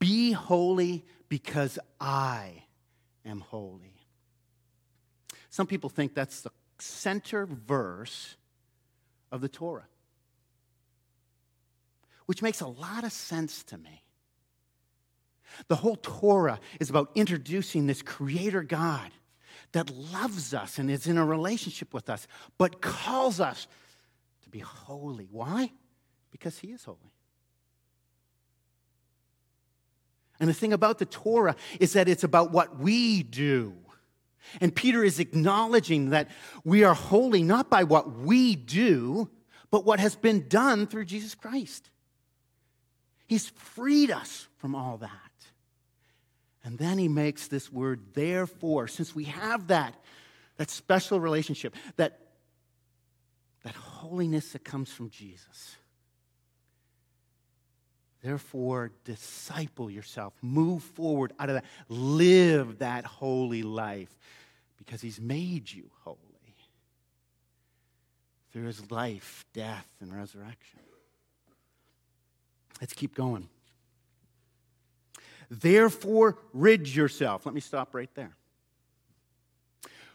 Be 0.00 0.32
holy 0.32 1.04
because 1.28 1.78
I 2.00 2.64
am 3.24 3.42
holy. 3.42 3.99
Some 5.50 5.66
people 5.66 5.90
think 5.90 6.14
that's 6.14 6.42
the 6.42 6.52
center 6.78 7.44
verse 7.44 8.36
of 9.32 9.40
the 9.40 9.48
Torah, 9.48 9.86
which 12.26 12.40
makes 12.40 12.60
a 12.60 12.68
lot 12.68 13.04
of 13.04 13.12
sense 13.12 13.64
to 13.64 13.76
me. 13.76 14.04
The 15.66 15.76
whole 15.76 15.96
Torah 15.96 16.60
is 16.78 16.88
about 16.88 17.10
introducing 17.16 17.88
this 17.88 18.00
creator 18.00 18.62
God 18.62 19.10
that 19.72 19.90
loves 19.90 20.54
us 20.54 20.78
and 20.78 20.88
is 20.88 21.08
in 21.08 21.18
a 21.18 21.24
relationship 21.24 21.92
with 21.92 22.08
us, 22.08 22.28
but 22.56 22.80
calls 22.80 23.40
us 23.40 23.66
to 24.42 24.48
be 24.48 24.60
holy. 24.60 25.28
Why? 25.30 25.72
Because 26.30 26.58
he 26.58 26.68
is 26.68 26.84
holy. 26.84 26.98
And 30.38 30.48
the 30.48 30.54
thing 30.54 30.72
about 30.72 30.98
the 30.98 31.06
Torah 31.06 31.56
is 31.80 31.92
that 31.94 32.08
it's 32.08 32.24
about 32.24 32.52
what 32.52 32.78
we 32.78 33.24
do. 33.24 33.74
And 34.60 34.74
Peter 34.74 35.04
is 35.04 35.20
acknowledging 35.20 36.10
that 36.10 36.28
we 36.64 36.84
are 36.84 36.94
holy 36.94 37.42
not 37.42 37.70
by 37.70 37.84
what 37.84 38.18
we 38.18 38.56
do, 38.56 39.28
but 39.70 39.84
what 39.84 40.00
has 40.00 40.16
been 40.16 40.48
done 40.48 40.86
through 40.86 41.04
Jesus 41.04 41.34
Christ. 41.34 41.90
He's 43.26 43.48
freed 43.50 44.10
us 44.10 44.48
from 44.56 44.74
all 44.74 44.98
that. 44.98 45.10
And 46.64 46.78
then 46.78 46.98
he 46.98 47.08
makes 47.08 47.48
this 47.48 47.72
word 47.72 48.14
therefore, 48.14 48.88
since 48.88 49.14
we 49.14 49.24
have 49.24 49.68
that, 49.68 49.94
that 50.56 50.68
special 50.68 51.20
relationship, 51.20 51.74
that, 51.96 52.18
that 53.62 53.74
holiness 53.74 54.52
that 54.52 54.64
comes 54.64 54.92
from 54.92 55.10
Jesus. 55.10 55.76
Therefore, 58.22 58.90
disciple 59.04 59.90
yourself. 59.90 60.34
Move 60.42 60.82
forward 60.82 61.32
out 61.38 61.48
of 61.48 61.54
that. 61.54 61.64
Live 61.88 62.78
that 62.78 63.04
holy 63.04 63.62
life 63.62 64.14
because 64.76 65.00
he's 65.00 65.20
made 65.20 65.72
you 65.72 65.90
holy 66.04 66.18
through 68.52 68.66
his 68.66 68.90
life, 68.90 69.44
death, 69.52 69.86
and 70.00 70.14
resurrection. 70.14 70.80
Let's 72.80 72.92
keep 72.92 73.14
going. 73.14 73.48
Therefore, 75.50 76.38
rid 76.52 76.88
yourself. 76.88 77.44
Let 77.44 77.54
me 77.54 77.60
stop 77.60 77.94
right 77.94 78.12
there. 78.14 78.32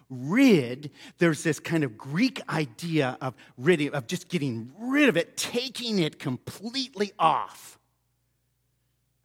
Rid, 0.10 0.92
there's 1.18 1.44
this 1.44 1.60
kind 1.60 1.84
of 1.84 1.98
Greek 1.98 2.42
idea 2.48 3.18
of 3.22 3.34
ridding, 3.58 3.94
of 3.94 4.08
just 4.08 4.30
getting 4.30 4.72
rid 4.80 5.10
of 5.10 5.18
it, 5.18 5.36
taking 5.36 6.00
it 6.00 6.20
completely 6.20 7.12
off. 7.18 7.80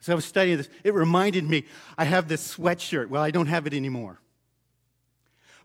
As 0.01 0.09
I 0.09 0.15
was 0.15 0.25
studying 0.25 0.57
this, 0.57 0.69
it 0.83 0.95
reminded 0.95 1.49
me 1.49 1.67
I 1.99 2.05
have 2.05 2.27
this 2.29 2.57
sweatshirt. 2.57 3.09
Well, 3.09 3.23
I 3.23 3.31
don't 3.31 3.49
have 3.49 3.67
it 3.67 3.75
anymore. 3.75 4.21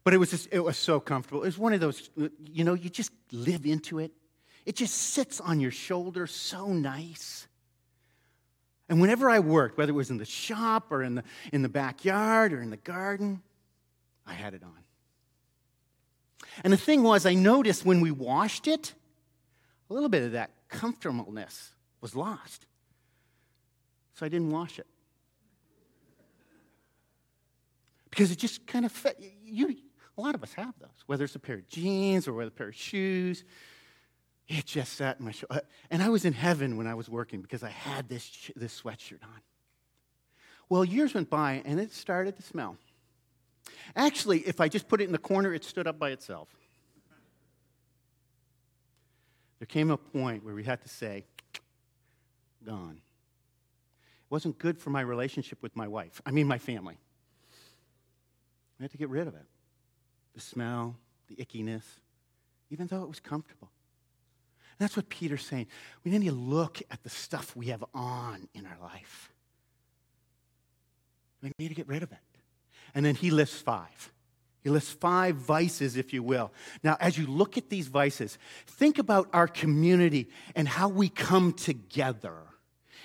But 0.03 0.13
it 0.13 0.17
was 0.17 0.29
just, 0.29 0.49
it 0.51 0.59
was 0.59 0.77
so 0.77 0.99
comfortable. 0.99 1.43
It 1.43 1.47
was 1.47 1.57
one 1.57 1.73
of 1.73 1.79
those, 1.79 2.09
you 2.43 2.63
know, 2.63 2.73
you 2.73 2.89
just 2.89 3.11
live 3.31 3.65
into 3.65 3.99
it. 3.99 4.11
It 4.65 4.75
just 4.75 4.93
sits 4.93 5.39
on 5.39 5.59
your 5.59 5.71
shoulder 5.71 6.27
so 6.27 6.67
nice. 6.67 7.47
And 8.89 9.01
whenever 9.01 9.29
I 9.29 9.39
worked, 9.39 9.77
whether 9.77 9.91
it 9.91 9.95
was 9.95 10.11
in 10.11 10.17
the 10.17 10.25
shop 10.25 10.91
or 10.91 11.01
in 11.01 11.15
the, 11.15 11.23
in 11.51 11.61
the 11.61 11.69
backyard 11.69 12.53
or 12.53 12.61
in 12.61 12.69
the 12.69 12.77
garden, 12.77 13.41
I 14.27 14.33
had 14.33 14.53
it 14.53 14.63
on. 14.63 14.77
And 16.63 16.71
the 16.71 16.77
thing 16.77 17.03
was, 17.03 17.25
I 17.25 17.33
noticed 17.33 17.85
when 17.85 18.01
we 18.01 18.11
washed 18.11 18.67
it, 18.67 18.93
a 19.89 19.93
little 19.93 20.09
bit 20.09 20.23
of 20.23 20.33
that 20.33 20.51
comfortableness 20.69 21.71
was 22.01 22.15
lost. 22.15 22.65
So 24.15 24.25
I 24.25 24.29
didn't 24.29 24.49
wash 24.49 24.79
it. 24.79 24.87
Because 28.09 28.31
it 28.31 28.37
just 28.37 28.65
kind 28.65 28.85
of 28.85 28.91
fit. 28.91 29.21
You, 29.43 29.75
a 30.17 30.21
lot 30.21 30.35
of 30.35 30.43
us 30.43 30.53
have 30.53 30.73
those, 30.79 31.03
whether 31.05 31.25
it's 31.25 31.35
a 31.35 31.39
pair 31.39 31.55
of 31.55 31.67
jeans 31.67 32.27
or 32.27 32.33
whether 32.33 32.47
a 32.47 32.51
pair 32.51 32.69
of 32.69 32.75
shoes. 32.75 33.43
It 34.47 34.65
just 34.65 34.93
sat 34.93 35.19
in 35.19 35.25
my 35.25 35.31
shoulder. 35.31 35.55
Uh, 35.55 35.59
and 35.89 36.01
I 36.01 36.09
was 36.09 36.23
in 36.23 36.31
heaven 36.31 36.77
when 36.77 36.87
I 36.87 36.93
was 36.93 37.09
working 37.09 37.41
because 37.41 37.63
I 37.63 37.69
had 37.69 38.07
this, 38.07 38.51
this 38.55 38.81
sweatshirt 38.81 39.23
on. 39.23 39.41
Well, 40.69 40.85
years 40.85 41.13
went 41.13 41.29
by 41.29 41.61
and 41.65 41.79
it 41.79 41.91
started 41.91 42.37
to 42.37 42.41
smell. 42.41 42.77
Actually, 43.95 44.39
if 44.39 44.61
I 44.61 44.69
just 44.69 44.87
put 44.87 45.01
it 45.01 45.05
in 45.05 45.11
the 45.11 45.17
corner, 45.17 45.53
it 45.53 45.63
stood 45.63 45.87
up 45.87 45.99
by 45.99 46.11
itself. 46.11 46.47
There 49.59 49.65
came 49.65 49.91
a 49.91 49.97
point 49.97 50.43
where 50.43 50.53
we 50.53 50.63
had 50.63 50.81
to 50.83 50.89
say, 50.89 51.25
gone. 52.65 53.01
It 54.25 54.31
wasn't 54.31 54.57
good 54.57 54.79
for 54.79 54.89
my 54.89 55.01
relationship 55.01 55.61
with 55.61 55.75
my 55.75 55.87
wife, 55.87 56.21
I 56.25 56.31
mean, 56.31 56.47
my 56.47 56.57
family. 56.57 56.97
I 58.79 58.83
had 58.83 58.91
to 58.91 58.97
get 58.97 59.09
rid 59.09 59.27
of 59.27 59.35
it. 59.35 59.45
The 60.33 60.41
smell, 60.41 60.97
the 61.27 61.35
ickiness, 61.35 61.83
even 62.69 62.87
though 62.87 63.03
it 63.03 63.07
was 63.07 63.19
comfortable. 63.19 63.69
That's 64.77 64.97
what 64.97 65.07
Peter's 65.07 65.45
saying. 65.45 65.67
We 66.03 66.11
need 66.11 66.25
to 66.25 66.33
look 66.33 66.81
at 66.91 67.01
the 67.03 67.09
stuff 67.09 67.55
we 67.55 67.67
have 67.67 67.83
on 67.93 68.49
in 68.53 68.65
our 68.65 68.77
life. 68.81 69.31
We 71.41 71.51
need 71.57 71.69
to 71.69 71.75
get 71.75 71.87
rid 71.87 72.03
of 72.03 72.11
it. 72.11 72.17
And 72.93 73.05
then 73.05 73.15
he 73.15 73.31
lists 73.31 73.61
five. 73.61 74.11
He 74.63 74.69
lists 74.69 74.91
five 74.91 75.35
vices, 75.35 75.95
if 75.95 76.11
you 76.11 76.23
will. 76.23 76.51
Now, 76.83 76.97
as 76.99 77.17
you 77.17 77.27
look 77.27 77.57
at 77.57 77.69
these 77.69 77.87
vices, 77.87 78.37
think 78.65 78.97
about 78.97 79.29
our 79.31 79.47
community 79.47 80.29
and 80.55 80.67
how 80.67 80.89
we 80.89 81.07
come 81.07 81.53
together 81.53 82.33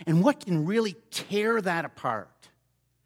and 0.06 0.22
what 0.22 0.44
can 0.44 0.66
really 0.66 0.96
tear 1.10 1.60
that 1.60 1.84
apart. 1.84 2.48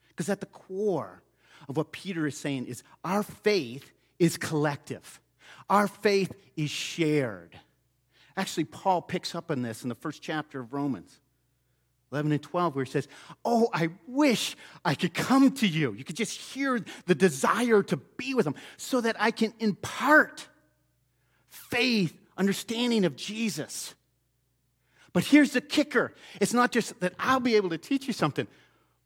Because 0.08 0.28
at 0.28 0.40
the 0.40 0.46
core 0.46 1.22
of 1.68 1.76
what 1.76 1.92
Peter 1.92 2.26
is 2.26 2.36
saying 2.36 2.66
is 2.66 2.82
our 3.04 3.22
faith 3.22 3.92
is 4.18 4.36
collective, 4.36 5.20
our 5.68 5.88
faith 5.88 6.32
is 6.56 6.70
shared. 6.70 7.58
Actually, 8.36 8.64
Paul 8.64 9.00
picks 9.00 9.34
up 9.34 9.50
on 9.50 9.62
this 9.62 9.82
in 9.84 9.88
the 9.88 9.94
first 9.94 10.20
chapter 10.20 10.60
of 10.60 10.72
Romans. 10.72 11.20
11 12.14 12.30
and 12.30 12.42
12, 12.42 12.76
where 12.76 12.84
he 12.84 12.90
says, 12.90 13.08
Oh, 13.44 13.68
I 13.72 13.90
wish 14.06 14.56
I 14.84 14.94
could 14.94 15.14
come 15.14 15.50
to 15.52 15.66
you. 15.66 15.92
You 15.94 16.04
could 16.04 16.16
just 16.16 16.40
hear 16.40 16.80
the 17.06 17.14
desire 17.14 17.82
to 17.84 17.96
be 17.96 18.34
with 18.34 18.46
him 18.46 18.54
so 18.76 19.00
that 19.00 19.16
I 19.18 19.32
can 19.32 19.52
impart 19.58 20.46
faith, 21.48 22.16
understanding 22.36 23.04
of 23.04 23.16
Jesus. 23.16 23.94
But 25.14 25.24
here's 25.24 25.52
the 25.52 25.62
kicker 25.62 26.12
it's 26.40 26.52
not 26.52 26.70
just 26.70 27.00
that 27.00 27.14
I'll 27.18 27.40
be 27.40 27.56
able 27.56 27.70
to 27.70 27.78
teach 27.78 28.06
you 28.06 28.12
something, 28.12 28.46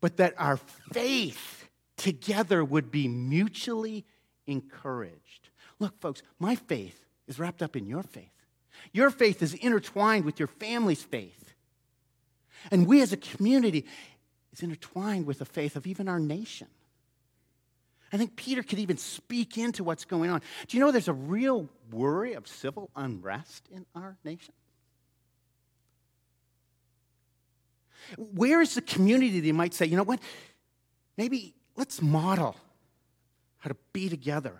but 0.00 0.16
that 0.16 0.34
our 0.36 0.56
faith 0.92 1.68
together 1.96 2.64
would 2.64 2.90
be 2.90 3.06
mutually 3.06 4.04
encouraged. 4.46 5.50
Look, 5.78 6.00
folks, 6.00 6.22
my 6.40 6.56
faith 6.56 7.04
is 7.28 7.38
wrapped 7.38 7.62
up 7.62 7.76
in 7.76 7.86
your 7.86 8.02
faith. 8.02 8.32
Your 8.92 9.10
faith 9.10 9.42
is 9.42 9.54
intertwined 9.54 10.24
with 10.24 10.40
your 10.40 10.48
family's 10.48 11.02
faith. 11.02 11.54
And 12.70 12.86
we 12.86 13.02
as 13.02 13.12
a 13.12 13.16
community 13.16 13.84
is 14.52 14.62
intertwined 14.62 15.26
with 15.26 15.40
the 15.40 15.44
faith 15.44 15.76
of 15.76 15.86
even 15.86 16.08
our 16.08 16.18
nation. 16.18 16.68
I 18.12 18.16
think 18.16 18.36
Peter 18.36 18.62
could 18.62 18.78
even 18.78 18.96
speak 18.96 19.58
into 19.58 19.84
what's 19.84 20.06
going 20.06 20.30
on. 20.30 20.40
Do 20.66 20.76
you 20.76 20.82
know 20.82 20.90
there's 20.90 21.08
a 21.08 21.12
real 21.12 21.68
worry 21.92 22.32
of 22.32 22.48
civil 22.48 22.90
unrest 22.96 23.68
in 23.70 23.84
our 23.94 24.16
nation? 24.24 24.54
Where 28.16 28.60
is 28.60 28.74
the 28.74 28.82
community 28.82 29.40
that 29.40 29.52
might 29.54 29.74
say, 29.74 29.86
you 29.86 29.96
know 29.96 30.02
what? 30.02 30.20
Maybe 31.16 31.54
let's 31.76 32.00
model 32.00 32.56
how 33.58 33.68
to 33.68 33.76
be 33.92 34.08
together. 34.08 34.54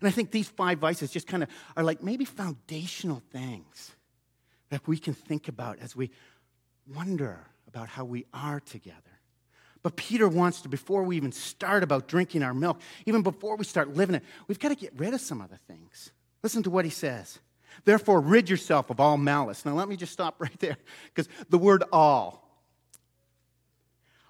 And 0.00 0.08
I 0.08 0.10
think 0.10 0.30
these 0.30 0.48
five 0.48 0.78
vices 0.78 1.10
just 1.10 1.26
kind 1.26 1.42
of 1.42 1.48
are 1.76 1.84
like 1.84 2.02
maybe 2.02 2.24
foundational 2.24 3.22
things 3.30 3.92
that 4.70 4.86
we 4.88 4.98
can 4.98 5.14
think 5.14 5.48
about 5.48 5.78
as 5.80 5.94
we 5.94 6.10
wonder 6.94 7.46
about 7.68 7.88
how 7.88 8.04
we 8.04 8.24
are 8.32 8.60
together. 8.60 8.98
But 9.82 9.96
Peter 9.96 10.26
wants 10.26 10.62
to, 10.62 10.68
before 10.68 11.02
we 11.02 11.16
even 11.16 11.30
start 11.30 11.82
about 11.82 12.08
drinking 12.08 12.42
our 12.42 12.54
milk, 12.54 12.80
even 13.04 13.22
before 13.22 13.56
we 13.56 13.64
start 13.64 13.94
living 13.94 14.16
it, 14.16 14.24
we've 14.48 14.58
got 14.58 14.70
to 14.70 14.74
get 14.74 14.92
rid 14.96 15.12
of 15.12 15.20
some 15.20 15.42
other 15.42 15.58
things. 15.68 16.10
Listen 16.42 16.62
to 16.62 16.70
what 16.70 16.84
he 16.84 16.90
says. 16.90 17.38
Therefore, 17.84 18.20
rid 18.20 18.48
yourself 18.48 18.90
of 18.90 18.98
all 18.98 19.18
malice. 19.18 19.64
Now, 19.64 19.74
let 19.74 19.88
me 19.88 19.96
just 19.96 20.12
stop 20.12 20.40
right 20.40 20.58
there 20.60 20.76
because 21.14 21.28
the 21.50 21.58
word 21.58 21.84
all. 21.92 22.43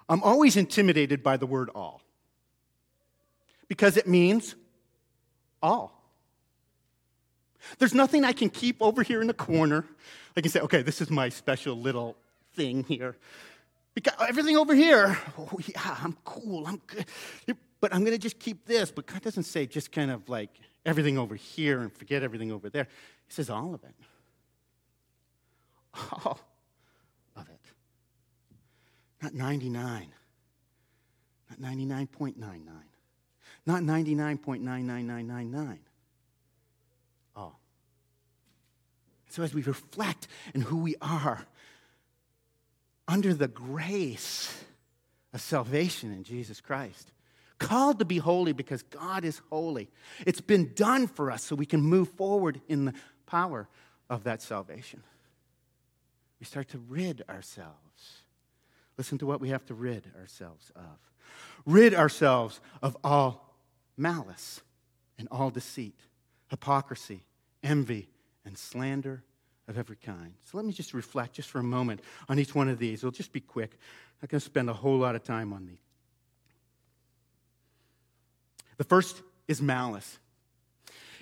I'm 0.07 0.21
always 0.23 0.55
intimidated 0.55 1.23
by 1.23 1.37
the 1.37 1.45
word 1.45 1.69
all 1.73 2.01
because 3.67 3.97
it 3.97 4.07
means 4.07 4.55
all. 5.61 5.91
There's 7.79 7.95
nothing 7.95 8.23
I 8.23 8.33
can 8.33 8.49
keep 8.49 8.81
over 8.81 9.01
here 9.01 9.21
in 9.21 9.27
the 9.27 9.33
corner. 9.33 9.85
I 10.37 10.41
can 10.41 10.51
say, 10.51 10.59
okay, 10.59 10.83
this 10.83 11.01
is 11.01 11.09
my 11.09 11.29
special 11.29 11.75
little 11.75 12.15
thing 12.53 12.83
here. 12.83 13.15
Because 13.95 14.13
everything 14.19 14.57
over 14.57 14.75
here, 14.75 15.17
oh 15.37 15.57
yeah, 15.65 15.97
I'm 16.03 16.17
cool, 16.25 16.67
I'm 16.67 16.81
good. 16.85 17.05
But 17.79 17.93
I'm 17.93 18.05
to 18.05 18.17
just 18.17 18.39
keep 18.39 18.65
this. 18.65 18.91
But 18.91 19.05
God 19.05 19.21
doesn't 19.21 19.43
say 19.43 19.65
just 19.65 19.91
kind 19.91 20.11
of 20.11 20.27
like 20.29 20.49
everything 20.85 21.17
over 21.17 21.35
here 21.35 21.81
and 21.81 21.91
forget 21.91 22.21
everything 22.23 22.51
over 22.51 22.69
there. 22.69 22.87
He 23.27 23.33
says 23.33 23.49
all 23.49 23.73
of 23.73 23.83
it. 23.83 23.95
All. 26.25 26.39
Not 29.25 29.33
99. 29.33 30.13
Not 31.49 31.59
99.99. 31.59 32.37
Not 33.65 33.81
99.99999. 33.81 35.77
All. 37.35 37.59
So 39.29 39.41
as 39.41 39.51
we 39.51 39.63
reflect 39.63 40.27
in 40.53 40.61
who 40.61 40.77
we 40.77 40.95
are, 41.01 41.43
under 43.07 43.33
the 43.33 43.47
grace 43.47 44.63
of 45.33 45.41
salvation 45.41 46.11
in 46.11 46.23
Jesus 46.23 46.61
Christ. 46.61 47.11
Called 47.57 47.97
to 47.97 48.05
be 48.05 48.19
holy 48.19 48.53
because 48.53 48.83
God 48.83 49.25
is 49.25 49.41
holy. 49.49 49.89
It's 50.27 50.41
been 50.41 50.71
done 50.75 51.07
for 51.07 51.31
us 51.31 51.43
so 51.43 51.55
we 51.55 51.65
can 51.65 51.81
move 51.81 52.09
forward 52.09 52.61
in 52.67 52.85
the 52.85 52.93
power 53.25 53.67
of 54.07 54.25
that 54.25 54.43
salvation. 54.43 55.01
We 56.39 56.45
start 56.45 56.69
to 56.69 56.77
rid 56.77 57.23
ourselves. 57.27 57.84
Listen 58.97 59.17
to 59.17 59.25
what 59.25 59.41
we 59.41 59.49
have 59.49 59.65
to 59.65 59.73
rid 59.73 60.11
ourselves 60.19 60.71
of. 60.75 60.97
Rid 61.65 61.93
ourselves 61.93 62.61
of 62.81 62.95
all 63.03 63.55
malice 63.97 64.61
and 65.17 65.27
all 65.31 65.49
deceit, 65.49 65.99
hypocrisy, 66.49 67.23
envy, 67.63 68.07
and 68.45 68.57
slander 68.57 69.23
of 69.67 69.77
every 69.77 69.95
kind. 69.95 70.33
So 70.45 70.57
let 70.57 70.65
me 70.65 70.73
just 70.73 70.93
reflect 70.93 71.33
just 71.33 71.49
for 71.49 71.59
a 71.59 71.63
moment 71.63 72.01
on 72.29 72.39
each 72.39 72.53
one 72.53 72.69
of 72.69 72.77
these. 72.77 72.99
It'll 72.99 73.11
just 73.11 73.33
be 73.33 73.39
quick. 73.39 73.71
I'm 73.73 74.17
not 74.23 74.29
going 74.29 74.39
to 74.39 74.45
spend 74.45 74.69
a 74.69 74.73
whole 74.73 74.97
lot 74.97 75.15
of 75.15 75.23
time 75.23 75.51
on 75.53 75.65
these. 75.65 75.79
The 78.77 78.83
first 78.83 79.21
is 79.47 79.61
malice. 79.61 80.19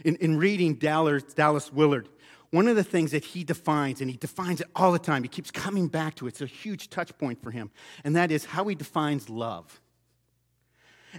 In, 0.03 0.15
in 0.17 0.37
reading 0.37 0.75
Dallas, 0.75 1.23
Dallas 1.23 1.71
Willard, 1.71 2.09
one 2.53 2.67
of 2.67 2.75
the 2.75 2.83
things 2.83 3.09
that 3.09 3.25
he 3.25 3.43
defines, 3.43 3.99
and 3.99 4.11
he 4.11 4.15
defines 4.15 4.61
it 4.61 4.67
all 4.75 4.91
the 4.91 4.99
time, 4.99 5.23
he 5.23 5.27
keeps 5.27 5.49
coming 5.49 5.87
back 5.87 6.13
to 6.13 6.27
it, 6.27 6.29
it's 6.29 6.41
a 6.41 6.45
huge 6.45 6.91
touch 6.91 7.17
point 7.17 7.41
for 7.41 7.49
him, 7.49 7.71
and 8.03 8.15
that 8.15 8.29
is 8.29 8.45
how 8.45 8.67
he 8.67 8.75
defines 8.75 9.27
love. 9.27 9.81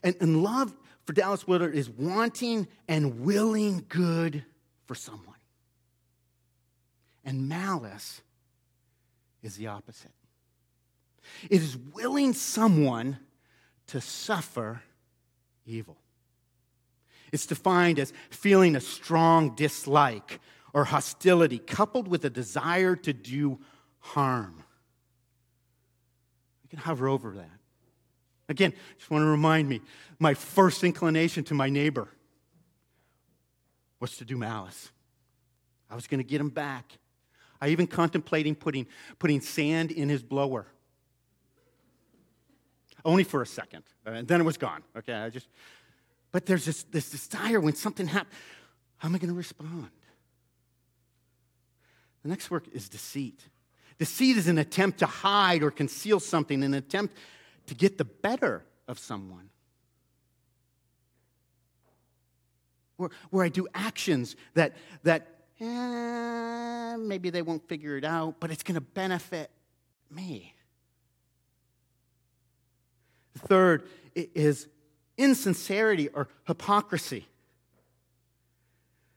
And, 0.04 0.14
and 0.20 0.44
love 0.44 0.72
for 1.04 1.12
Dallas 1.12 1.44
Willard 1.44 1.74
is 1.74 1.90
wanting 1.90 2.68
and 2.86 3.22
willing 3.22 3.84
good 3.88 4.44
for 4.86 4.94
someone. 4.94 5.34
And 7.24 7.48
malice 7.48 8.22
is 9.42 9.56
the 9.56 9.66
opposite 9.66 10.12
it 11.50 11.62
is 11.62 11.76
willing 11.94 12.32
someone 12.32 13.18
to 13.88 14.00
suffer 14.00 14.82
evil. 15.66 15.96
It's 17.32 17.46
defined 17.46 17.98
as 17.98 18.12
feeling 18.30 18.76
a 18.76 18.80
strong 18.80 19.56
dislike 19.56 20.38
or 20.74 20.84
hostility 20.84 21.58
coupled 21.58 22.08
with 22.08 22.24
a 22.24 22.30
desire 22.30 22.96
to 22.96 23.12
do 23.12 23.60
harm. 24.00 24.62
You 26.64 26.68
can 26.68 26.80
hover 26.80 27.08
over 27.08 27.30
that. 27.36 27.50
Again, 28.48 28.74
just 28.98 29.10
want 29.10 29.22
to 29.22 29.26
remind 29.26 29.68
me 29.68 29.80
my 30.18 30.34
first 30.34 30.84
inclination 30.84 31.44
to 31.44 31.54
my 31.54 31.70
neighbor 31.70 32.08
was 34.00 34.18
to 34.18 34.24
do 34.24 34.36
malice. 34.36 34.90
I 35.88 35.94
was 35.94 36.06
going 36.06 36.18
to 36.18 36.24
get 36.24 36.40
him 36.40 36.50
back. 36.50 36.92
I 37.60 37.68
even 37.68 37.86
contemplating 37.86 38.54
putting, 38.54 38.86
putting 39.18 39.40
sand 39.40 39.92
in 39.92 40.08
his 40.08 40.22
blower. 40.22 40.66
Only 43.04 43.24
for 43.24 43.40
a 43.42 43.46
second. 43.46 43.84
Uh, 44.06 44.10
and 44.10 44.28
then 44.28 44.40
it 44.40 44.44
was 44.44 44.56
gone. 44.56 44.82
Okay, 44.96 45.14
I 45.14 45.30
just, 45.30 45.46
but 46.32 46.46
there's 46.46 46.64
this, 46.64 46.82
this 46.84 47.10
desire 47.10 47.60
when 47.60 47.74
something 47.74 48.06
happens, 48.06 48.34
how 48.96 49.08
am 49.08 49.14
I 49.14 49.18
going 49.18 49.30
to 49.30 49.36
respond? 49.36 49.90
The 52.24 52.30
next 52.30 52.50
word 52.50 52.68
is 52.72 52.88
deceit. 52.88 53.38
Deceit 53.98 54.38
is 54.38 54.48
an 54.48 54.58
attempt 54.58 54.98
to 55.00 55.06
hide 55.06 55.62
or 55.62 55.70
conceal 55.70 56.18
something, 56.18 56.64
an 56.64 56.74
attempt 56.74 57.14
to 57.66 57.74
get 57.74 57.98
the 57.98 58.04
better 58.04 58.64
of 58.88 58.98
someone. 58.98 59.50
Where, 62.96 63.10
where 63.30 63.44
I 63.44 63.50
do 63.50 63.68
actions 63.74 64.36
that, 64.54 64.72
that 65.02 65.26
eh, 65.60 66.96
maybe 66.96 67.28
they 67.28 67.42
won't 67.42 67.68
figure 67.68 67.96
it 67.98 68.04
out, 68.04 68.36
but 68.40 68.50
it's 68.50 68.62
going 68.62 68.76
to 68.76 68.80
benefit 68.80 69.50
me. 70.10 70.54
Third 73.36 73.86
is 74.14 74.66
insincerity 75.18 76.08
or 76.08 76.28
hypocrisy. 76.46 77.26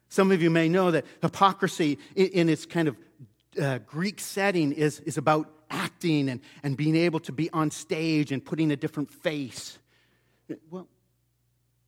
Some 0.09 0.31
of 0.31 0.41
you 0.41 0.49
may 0.49 0.69
know 0.69 0.91
that 0.91 1.05
hypocrisy, 1.21 1.97
in 2.15 2.49
its 2.49 2.65
kind 2.65 2.87
of 2.87 2.97
uh, 3.61 3.79
Greek 3.79 4.19
setting, 4.19 4.71
is, 4.71 4.99
is 5.01 5.17
about 5.17 5.49
acting 5.69 6.29
and, 6.29 6.39
and 6.63 6.77
being 6.77 6.95
able 6.95 7.19
to 7.21 7.31
be 7.31 7.49
on 7.51 7.71
stage 7.71 8.31
and 8.31 8.43
putting 8.43 8.71
a 8.71 8.75
different 8.75 9.11
face. 9.11 9.77
Well, 10.69 10.87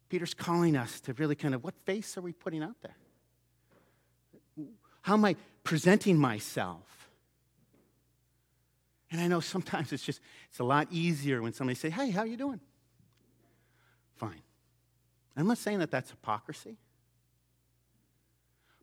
Peter's 0.10 0.34
calling 0.34 0.76
us 0.76 1.00
to 1.02 1.14
really 1.14 1.36
kind 1.36 1.56
of 1.56 1.64
what 1.64 1.76
face 1.86 2.18
are 2.18 2.22
we 2.22 2.34
putting 2.34 2.64
out 2.64 2.76
there? 2.82 2.96
How 5.02 5.14
am 5.14 5.24
I 5.24 5.36
presenting 5.64 6.18
myself? 6.18 7.10
And 9.12 9.22
I 9.22 9.28
know 9.28 9.40
sometimes 9.40 9.94
it's 9.94 10.04
just, 10.04 10.20
it's 10.50 10.60
a 10.60 10.64
lot 10.64 10.88
easier 10.92 11.42
when 11.42 11.54
somebody 11.54 11.76
say, 11.76 11.90
hey, 11.90 12.12
how 12.12 12.24
you 12.24 12.38
doing? 12.38 12.60
Fine. 14.18 14.42
I'm 15.38 15.48
not 15.48 15.58
saying 15.58 15.80
that 15.80 15.90
that's 15.90 16.12
hypocrisy. 16.12 16.78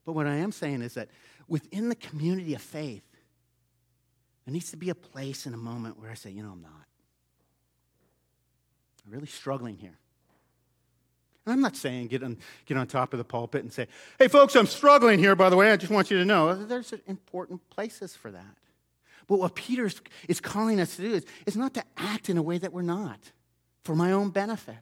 But 0.07 0.13
what 0.13 0.27
I 0.27 0.37
am 0.37 0.53
saying 0.53 0.81
is 0.81 0.95
that 0.95 1.09
within 1.49 1.91
the 1.91 1.97
community 1.97 2.55
of 2.55 2.63
faith, 2.63 3.03
there 4.47 4.53
needs 4.53 4.71
to 4.71 4.77
be 4.77 4.89
a 4.89 4.95
place 4.95 5.45
and 5.45 5.55
a 5.55 5.59
moment 5.59 5.99
where 5.99 6.11
I 6.11 6.15
say, 6.15 6.31
you 6.31 6.43
know, 6.43 6.53
I'm 6.53 6.63
not. 6.63 6.87
I'm 9.05 9.13
really 9.13 9.27
struggling 9.27 9.77
here. 9.77 9.99
And 11.45 11.53
I'm 11.53 11.61
not 11.61 11.77
saying 11.77 12.07
get 12.07 12.23
on, 12.23 12.39
get 12.65 12.77
on 12.77 12.87
top 12.87 13.13
of 13.13 13.19
the 13.19 13.25
pulpit 13.25 13.63
and 13.63 13.73
say, 13.73 13.89
hey, 14.19 14.29
folks, 14.29 14.55
I'm 14.55 14.67
struggling 14.67 15.19
here, 15.19 15.35
by 15.35 15.51
the 15.51 15.57
way. 15.57 15.73
I 15.73 15.77
just 15.77 15.93
want 15.93 16.11
you 16.11 16.19
to 16.19 16.25
know. 16.25 16.55
There's 16.55 16.95
important 17.07 17.69
places 17.69 18.15
for 18.15 18.31
that. 18.31 18.57
But 19.27 19.41
what 19.41 19.57
Peter 19.57 19.91
is 20.29 20.41
calling 20.41 20.79
us 20.81 20.95
to 20.97 21.03
do 21.03 21.15
is, 21.15 21.27
is 21.47 21.57
not 21.57 21.75
to 21.75 21.83
act 21.97 22.31
in 22.31 22.39
a 22.39 22.43
way 22.43 22.59
that 22.59 22.73
we're 22.73 22.83
not 22.83 23.19
for 23.83 23.97
my 23.97 24.13
own 24.13 24.31
benefit. 24.31 24.77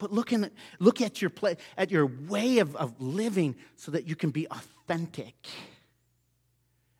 But 0.00 0.12
look, 0.12 0.32
in, 0.32 0.50
look 0.80 1.00
at, 1.00 1.22
your 1.22 1.30
play, 1.30 1.56
at 1.76 1.90
your 1.92 2.06
way 2.06 2.58
of, 2.58 2.74
of 2.74 3.00
living 3.00 3.54
so 3.76 3.92
that 3.92 4.08
you 4.08 4.16
can 4.16 4.30
be 4.30 4.48
authentic. 4.48 5.36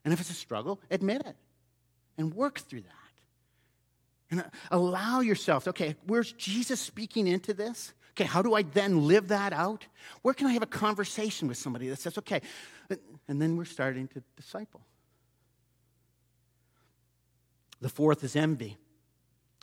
And 0.05 0.14
if 0.14 0.20
it's 0.20 0.30
a 0.30 0.34
struggle, 0.34 0.80
admit 0.90 1.22
it 1.26 1.36
and 2.16 2.32
work 2.32 2.61
through 2.61 2.82
that. 2.82 2.90
And 4.30 4.40
uh, 4.40 4.44
allow 4.70 5.20
yourself, 5.20 5.66
okay, 5.66 5.96
where's 6.07 6.32
Jesus 6.32 6.78
speaking 6.80 7.26
into 7.26 7.53
this? 7.53 7.92
Okay, 8.12 8.24
how 8.24 8.42
do 8.42 8.55
I 8.55 8.62
then 8.62 9.09
live 9.09 9.28
that 9.28 9.53
out? 9.53 9.86
Where 10.22 10.34
can 10.34 10.46
I 10.46 10.53
have 10.53 10.62
a 10.62 10.66
conversation 10.66 11.48
with 11.48 11.57
somebody 11.57 11.88
that 11.88 11.98
says, 11.98 12.18
okay, 12.18 12.42
and 13.28 13.40
then 13.40 13.57
we're 13.57 13.64
starting 13.64 14.09
to 14.09 14.22
disciple. 14.36 14.80
The 17.80 17.88
fourth 17.88 18.22
is 18.24 18.36
envy. 18.36 18.76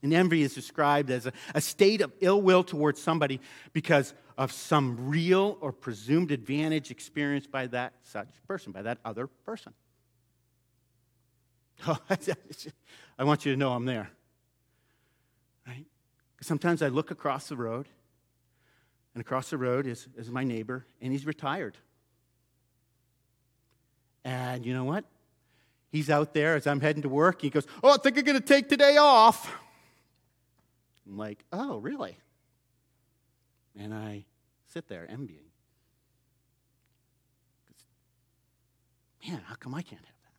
And 0.03 0.13
envy 0.13 0.43
is 0.43 0.53
described 0.53 1.09
as 1.09 1.25
a, 1.25 1.33
a 1.55 1.61
state 1.61 2.01
of 2.01 2.13
ill 2.19 2.41
will 2.41 2.63
towards 2.63 3.01
somebody 3.01 3.41
because 3.73 4.13
of 4.37 4.51
some 4.51 5.09
real 5.09 5.57
or 5.61 5.71
presumed 5.71 6.31
advantage 6.31 6.91
experienced 6.91 7.51
by 7.51 7.67
that 7.67 7.93
such 8.03 8.29
person, 8.47 8.71
by 8.71 8.83
that 8.83 8.99
other 9.03 9.27
person. 9.27 9.73
I 11.87 13.23
want 13.23 13.45
you 13.45 13.53
to 13.53 13.57
know 13.57 13.73
I'm 13.73 13.85
there. 13.85 14.11
Right? 15.67 15.85
Sometimes 16.41 16.81
I 16.81 16.89
look 16.89 17.09
across 17.09 17.49
the 17.49 17.57
road, 17.57 17.87
and 19.15 19.21
across 19.21 19.49
the 19.49 19.57
road 19.57 19.87
is, 19.87 20.07
is 20.15 20.29
my 20.29 20.43
neighbor, 20.43 20.85
and 21.01 21.11
he's 21.11 21.25
retired. 21.25 21.75
And 24.23 24.65
you 24.65 24.73
know 24.73 24.83
what? 24.83 25.05
He's 25.89 26.09
out 26.09 26.33
there 26.33 26.55
as 26.55 26.67
I'm 26.67 26.81
heading 26.81 27.01
to 27.03 27.09
work. 27.09 27.41
He 27.41 27.49
goes, 27.49 27.65
Oh, 27.81 27.93
I 27.93 27.97
think 27.97 28.17
I'm 28.17 28.23
going 28.23 28.39
to 28.39 28.45
take 28.45 28.69
today 28.69 28.97
off. 28.97 29.51
I'm 31.07 31.17
like, 31.17 31.43
Oh, 31.51 31.77
really? 31.77 32.17
And 33.79 33.93
I 33.93 34.25
sit 34.73 34.87
there 34.87 35.05
envying. 35.09 35.39
Man, 39.27 39.41
how 39.45 39.55
come 39.55 39.73
I 39.73 39.81
can't 39.81 40.01
have 40.01 40.07
that? 40.23 40.31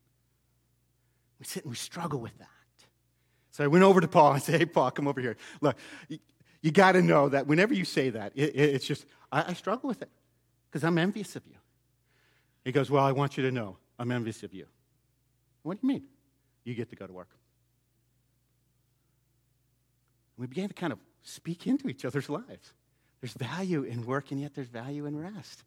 We 1.38 1.44
sit 1.44 1.64
and 1.64 1.70
we 1.70 1.76
struggle 1.76 2.20
with 2.20 2.36
that. 2.38 2.48
So 3.50 3.64
I 3.64 3.66
went 3.66 3.84
over 3.84 4.00
to 4.00 4.08
Paul 4.08 4.34
and 4.34 4.42
said, 4.42 4.60
Hey, 4.60 4.66
Paul, 4.66 4.90
come 4.90 5.08
over 5.08 5.20
here. 5.20 5.36
Look, 5.60 5.76
you, 6.08 6.18
you 6.62 6.70
got 6.70 6.92
to 6.92 7.02
know 7.02 7.28
that 7.28 7.46
whenever 7.46 7.74
you 7.74 7.84
say 7.84 8.10
that, 8.10 8.32
it, 8.34 8.54
it, 8.54 8.74
it's 8.74 8.86
just, 8.86 9.04
I, 9.30 9.46
I 9.48 9.52
struggle 9.54 9.88
with 9.88 10.02
it 10.02 10.10
because 10.70 10.84
I'm 10.84 10.98
envious 10.98 11.36
of 11.36 11.46
you. 11.46 11.56
He 12.64 12.72
goes, 12.72 12.90
Well, 12.90 13.04
I 13.04 13.12
want 13.12 13.36
you 13.36 13.42
to 13.44 13.50
know 13.50 13.76
I'm 13.98 14.10
envious 14.10 14.42
of 14.42 14.52
you. 14.54 14.66
What 15.62 15.80
do 15.80 15.86
you 15.86 15.94
mean? 15.94 16.04
You 16.64 16.74
get 16.74 16.90
to 16.90 16.96
go 16.96 17.06
to 17.06 17.12
work. 17.12 17.30
We 20.38 20.46
began 20.46 20.68
to 20.68 20.74
kind 20.74 20.92
of 20.92 21.00
speak 21.22 21.66
into 21.66 21.88
each 21.88 22.04
other's 22.04 22.30
lives. 22.30 22.72
There's 23.20 23.34
value 23.34 23.82
in 23.82 24.06
work, 24.06 24.30
and 24.30 24.40
yet 24.40 24.54
there's 24.54 24.68
value 24.68 25.06
in 25.06 25.18
rest. 25.18 25.64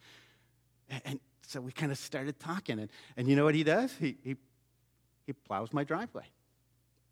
And, 0.89 1.01
and 1.05 1.19
so 1.45 1.59
we 1.59 1.73
kind 1.73 1.91
of 1.91 1.97
started 1.97 2.39
talking. 2.39 2.79
And, 2.79 2.89
and 3.17 3.27
you 3.27 3.35
know 3.35 3.43
what 3.43 3.55
he 3.55 3.63
does? 3.63 3.91
He, 3.99 4.17
he, 4.23 4.37
he 5.27 5.33
plows 5.33 5.73
my 5.73 5.83
driveway 5.83 6.25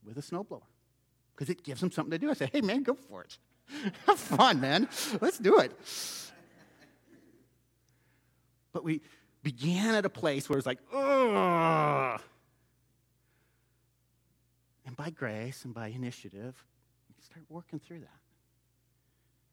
with 0.05 0.17
a 0.17 0.21
snowblower 0.21 0.61
because 1.35 1.49
it 1.49 1.63
gives 1.63 1.83
him 1.83 1.91
something 1.91 2.11
to 2.11 2.17
do. 2.17 2.29
I 2.29 2.33
say, 2.33 2.49
hey, 2.51 2.61
man, 2.61 2.83
go 2.83 2.93
for 2.93 3.23
it. 3.23 3.37
Have 4.07 4.17
fun, 4.17 4.61
man. 4.61 4.87
Let's 5.19 5.37
do 5.37 5.59
it. 5.59 5.77
But 8.71 8.83
we 8.83 9.01
began 9.43 9.95
at 9.95 10.05
a 10.05 10.09
place 10.09 10.49
where 10.49 10.57
it's 10.57 10.65
like, 10.65 10.79
ugh. 10.93 12.21
And 14.85 14.95
by 14.95 15.09
grace 15.09 15.65
and 15.65 15.73
by 15.73 15.87
initiative, 15.87 16.63
start 17.29 17.45
working 17.49 17.79
through 17.79 17.99
that. 17.99 18.19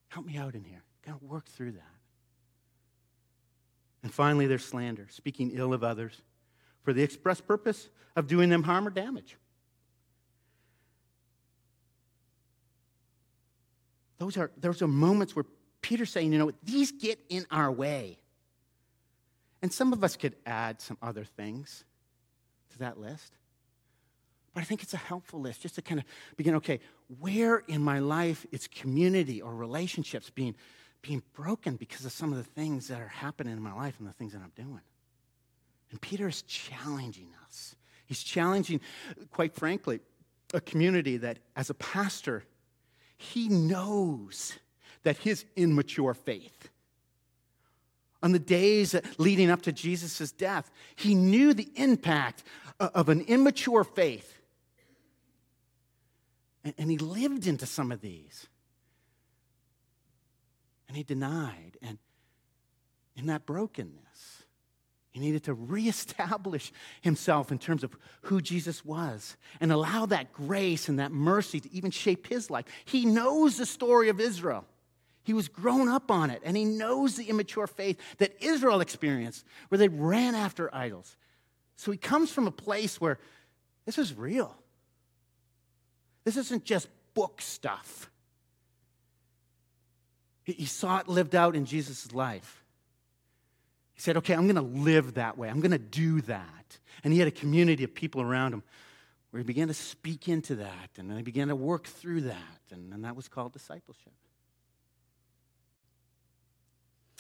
Help 0.08 0.26
me 0.26 0.36
out 0.36 0.54
in 0.54 0.64
here. 0.64 0.82
Got 1.04 1.20
to 1.20 1.26
work 1.26 1.46
through 1.46 1.72
that. 1.72 1.82
And 4.02 4.12
finally, 4.12 4.46
there's 4.46 4.64
slander, 4.64 5.08
speaking 5.10 5.50
ill 5.54 5.72
of 5.72 5.82
others 5.82 6.22
for 6.82 6.92
the 6.92 7.02
express 7.02 7.40
purpose 7.40 7.88
of 8.14 8.28
doing 8.28 8.48
them 8.48 8.62
harm 8.62 8.86
or 8.86 8.90
damage. 8.90 9.36
Those 14.18 14.36
are, 14.36 14.50
those 14.56 14.80
are 14.80 14.88
moments 14.88 15.36
where 15.36 15.44
Peter's 15.82 16.10
saying, 16.10 16.32
you 16.32 16.38
know, 16.38 16.52
these 16.62 16.92
get 16.92 17.18
in 17.28 17.44
our 17.50 17.70
way. 17.70 18.18
And 19.60 19.72
some 19.72 19.92
of 19.92 20.02
us 20.02 20.16
could 20.16 20.36
add 20.46 20.80
some 20.80 20.96
other 21.02 21.24
things 21.24 21.84
to 22.70 22.78
that 22.78 22.98
list. 22.98 23.36
But 24.56 24.62
I 24.62 24.64
think 24.64 24.82
it's 24.82 24.94
a 24.94 24.96
helpful 24.96 25.38
list 25.38 25.60
just 25.60 25.74
to 25.74 25.82
kind 25.82 26.00
of 26.00 26.06
begin 26.38 26.54
okay, 26.54 26.80
where 27.20 27.58
in 27.68 27.82
my 27.82 27.98
life 27.98 28.46
is 28.52 28.66
community 28.68 29.42
or 29.42 29.54
relationships 29.54 30.30
being, 30.30 30.54
being 31.02 31.22
broken 31.34 31.76
because 31.76 32.06
of 32.06 32.12
some 32.12 32.32
of 32.32 32.38
the 32.38 32.44
things 32.44 32.88
that 32.88 32.98
are 32.98 33.06
happening 33.06 33.52
in 33.52 33.62
my 33.62 33.74
life 33.74 33.96
and 33.98 34.08
the 34.08 34.14
things 34.14 34.32
that 34.32 34.40
I'm 34.40 34.52
doing? 34.56 34.80
And 35.90 36.00
Peter 36.00 36.26
is 36.26 36.40
challenging 36.40 37.28
us. 37.46 37.76
He's 38.06 38.22
challenging, 38.22 38.80
quite 39.30 39.54
frankly, 39.54 40.00
a 40.54 40.60
community 40.62 41.18
that, 41.18 41.36
as 41.54 41.68
a 41.68 41.74
pastor, 41.74 42.42
he 43.18 43.50
knows 43.50 44.54
that 45.02 45.18
his 45.18 45.44
immature 45.56 46.14
faith, 46.14 46.70
on 48.22 48.32
the 48.32 48.38
days 48.38 48.96
leading 49.18 49.50
up 49.50 49.60
to 49.62 49.70
Jesus' 49.70 50.32
death, 50.32 50.70
he 50.94 51.14
knew 51.14 51.52
the 51.52 51.68
impact 51.76 52.42
of 52.80 53.10
an 53.10 53.20
immature 53.20 53.84
faith. 53.84 54.32
And 56.78 56.90
he 56.90 56.98
lived 56.98 57.46
into 57.46 57.66
some 57.66 57.92
of 57.92 58.00
these. 58.00 58.46
And 60.88 60.96
he 60.96 61.02
denied. 61.02 61.76
And 61.82 61.98
in 63.16 63.26
that 63.26 63.46
brokenness, 63.46 64.44
he 65.10 65.20
needed 65.20 65.44
to 65.44 65.54
reestablish 65.54 66.72
himself 67.00 67.50
in 67.50 67.58
terms 67.58 67.82
of 67.82 67.96
who 68.22 68.40
Jesus 68.40 68.84
was 68.84 69.36
and 69.60 69.72
allow 69.72 70.06
that 70.06 70.32
grace 70.32 70.88
and 70.88 70.98
that 70.98 71.12
mercy 71.12 71.60
to 71.60 71.72
even 71.72 71.90
shape 71.90 72.26
his 72.26 72.50
life. 72.50 72.66
He 72.84 73.06
knows 73.06 73.56
the 73.56 73.66
story 73.66 74.08
of 74.08 74.20
Israel. 74.20 74.64
He 75.24 75.32
was 75.32 75.48
grown 75.48 75.88
up 75.88 76.10
on 76.10 76.30
it, 76.30 76.40
and 76.44 76.56
he 76.56 76.64
knows 76.64 77.16
the 77.16 77.30
immature 77.30 77.66
faith 77.66 77.98
that 78.18 78.36
Israel 78.40 78.80
experienced, 78.80 79.44
where 79.68 79.78
they 79.78 79.88
ran 79.88 80.34
after 80.34 80.72
idols. 80.74 81.16
So 81.76 81.90
he 81.90 81.98
comes 81.98 82.30
from 82.30 82.46
a 82.46 82.52
place 82.52 83.00
where 83.00 83.18
this 83.86 83.98
is 83.98 84.14
real. 84.14 84.56
This 86.26 86.36
isn't 86.36 86.64
just 86.64 86.88
book 87.14 87.40
stuff. 87.40 88.10
He 90.42 90.66
saw 90.66 90.98
it 90.98 91.06
lived 91.06 91.36
out 91.36 91.54
in 91.54 91.64
Jesus' 91.64 92.12
life. 92.12 92.64
He 93.94 94.00
said, 94.00 94.16
okay, 94.16 94.34
I'm 94.34 94.48
going 94.48 94.56
to 94.56 94.80
live 94.82 95.14
that 95.14 95.38
way. 95.38 95.48
I'm 95.48 95.60
going 95.60 95.70
to 95.70 95.78
do 95.78 96.20
that. 96.22 96.78
And 97.04 97.12
he 97.12 97.20
had 97.20 97.28
a 97.28 97.32
community 97.32 97.84
of 97.84 97.94
people 97.94 98.20
around 98.20 98.54
him 98.54 98.64
where 99.30 99.38
he 99.38 99.44
began 99.44 99.68
to 99.68 99.74
speak 99.74 100.28
into 100.28 100.56
that 100.56 100.90
and 100.98 101.08
then 101.08 101.16
he 101.16 101.22
began 101.22 101.46
to 101.46 101.54
work 101.54 101.86
through 101.86 102.22
that. 102.22 102.60
And, 102.72 102.92
and 102.92 103.04
that 103.04 103.14
was 103.14 103.28
called 103.28 103.52
discipleship. 103.52 104.12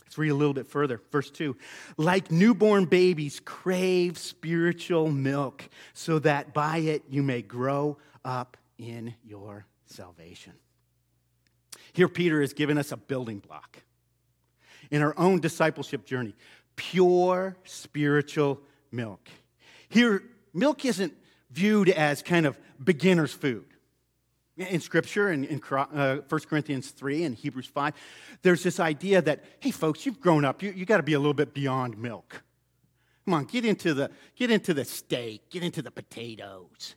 Let's 0.02 0.18
read 0.18 0.30
a 0.30 0.34
little 0.34 0.54
bit 0.54 0.66
further. 0.66 1.00
Verse 1.12 1.30
2 1.30 1.56
Like 1.96 2.32
newborn 2.32 2.86
babies, 2.86 3.40
crave 3.44 4.18
spiritual 4.18 5.12
milk, 5.12 5.68
so 5.94 6.18
that 6.18 6.52
by 6.52 6.78
it 6.78 7.04
you 7.08 7.22
may 7.22 7.42
grow 7.42 7.98
up 8.24 8.56
in 8.78 9.14
your 9.24 9.66
salvation. 9.86 10.52
Here, 11.92 12.08
Peter 12.08 12.40
has 12.40 12.52
given 12.52 12.78
us 12.78 12.92
a 12.92 12.96
building 12.96 13.38
block 13.38 13.82
in 14.90 15.02
our 15.02 15.18
own 15.18 15.40
discipleship 15.40 16.04
journey 16.04 16.34
pure 16.76 17.56
spiritual 17.64 18.60
milk. 18.92 19.28
Here, 19.88 20.22
milk 20.52 20.84
isn't 20.84 21.14
viewed 21.50 21.88
as 21.88 22.22
kind 22.22 22.46
of 22.46 22.58
beginner's 22.82 23.32
food. 23.32 23.64
In 24.58 24.80
Scripture, 24.80 25.30
in, 25.32 25.44
in 25.44 25.60
uh, 25.70 26.16
1 26.28 26.40
Corinthians 26.48 26.90
3 26.90 27.24
and 27.24 27.34
Hebrews 27.34 27.66
5, 27.66 27.92
there's 28.42 28.62
this 28.62 28.80
idea 28.80 29.20
that, 29.20 29.44
hey, 29.60 29.70
folks, 29.70 30.06
you've 30.06 30.20
grown 30.20 30.46
up. 30.46 30.62
You, 30.62 30.70
you 30.70 30.86
got 30.86 30.96
to 30.96 31.02
be 31.02 31.12
a 31.12 31.18
little 31.18 31.34
bit 31.34 31.52
beyond 31.52 31.98
milk. 31.98 32.42
Come 33.26 33.34
on, 33.34 33.44
get 33.44 33.64
into, 33.64 33.92
the, 33.92 34.10
get 34.34 34.50
into 34.50 34.72
the 34.72 34.84
steak, 34.84 35.50
get 35.50 35.62
into 35.62 35.82
the 35.82 35.90
potatoes. 35.90 36.94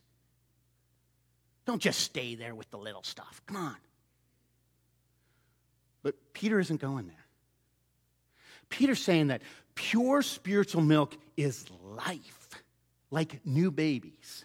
Don't 1.66 1.80
just 1.80 2.00
stay 2.00 2.34
there 2.34 2.54
with 2.54 2.70
the 2.70 2.78
little 2.78 3.02
stuff. 3.02 3.40
Come 3.46 3.56
on. 3.56 3.76
But 6.02 6.14
Peter 6.32 6.58
isn't 6.58 6.80
going 6.80 7.06
there. 7.06 7.26
Peter's 8.68 9.02
saying 9.02 9.28
that 9.28 9.42
pure 9.74 10.22
spiritual 10.22 10.82
milk 10.82 11.16
is 11.36 11.66
life, 11.82 12.48
like 13.10 13.44
new 13.44 13.70
babies. 13.70 14.44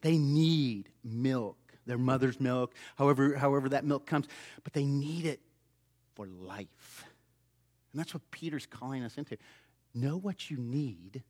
They 0.00 0.18
need 0.18 0.90
milk, 1.02 1.56
their 1.86 1.98
mother's 1.98 2.38
milk, 2.38 2.74
however, 2.96 3.34
however 3.34 3.70
that 3.70 3.84
milk 3.84 4.06
comes, 4.06 4.26
but 4.62 4.72
they 4.72 4.84
need 4.84 5.24
it 5.24 5.40
for 6.14 6.26
life. 6.26 7.04
And 7.92 7.98
that's 7.98 8.14
what 8.14 8.30
Peter's 8.30 8.66
calling 8.66 9.02
us 9.02 9.16
into. 9.16 9.36
Know 9.94 10.18
what 10.18 10.50
you 10.50 10.58
need 10.58 11.22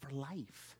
for 0.00 0.10
life. 0.10 0.76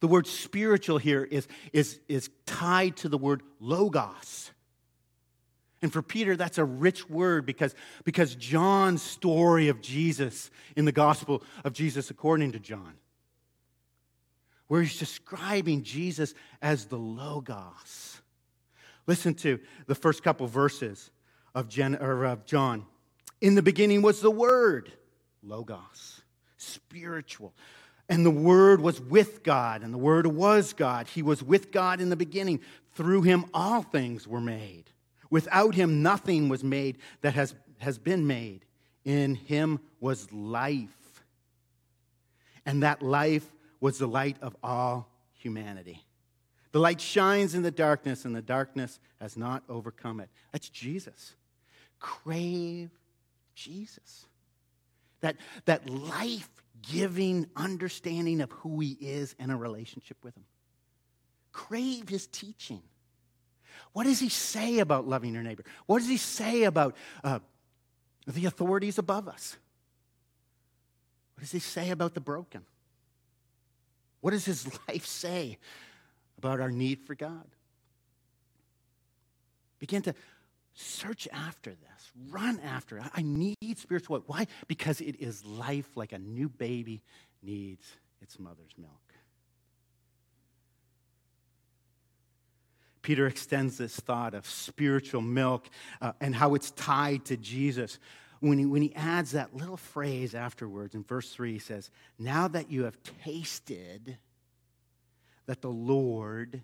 The 0.00 0.08
word 0.08 0.26
spiritual 0.26 0.98
here 0.98 1.24
is, 1.24 1.48
is, 1.72 2.00
is 2.08 2.30
tied 2.46 2.96
to 2.98 3.08
the 3.08 3.18
word 3.18 3.42
logos. 3.60 4.50
And 5.80 5.92
for 5.92 6.02
Peter, 6.02 6.36
that's 6.36 6.58
a 6.58 6.64
rich 6.64 7.08
word 7.08 7.46
because, 7.46 7.74
because 8.04 8.34
John's 8.34 9.02
story 9.02 9.68
of 9.68 9.80
Jesus 9.80 10.50
in 10.76 10.84
the 10.84 10.92
Gospel 10.92 11.42
of 11.64 11.72
Jesus 11.72 12.10
according 12.10 12.52
to 12.52 12.58
John, 12.58 12.94
where 14.66 14.82
he's 14.82 14.98
describing 14.98 15.84
Jesus 15.84 16.34
as 16.60 16.86
the 16.86 16.98
Logos. 16.98 18.20
Listen 19.06 19.34
to 19.34 19.60
the 19.86 19.94
first 19.94 20.22
couple 20.22 20.46
verses 20.48 21.10
of, 21.54 21.68
Jen, 21.68 21.94
or 21.96 22.24
of 22.24 22.44
John. 22.44 22.84
In 23.40 23.54
the 23.54 23.62
beginning 23.62 24.02
was 24.02 24.20
the 24.20 24.30
Word, 24.30 24.92
Logos, 25.42 26.22
spiritual. 26.56 27.54
And 28.08 28.24
the 28.24 28.30
Word 28.30 28.80
was 28.80 29.00
with 29.00 29.42
God, 29.42 29.82
and 29.82 29.92
the 29.92 29.98
Word 29.98 30.26
was 30.26 30.72
God. 30.72 31.08
He 31.08 31.22
was 31.22 31.42
with 31.42 31.70
God 31.70 32.00
in 32.00 32.08
the 32.08 32.16
beginning. 32.16 32.60
Through 32.94 33.22
him, 33.22 33.44
all 33.52 33.82
things 33.82 34.26
were 34.26 34.40
made. 34.40 34.84
Without 35.30 35.74
him, 35.74 36.02
nothing 36.02 36.48
was 36.48 36.64
made 36.64 36.98
that 37.20 37.34
has, 37.34 37.54
has 37.78 37.98
been 37.98 38.26
made. 38.26 38.64
In 39.04 39.34
him 39.34 39.80
was 40.00 40.32
life. 40.32 41.22
And 42.64 42.82
that 42.82 43.02
life 43.02 43.46
was 43.80 43.98
the 43.98 44.08
light 44.08 44.36
of 44.40 44.56
all 44.62 45.08
humanity. 45.34 46.04
The 46.72 46.80
light 46.80 47.00
shines 47.00 47.54
in 47.54 47.62
the 47.62 47.70
darkness, 47.70 48.24
and 48.24 48.34
the 48.34 48.42
darkness 48.42 48.98
has 49.20 49.36
not 49.36 49.62
overcome 49.68 50.20
it. 50.20 50.28
That's 50.52 50.68
Jesus. 50.68 51.34
Crave 51.98 52.90
Jesus. 53.54 54.26
That, 55.20 55.36
that 55.64 55.88
life 55.88 56.50
giving 56.82 57.46
understanding 57.56 58.40
of 58.40 58.50
who 58.52 58.80
he 58.80 58.96
is 59.00 59.34
and 59.38 59.50
a 59.50 59.56
relationship 59.56 60.16
with 60.22 60.36
him. 60.36 60.44
Crave 61.52 62.08
his 62.08 62.26
teaching. 62.26 62.82
What 63.92 64.04
does 64.04 64.20
he 64.20 64.28
say 64.28 64.78
about 64.78 65.06
loving 65.06 65.34
your 65.34 65.42
neighbor? 65.42 65.64
What 65.86 65.98
does 65.98 66.08
he 66.08 66.16
say 66.16 66.64
about 66.64 66.94
uh, 67.24 67.40
the 68.26 68.46
authorities 68.46 68.98
above 68.98 69.28
us? 69.28 69.56
What 71.34 71.42
does 71.42 71.52
he 71.52 71.58
say 71.58 71.90
about 71.90 72.14
the 72.14 72.20
broken? 72.20 72.64
What 74.20 74.32
does 74.32 74.44
his 74.44 74.66
life 74.88 75.06
say 75.06 75.58
about 76.36 76.60
our 76.60 76.70
need 76.70 77.00
for 77.02 77.14
God? 77.14 77.46
Begin 79.78 80.02
to 80.02 80.14
search 80.78 81.26
after 81.32 81.70
this, 81.70 82.12
run 82.30 82.60
after 82.60 82.98
it. 82.98 83.04
I 83.14 83.22
need 83.22 83.78
spiritual. 83.78 84.22
Why? 84.26 84.46
Because 84.66 85.00
it 85.00 85.20
is 85.20 85.44
life 85.44 85.96
like 85.96 86.12
a 86.12 86.18
new 86.18 86.48
baby 86.48 87.02
needs 87.42 87.84
its 88.20 88.38
mother's 88.38 88.72
milk. 88.78 88.92
Peter 93.02 93.26
extends 93.26 93.78
this 93.78 93.96
thought 93.96 94.34
of 94.34 94.46
spiritual 94.46 95.22
milk 95.22 95.68
uh, 96.00 96.12
and 96.20 96.34
how 96.34 96.54
it's 96.54 96.70
tied 96.72 97.24
to 97.24 97.36
Jesus. 97.36 97.98
When 98.40 98.58
he, 98.58 98.66
when 98.66 98.82
he 98.82 98.94
adds 98.94 99.32
that 99.32 99.56
little 99.56 99.76
phrase 99.76 100.34
afterwards 100.34 100.94
in 100.94 101.02
verse 101.02 101.32
3, 101.32 101.52
he 101.52 101.58
says, 101.58 101.90
Now 102.18 102.48
that 102.48 102.70
you 102.70 102.84
have 102.84 102.98
tasted 103.24 104.18
that 105.46 105.62
the 105.62 105.70
Lord 105.70 106.62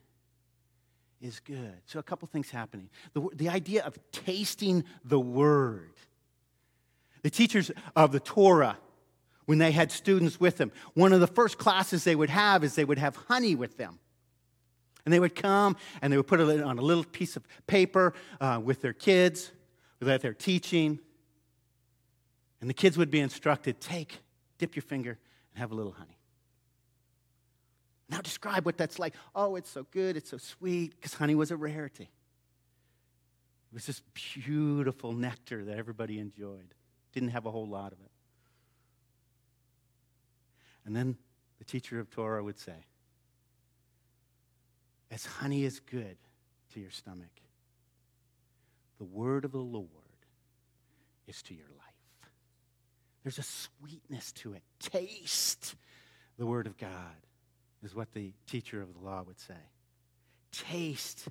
is 1.21 1.41
good. 1.41 1.75
So, 1.87 1.99
a 1.99 2.03
couple 2.03 2.29
things 2.29 2.51
happening. 2.51 2.91
The, 3.13 3.29
the 3.35 3.49
idea 3.49 3.83
of 3.85 3.99
tasting 4.13 4.85
the 5.05 5.21
word. 5.21 5.93
The 7.23 7.31
teachers 7.31 7.71
of 7.97 8.13
the 8.13 8.21
Torah, 8.21 8.77
when 9.47 9.59
they 9.59 9.73
had 9.73 9.91
students 9.91 10.39
with 10.39 10.59
them, 10.59 10.73
one 10.93 11.13
of 11.13 11.21
the 11.21 11.27
first 11.27 11.57
classes 11.59 12.05
they 12.05 12.15
would 12.15 12.31
have 12.31 12.63
is 12.63 12.75
they 12.75 12.85
would 12.85 12.99
have 12.99 13.17
honey 13.17 13.55
with 13.55 13.77
them. 13.79 13.99
And 15.05 15.13
they 15.13 15.21
would 15.21 15.35
come 15.35 15.77
and 16.01 16.13
they 16.13 16.17
would 16.17 16.27
put 16.27 16.41
it 16.41 16.63
on 16.63 16.79
a 16.79 16.83
little 16.83 17.05
piece 17.05 17.37
of 17.37 17.47
paper 17.67 18.15
uh, 18.41 18.61
with 18.63 18.81
their 18.81 18.93
kids 18.93 19.53
that 20.01 20.21
they're 20.21 20.35
teaching. 20.35 20.99
And 22.61 22.71
the 22.71 22.75
kids 22.75 22.97
would 22.97 23.11
be 23.11 23.21
instructed 23.21 23.81
take, 23.81 24.21
dip 24.59 24.77
your 24.77 24.83
finger, 24.83 25.19
and 25.53 25.61
have 25.61 25.73
a 25.73 25.75
little 25.75 25.93
honey. 25.93 26.19
Now 28.15 28.21
describe 28.21 28.65
what 28.65 28.79
that's 28.79 29.01
like. 29.01 29.13
Oh, 29.35 29.57
it's 29.57 29.69
so 29.69 29.85
good, 29.91 30.17
it's 30.17 30.31
so 30.31 30.37
sweet, 30.39 30.95
because 30.95 31.15
honey 31.15 31.35
was 31.35 31.51
a 31.51 31.57
rarity. 31.57 32.05
It 32.05 33.75
was 33.75 33.87
this 33.87 34.03
beautiful 34.15 35.13
nectar 35.13 35.65
that 35.65 35.77
everybody 35.77 36.21
enjoyed. 36.21 36.75
Didn't 37.13 37.31
have 37.31 37.45
a 37.45 37.51
whole 37.51 37.67
lot 37.67 37.91
of 37.91 37.99
it. 37.99 38.13
And 40.87 40.95
then 40.95 41.17
the 41.59 41.65
teacher 41.65 41.99
of 41.99 42.09
Torah 42.09 42.45
would 42.45 42.57
say, 42.57 42.87
as 45.11 45.27
honey 45.27 45.65
is 45.65 45.81
good 45.81 46.17
to 46.75 46.81
your 46.81 46.93
stomach, 46.93 47.41
the 48.99 49.05
word 49.05 49.45
of 49.45 49.51
the 49.51 49.59
Lord 49.59 49.89
is 51.27 51.43
to 51.43 51.55
your 51.55 51.67
life. 51.67 52.31
There's 53.25 53.41
a 53.41 53.43
sweetness 53.43 54.31
to 54.35 54.53
it. 54.53 54.63
Taste 54.79 55.75
the 56.39 56.47
word 56.47 56.69
of 56.69 56.77
God, 56.77 57.17
is 57.85 57.95
what 57.95 58.13
the 58.13 58.33
teacher 58.47 58.81
of 58.81 58.95
the 58.95 59.01
law 59.05 59.23
would 59.23 59.39
say. 59.39 59.55
Taste. 60.53 61.29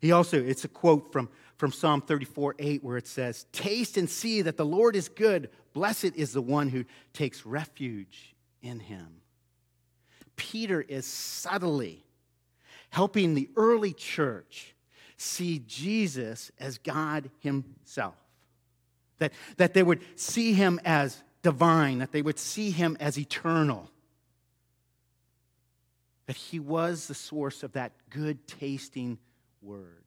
He 0.00 0.12
also, 0.12 0.42
it's 0.42 0.64
a 0.64 0.68
quote 0.68 1.12
from, 1.12 1.28
from 1.56 1.72
Psalm 1.72 2.02
34 2.02 2.56
8 2.58 2.84
where 2.84 2.96
it 2.96 3.06
says, 3.06 3.46
Taste 3.52 3.96
and 3.96 4.08
see 4.08 4.42
that 4.42 4.56
the 4.56 4.66
Lord 4.66 4.96
is 4.96 5.08
good. 5.08 5.50
Blessed 5.72 6.12
is 6.14 6.32
the 6.32 6.42
one 6.42 6.68
who 6.68 6.84
takes 7.12 7.46
refuge 7.46 8.34
in 8.62 8.80
him. 8.80 9.20
Peter 10.36 10.82
is 10.82 11.06
subtly 11.06 12.04
helping 12.90 13.34
the 13.34 13.48
early 13.56 13.92
church 13.92 14.74
see 15.16 15.58
Jesus 15.66 16.50
as 16.58 16.78
God 16.78 17.30
Himself. 17.40 18.14
That, 19.18 19.32
that 19.56 19.74
they 19.74 19.82
would 19.82 20.02
see 20.14 20.52
Him 20.52 20.78
as 20.84 21.22
divine, 21.42 21.98
that 21.98 22.12
they 22.12 22.22
would 22.22 22.38
see 22.38 22.70
Him 22.70 22.96
as 23.00 23.18
eternal. 23.18 23.90
That 26.26 26.36
He 26.36 26.58
was 26.58 27.06
the 27.06 27.14
source 27.14 27.62
of 27.62 27.72
that 27.72 27.92
good 28.10 28.46
tasting 28.46 29.18
word. 29.62 30.04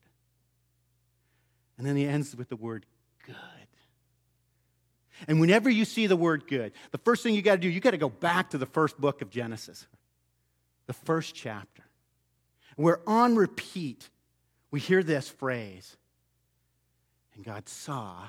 And 1.78 1.86
then 1.86 1.96
He 1.96 2.06
ends 2.06 2.36
with 2.36 2.48
the 2.48 2.56
word 2.56 2.86
good. 3.26 3.36
And 5.28 5.40
whenever 5.40 5.68
you 5.68 5.84
see 5.84 6.06
the 6.06 6.16
word 6.16 6.46
good, 6.46 6.72
the 6.92 6.98
first 6.98 7.22
thing 7.22 7.34
you 7.34 7.42
got 7.42 7.56
to 7.56 7.60
do, 7.60 7.68
you 7.68 7.80
got 7.80 7.90
to 7.90 7.98
go 7.98 8.08
back 8.08 8.50
to 8.50 8.58
the 8.58 8.66
first 8.66 8.98
book 8.98 9.20
of 9.20 9.30
Genesis, 9.30 9.86
the 10.86 10.94
first 10.94 11.34
chapter 11.34 11.84
where 12.80 13.00
on 13.06 13.36
repeat 13.36 14.08
we 14.70 14.80
hear 14.80 15.02
this 15.02 15.28
phrase, 15.28 15.96
and 17.34 17.44
God 17.44 17.68
saw 17.68 18.28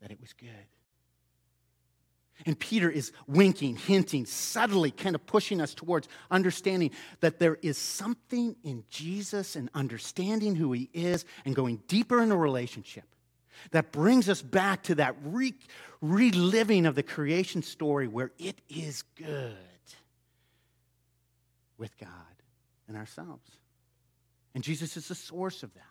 that 0.00 0.10
it 0.10 0.20
was 0.20 0.32
good. 0.32 0.48
And 2.46 2.58
Peter 2.58 2.88
is 2.88 3.12
winking, 3.26 3.76
hinting, 3.76 4.26
subtly 4.26 4.90
kind 4.90 5.14
of 5.14 5.26
pushing 5.26 5.60
us 5.60 5.74
towards 5.74 6.08
understanding 6.30 6.92
that 7.20 7.38
there 7.38 7.58
is 7.62 7.76
something 7.76 8.54
in 8.62 8.84
Jesus 8.88 9.56
and 9.56 9.68
understanding 9.74 10.54
who 10.54 10.72
he 10.72 10.88
is 10.92 11.24
and 11.44 11.54
going 11.54 11.82
deeper 11.88 12.22
in 12.22 12.30
a 12.30 12.36
relationship 12.36 13.04
that 13.72 13.90
brings 13.90 14.28
us 14.28 14.40
back 14.40 14.84
to 14.84 14.94
that 14.96 15.16
re- 15.22 15.54
reliving 16.00 16.86
of 16.86 16.94
the 16.94 17.02
creation 17.02 17.62
story 17.62 18.06
where 18.06 18.30
it 18.38 18.60
is 18.68 19.02
good 19.16 19.56
with 21.76 21.96
God 21.98 22.10
and 22.86 22.96
ourselves. 22.96 23.50
And 24.54 24.62
Jesus 24.62 24.96
is 24.96 25.08
the 25.08 25.14
source 25.14 25.62
of 25.62 25.74
that. 25.74 25.82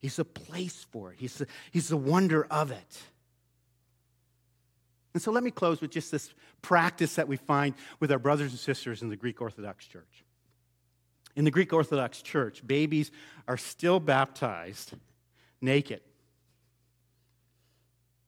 He's 0.00 0.16
the 0.16 0.24
place 0.24 0.86
for 0.90 1.12
it, 1.12 1.18
He's 1.20 1.34
the, 1.34 1.46
he's 1.70 1.88
the 1.88 1.96
wonder 1.96 2.46
of 2.50 2.70
it. 2.70 3.02
And 5.12 5.22
so 5.22 5.32
let 5.32 5.42
me 5.42 5.50
close 5.50 5.80
with 5.80 5.90
just 5.90 6.12
this 6.12 6.32
practice 6.62 7.16
that 7.16 7.26
we 7.26 7.36
find 7.36 7.74
with 7.98 8.12
our 8.12 8.18
brothers 8.18 8.52
and 8.52 8.60
sisters 8.60 9.02
in 9.02 9.08
the 9.08 9.16
Greek 9.16 9.40
Orthodox 9.40 9.86
Church. 9.86 10.24
In 11.36 11.44
the 11.44 11.50
Greek 11.50 11.72
Orthodox 11.72 12.22
Church, 12.22 12.66
babies 12.66 13.10
are 13.48 13.56
still 13.56 13.98
baptized 14.00 14.94
naked. 15.60 16.00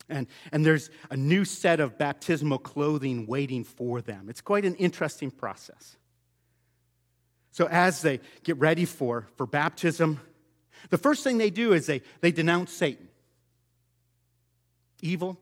And, 0.09 0.26
and 0.51 0.66
there's 0.66 0.91
a 1.11 1.16
new 1.16 1.45
set 1.45 1.80
of 1.80 1.99
baptismal 1.99 2.59
clothing 2.59 3.26
waiting 3.26 3.64
for 3.64 4.01
them. 4.01 4.28
It's 4.28 4.41
quite 4.41 4.64
an 4.64 4.74
interesting 4.74 5.30
process. 5.30 5.97
So, 7.53 7.68
as 7.70 8.03
they 8.03 8.20
get 8.43 8.59
ready 8.59 8.85
for, 8.85 9.28
for 9.37 9.47
baptism, 9.47 10.20
The 10.91 10.99
first 10.99 11.24
thing 11.24 11.39
they 11.39 11.51
do 11.51 11.72
is 11.72 11.87
they, 11.87 12.03
they 12.20 12.33
denounce 12.33 12.72
Satan. 12.72 13.09
Evil, 15.01 15.39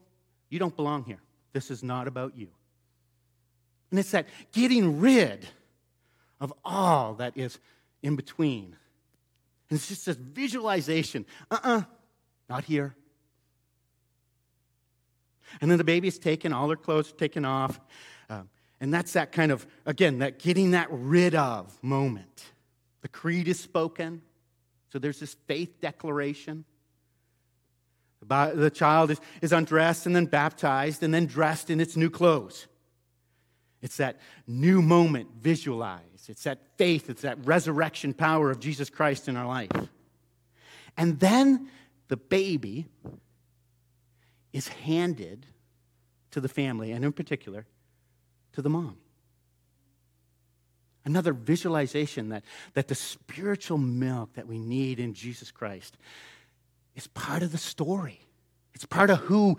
you 0.48 0.58
don't 0.58 0.74
belong 0.74 1.04
here. 1.04 1.20
This 1.52 1.70
is 1.70 1.82
not 1.82 2.06
about 2.06 2.36
you. 2.36 2.48
And 3.90 3.98
it's 3.98 4.12
that 4.12 4.28
getting 4.52 5.00
rid 5.00 5.48
of 6.40 6.52
all 6.64 7.14
that 7.14 7.36
is 7.36 7.58
in 8.02 8.16
between. 8.16 8.76
And 9.68 9.78
it's 9.78 9.88
just 9.88 10.06
this 10.06 10.16
visualization 10.16 11.26
uh 11.50 11.58
uh-uh, 11.62 11.78
uh, 11.78 11.82
not 12.48 12.64
here. 12.64 12.94
And 15.60 15.70
then 15.70 15.78
the 15.78 15.84
baby's 15.84 16.18
taken, 16.18 16.52
all 16.52 16.68
their 16.68 16.76
clothes 16.76 17.10
are 17.10 17.16
taken 17.16 17.44
off. 17.44 17.80
Um, 18.28 18.48
and 18.80 18.94
that's 18.94 19.12
that 19.14 19.32
kind 19.32 19.52
of, 19.52 19.66
again, 19.84 20.18
that 20.18 20.38
getting 20.38 20.70
that 20.72 20.88
rid 20.90 21.34
of 21.34 21.76
moment. 21.82 22.44
The 23.02 23.08
creed 23.08 23.48
is 23.48 23.58
spoken. 23.58 24.22
So 24.92 24.98
there's 24.98 25.20
this 25.20 25.34
faith 25.46 25.80
declaration. 25.80 26.64
The 28.22 28.70
child 28.70 29.10
is, 29.10 29.20
is 29.40 29.52
undressed 29.52 30.06
and 30.06 30.14
then 30.14 30.26
baptized 30.26 31.02
and 31.02 31.12
then 31.12 31.26
dressed 31.26 31.70
in 31.70 31.80
its 31.80 31.96
new 31.96 32.10
clothes. 32.10 32.66
It's 33.82 33.96
that 33.96 34.20
new 34.46 34.82
moment 34.82 35.30
visualized. 35.40 36.28
It's 36.28 36.44
that 36.44 36.58
faith, 36.76 37.08
it's 37.08 37.22
that 37.22 37.44
resurrection 37.46 38.12
power 38.12 38.50
of 38.50 38.60
Jesus 38.60 38.90
Christ 38.90 39.28
in 39.28 39.36
our 39.36 39.46
life. 39.46 39.70
And 40.96 41.18
then 41.18 41.68
the 42.08 42.16
baby 42.16 42.86
is 44.52 44.68
handed 44.68 45.46
to 46.32 46.40
the 46.40 46.48
family, 46.48 46.92
and 46.92 47.04
in 47.04 47.12
particular, 47.12 47.66
to 48.52 48.62
the 48.62 48.68
mom. 48.68 48.98
Another 51.04 51.32
visualization 51.32 52.28
that, 52.28 52.44
that 52.74 52.88
the 52.88 52.94
spiritual 52.94 53.78
milk 53.78 54.34
that 54.34 54.46
we 54.46 54.58
need 54.58 55.00
in 55.00 55.14
Jesus 55.14 55.50
Christ 55.50 55.96
is 57.00 57.06
part 57.08 57.42
of 57.42 57.50
the 57.50 57.58
story. 57.58 58.20
It's 58.74 58.84
part 58.84 59.08
of 59.08 59.18
who 59.20 59.56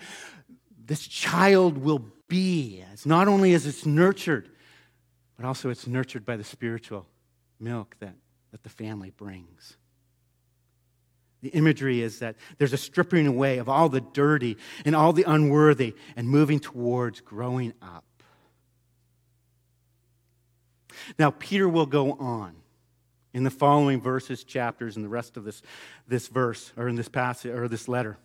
this 0.86 1.08
child 1.08 1.78
will 1.78 2.06
be. 2.28 2.84
It's 2.94 3.06
not 3.06 3.28
only 3.28 3.54
as 3.54 3.66
it's 3.66 3.84
nurtured, 3.84 4.50
but 5.38 5.46
also 5.46 5.70
it's 5.70 5.88
nurtured 5.88 6.24
by 6.24 6.38
the 6.38 6.44
spiritual 6.44 7.08
milk 7.60 7.96
that, 8.00 8.14
that 8.52 8.62
the 8.62 8.70
family 8.70 9.10
brings. 9.10 9.76
The 11.42 11.50
imagery 11.50 12.02
is 12.02 12.20
that 12.20 12.36
there's 12.60 12.74
a 12.74 12.78
stripping 12.78 13.26
away 13.26 13.58
of 13.58 13.68
all 13.68 13.90
the 13.90 14.02
dirty 14.02 14.58
and 14.86 14.96
all 14.96 15.12
the 15.12 15.24
unworthy 15.24 15.96
and 16.16 16.30
moving 16.30 16.60
towards 16.60 17.22
growing 17.22 17.74
up. 17.82 18.06
Now, 21.18 21.32
Peter 21.32 21.68
will 21.68 21.88
go 21.88 22.12
on 22.14 22.61
in 23.34 23.44
the 23.44 23.50
following 23.50 24.02
verses, 24.02 24.44
chapters, 24.44 24.96
and 24.96 25.06
the 25.06 25.10
rest 25.10 25.38
of 25.38 25.44
this, 25.44 25.62
this 26.08 26.28
verse, 26.28 26.72
or 26.78 26.88
in 26.88 26.96
this 26.96 27.10
passage, 27.10 27.52
or 27.52 27.68
this 27.68 27.88
letter. 27.88 28.18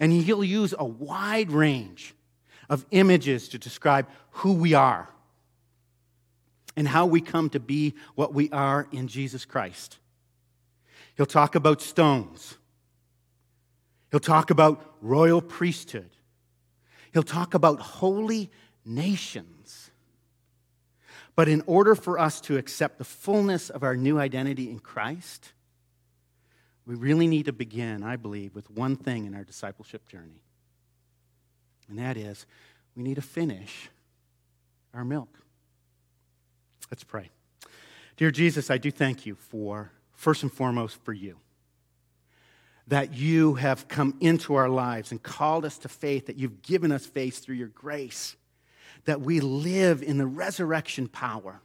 And 0.00 0.12
he'll 0.12 0.44
use 0.44 0.74
a 0.78 0.84
wide 0.84 1.50
range 1.50 2.14
of 2.68 2.84
images 2.90 3.48
to 3.50 3.58
describe 3.58 4.06
who 4.30 4.54
we 4.54 4.74
are 4.74 5.08
and 6.76 6.88
how 6.88 7.06
we 7.06 7.20
come 7.20 7.48
to 7.50 7.60
be 7.60 7.94
what 8.14 8.34
we 8.34 8.50
are 8.50 8.88
in 8.92 9.08
Jesus 9.08 9.44
Christ. 9.44 9.98
He'll 11.16 11.26
talk 11.26 11.54
about 11.54 11.80
stones. 11.80 12.58
He'll 14.10 14.20
talk 14.20 14.50
about 14.50 14.96
royal 15.00 15.40
priesthood. 15.40 16.10
He'll 17.12 17.22
talk 17.22 17.54
about 17.54 17.80
holy 17.80 18.50
nations. 18.84 19.55
But 21.36 21.48
in 21.48 21.62
order 21.66 21.94
for 21.94 22.18
us 22.18 22.40
to 22.42 22.56
accept 22.56 22.96
the 22.98 23.04
fullness 23.04 23.68
of 23.68 23.82
our 23.82 23.94
new 23.94 24.18
identity 24.18 24.70
in 24.70 24.78
Christ, 24.78 25.52
we 26.86 26.94
really 26.94 27.26
need 27.26 27.44
to 27.44 27.52
begin, 27.52 28.02
I 28.02 28.16
believe, 28.16 28.54
with 28.54 28.70
one 28.70 28.96
thing 28.96 29.26
in 29.26 29.34
our 29.34 29.44
discipleship 29.44 30.08
journey. 30.08 30.40
And 31.88 31.98
that 31.98 32.16
is, 32.16 32.46
we 32.96 33.02
need 33.02 33.16
to 33.16 33.22
finish 33.22 33.90
our 34.94 35.04
milk. 35.04 35.38
Let's 36.90 37.04
pray. 37.04 37.30
Dear 38.16 38.30
Jesus, 38.30 38.70
I 38.70 38.78
do 38.78 38.90
thank 38.90 39.26
you 39.26 39.34
for 39.34 39.92
first 40.14 40.42
and 40.42 40.52
foremost 40.52 41.02
for 41.04 41.12
you. 41.12 41.36
That 42.88 43.12
you 43.12 43.54
have 43.54 43.88
come 43.88 44.16
into 44.20 44.54
our 44.54 44.68
lives 44.70 45.10
and 45.10 45.22
called 45.22 45.64
us 45.66 45.76
to 45.78 45.88
faith, 45.88 46.26
that 46.26 46.36
you've 46.36 46.62
given 46.62 46.92
us 46.92 47.04
faith 47.04 47.44
through 47.44 47.56
your 47.56 47.68
grace, 47.68 48.36
that 49.06 49.20
we 49.20 49.40
live 49.40 50.02
in 50.02 50.18
the 50.18 50.26
resurrection 50.26 51.08
power. 51.08 51.60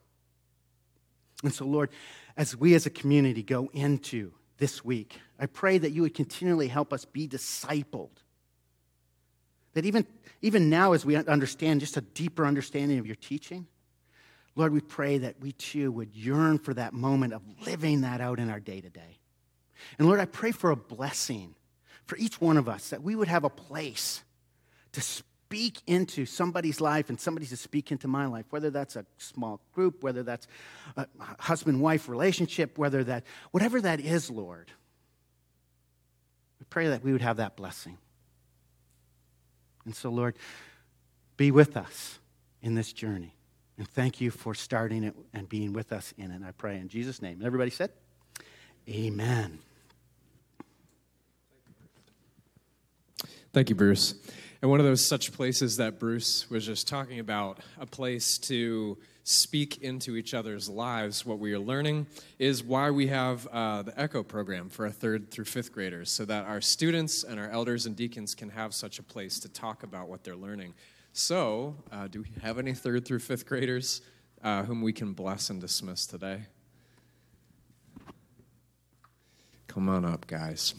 And 1.44 1.54
so, 1.54 1.66
Lord, 1.66 1.90
as 2.38 2.56
we 2.56 2.76
as 2.76 2.86
a 2.86 2.90
community 2.90 3.44
go 3.44 3.70
into 3.74 4.32
this 4.58 4.86
week, 4.86 5.20
I 5.40 5.48
pray 5.48 5.78
that 5.78 5.92
you 5.92 6.04
would 6.04 6.14
continually 6.14 6.68
help 6.68 6.94
us 6.94 7.04
be 7.04 7.28
discipled. 7.28 8.10
That 9.74 9.86
even, 9.86 10.06
even 10.42 10.70
now, 10.70 10.94
as 10.94 11.06
we 11.06 11.16
understand 11.16 11.80
just 11.80 11.98
a 11.98 12.02
deeper 12.02 12.46
understanding 12.46 13.00
of 13.00 13.06
your 13.06 13.16
teaching, 13.16 13.68
Lord, 14.56 14.74
we 14.74 14.82
pray 14.82 15.18
that 15.20 15.40
we 15.40 15.54
too 15.54 15.92
would 15.92 16.14
yearn 16.14 16.60
for 16.60 16.74
that 16.74 16.94
moment 16.94 17.34
of 17.34 17.42
living 17.66 18.02
that 18.02 18.22
out 18.22 18.38
in 18.40 18.50
our 18.50 18.60
day 18.60 18.82
to 18.82 18.90
day. 18.90 19.20
And 19.98 20.08
Lord, 20.08 20.20
I 20.20 20.26
pray 20.26 20.52
for 20.52 20.72
a 20.72 20.76
blessing 20.76 21.56
for 22.06 22.18
each 22.18 22.42
one 22.42 22.58
of 22.58 22.68
us 22.68 22.90
that 22.90 23.02
we 23.02 23.16
would 23.16 23.30
have 23.30 23.46
a 23.46 23.50
place 23.50 24.24
to 24.92 25.02
speak 25.52 25.82
into 25.86 26.26
somebody's 26.26 26.80
life 26.80 27.10
and 27.10 27.20
somebody 27.20 27.46
to 27.46 27.58
speak 27.58 27.92
into 27.92 28.08
my 28.08 28.26
life, 28.26 28.46
whether 28.52 28.70
that's 28.70 28.96
a 28.96 29.06
small 29.18 29.60
group, 29.74 30.02
whether 30.02 30.24
that's 30.24 30.48
a 30.96 31.06
husband 31.40 31.82
wife 31.82 32.08
relationship, 32.08 32.78
whether 32.78 33.04
that, 33.04 33.26
whatever 33.52 33.82
that 33.82 34.00
is, 34.00 34.30
Lord. 34.30 34.72
We 36.58 36.66
pray 36.70 36.88
that 36.88 37.04
we 37.04 37.12
would 37.12 37.22
have 37.22 37.36
that 37.36 37.58
blessing. 37.58 37.98
And 39.84 39.94
so, 39.94 40.10
Lord, 40.10 40.38
be 41.36 41.52
with 41.52 41.76
us 41.76 42.20
in 42.62 42.76
this 42.76 42.94
journey. 42.94 43.36
And 43.78 43.86
thank 43.86 44.22
you 44.22 44.32
for 44.32 44.54
starting 44.54 45.04
it 45.04 45.16
and 45.34 45.50
being 45.50 45.74
with 45.74 45.92
us 45.92 46.14
in 46.18 46.32
it. 46.32 46.44
I 46.48 46.52
pray 46.52 46.78
in 46.78 46.88
Jesus' 46.88 47.22
name. 47.22 47.40
And 47.40 47.44
everybody 47.44 47.72
said, 47.72 47.92
Amen. 48.88 49.60
Thank 53.52 53.68
you, 53.68 53.76
Bruce. 53.76 54.16
And 54.62 54.70
one 54.70 54.80
of 54.80 54.86
those 54.86 55.04
such 55.04 55.34
places 55.34 55.78
that 55.78 55.98
Bruce 55.98 56.48
was 56.50 56.66
just 56.66 56.88
talking 56.88 57.20
about, 57.20 57.60
a 57.80 57.88
place 57.88 58.38
to 58.40 58.96
speak 59.24 59.82
into 59.82 60.16
each 60.16 60.36
other's 60.36 60.70
lives 60.70 61.26
what 61.26 61.40
we 61.40 61.54
are 61.54 61.60
learning, 61.60 62.06
is 62.38 62.64
why 62.64 62.92
we 62.92 63.08
have 63.08 63.48
uh, 63.48 63.82
the 63.82 64.00
ECHO 64.00 64.22
program 64.22 64.70
for 64.70 64.86
our 64.86 64.92
third 64.92 65.32
through 65.32 65.46
fifth 65.46 65.72
graders, 65.72 66.12
so 66.12 66.26
that 66.26 66.46
our 66.46 66.62
students 66.62 67.24
and 67.24 67.40
our 67.40 67.50
elders 67.50 67.88
and 67.88 67.96
deacons 67.96 68.36
can 68.36 68.50
have 68.50 68.72
such 68.74 69.00
a 69.00 69.04
place 69.04 69.40
to 69.40 69.50
talk 69.50 69.82
about 69.82 70.08
what 70.08 70.24
they're 70.24 70.36
learning. 70.36 70.76
So, 71.12 71.76
uh, 71.92 72.08
do 72.08 72.22
we 72.22 72.30
have 72.44 72.60
any 72.60 72.74
third 72.74 73.04
through 73.04 73.20
fifth 73.20 73.48
graders 73.48 74.02
uh, 74.44 74.62
whom 74.64 74.84
we 74.84 74.94
can 74.94 75.14
bless 75.14 75.50
and 75.50 75.60
dismiss 75.60 76.06
today? 76.06 76.44
Come 79.68 79.90
on 79.90 80.06
up, 80.06 80.28
guys. 80.28 80.76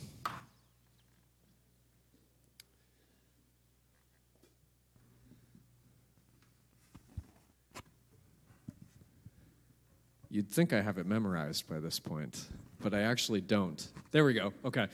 You'd 10.33 10.49
think 10.49 10.73
I 10.73 10.81
have 10.81 10.97
it 10.97 11.05
memorized 11.05 11.69
by 11.69 11.79
this 11.79 12.01
point, 12.01 12.47
but 12.81 12.95
I 12.95 13.03
actually 13.03 13.43
don't. 13.43 13.87
There 14.13 14.25
we 14.25 14.33
go. 14.33 14.55
Okay. 14.65 14.87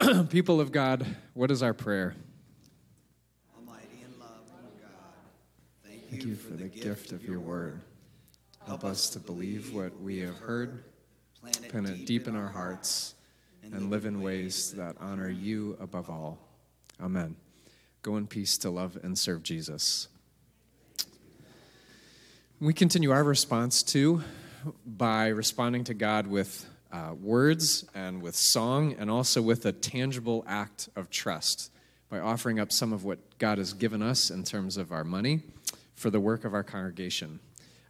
People 0.30 0.62
of 0.62 0.72
God, 0.72 1.06
what 1.34 1.50
is 1.50 1.62
our 1.62 1.74
prayer? 1.74 2.14
Almighty 3.54 4.02
and 4.02 4.14
loving 4.18 4.80
God, 4.80 5.90
thank 6.10 6.24
you 6.24 6.34
for 6.34 6.54
the 6.54 6.68
gift 6.68 7.12
of 7.12 7.22
your 7.22 7.38
word. 7.38 7.82
Help 8.66 8.82
us 8.82 9.10
to 9.10 9.18
believe 9.18 9.74
what 9.74 10.00
we 10.00 10.20
have 10.20 10.38
heard, 10.38 10.84
plant 11.42 11.90
it 11.90 12.06
deep 12.06 12.26
in 12.26 12.34
our 12.34 12.48
hearts, 12.48 13.14
and 13.62 13.90
live 13.90 14.06
in 14.06 14.22
ways 14.22 14.72
that 14.72 14.96
honor 14.98 15.28
you 15.28 15.76
above 15.80 16.08
all. 16.08 16.38
Amen. 16.98 17.36
Go 18.00 18.16
in 18.16 18.26
peace 18.26 18.56
to 18.58 18.70
love 18.70 18.96
and 19.02 19.18
serve 19.18 19.42
Jesus. 19.42 20.08
We 22.58 22.72
continue 22.72 23.10
our 23.10 23.22
response 23.22 23.82
too 23.82 24.22
by 24.86 25.28
responding 25.28 25.84
to 25.84 25.94
God 25.94 26.26
with 26.26 26.68
uh, 26.92 27.14
words 27.20 27.84
and 27.94 28.22
with 28.22 28.36
song, 28.36 28.94
and 28.98 29.10
also 29.10 29.42
with 29.42 29.66
a 29.66 29.72
tangible 29.72 30.44
act 30.46 30.88
of 30.96 31.10
trust 31.10 31.70
by 32.08 32.20
offering 32.20 32.60
up 32.60 32.72
some 32.72 32.92
of 32.92 33.04
what 33.04 33.38
God 33.38 33.58
has 33.58 33.72
given 33.72 34.02
us 34.02 34.30
in 34.30 34.44
terms 34.44 34.76
of 34.76 34.92
our 34.92 35.04
money 35.04 35.42
for 35.94 36.10
the 36.10 36.20
work 36.20 36.44
of 36.44 36.54
our 36.54 36.62
congregation. 36.62 37.40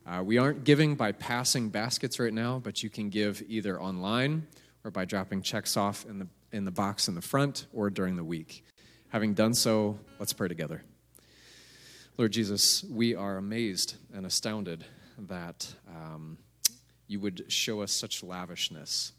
Uh, 0.06 0.22
we 0.22 0.38
aren't 0.38 0.64
giving 0.64 0.94
by 0.94 1.12
passing 1.12 1.68
baskets 1.68 2.18
right 2.18 2.32
now, 2.32 2.60
but 2.62 2.82
you 2.82 2.88
can 2.88 3.10
give 3.10 3.42
either 3.48 3.80
online 3.80 4.46
or 4.84 4.90
by 4.90 5.04
dropping 5.04 5.42
checks 5.42 5.76
off 5.76 6.06
in 6.06 6.18
the, 6.20 6.28
in 6.52 6.64
the 6.64 6.70
box 6.70 7.08
in 7.08 7.14
the 7.14 7.20
front 7.20 7.66
or 7.74 7.90
during 7.90 8.16
the 8.16 8.24
week. 8.24 8.64
Having 9.08 9.34
done 9.34 9.52
so, 9.52 9.98
let's 10.18 10.32
pray 10.32 10.48
together. 10.48 10.82
Lord 12.16 12.32
Jesus, 12.32 12.84
we 12.84 13.14
are 13.14 13.36
amazed 13.36 13.96
and 14.14 14.24
astounded 14.24 14.84
that 15.18 15.74
um, 15.88 16.38
you 17.08 17.20
would 17.20 17.44
show 17.48 17.82
us 17.82 17.92
such 17.92 18.22
lavishness 18.22 19.12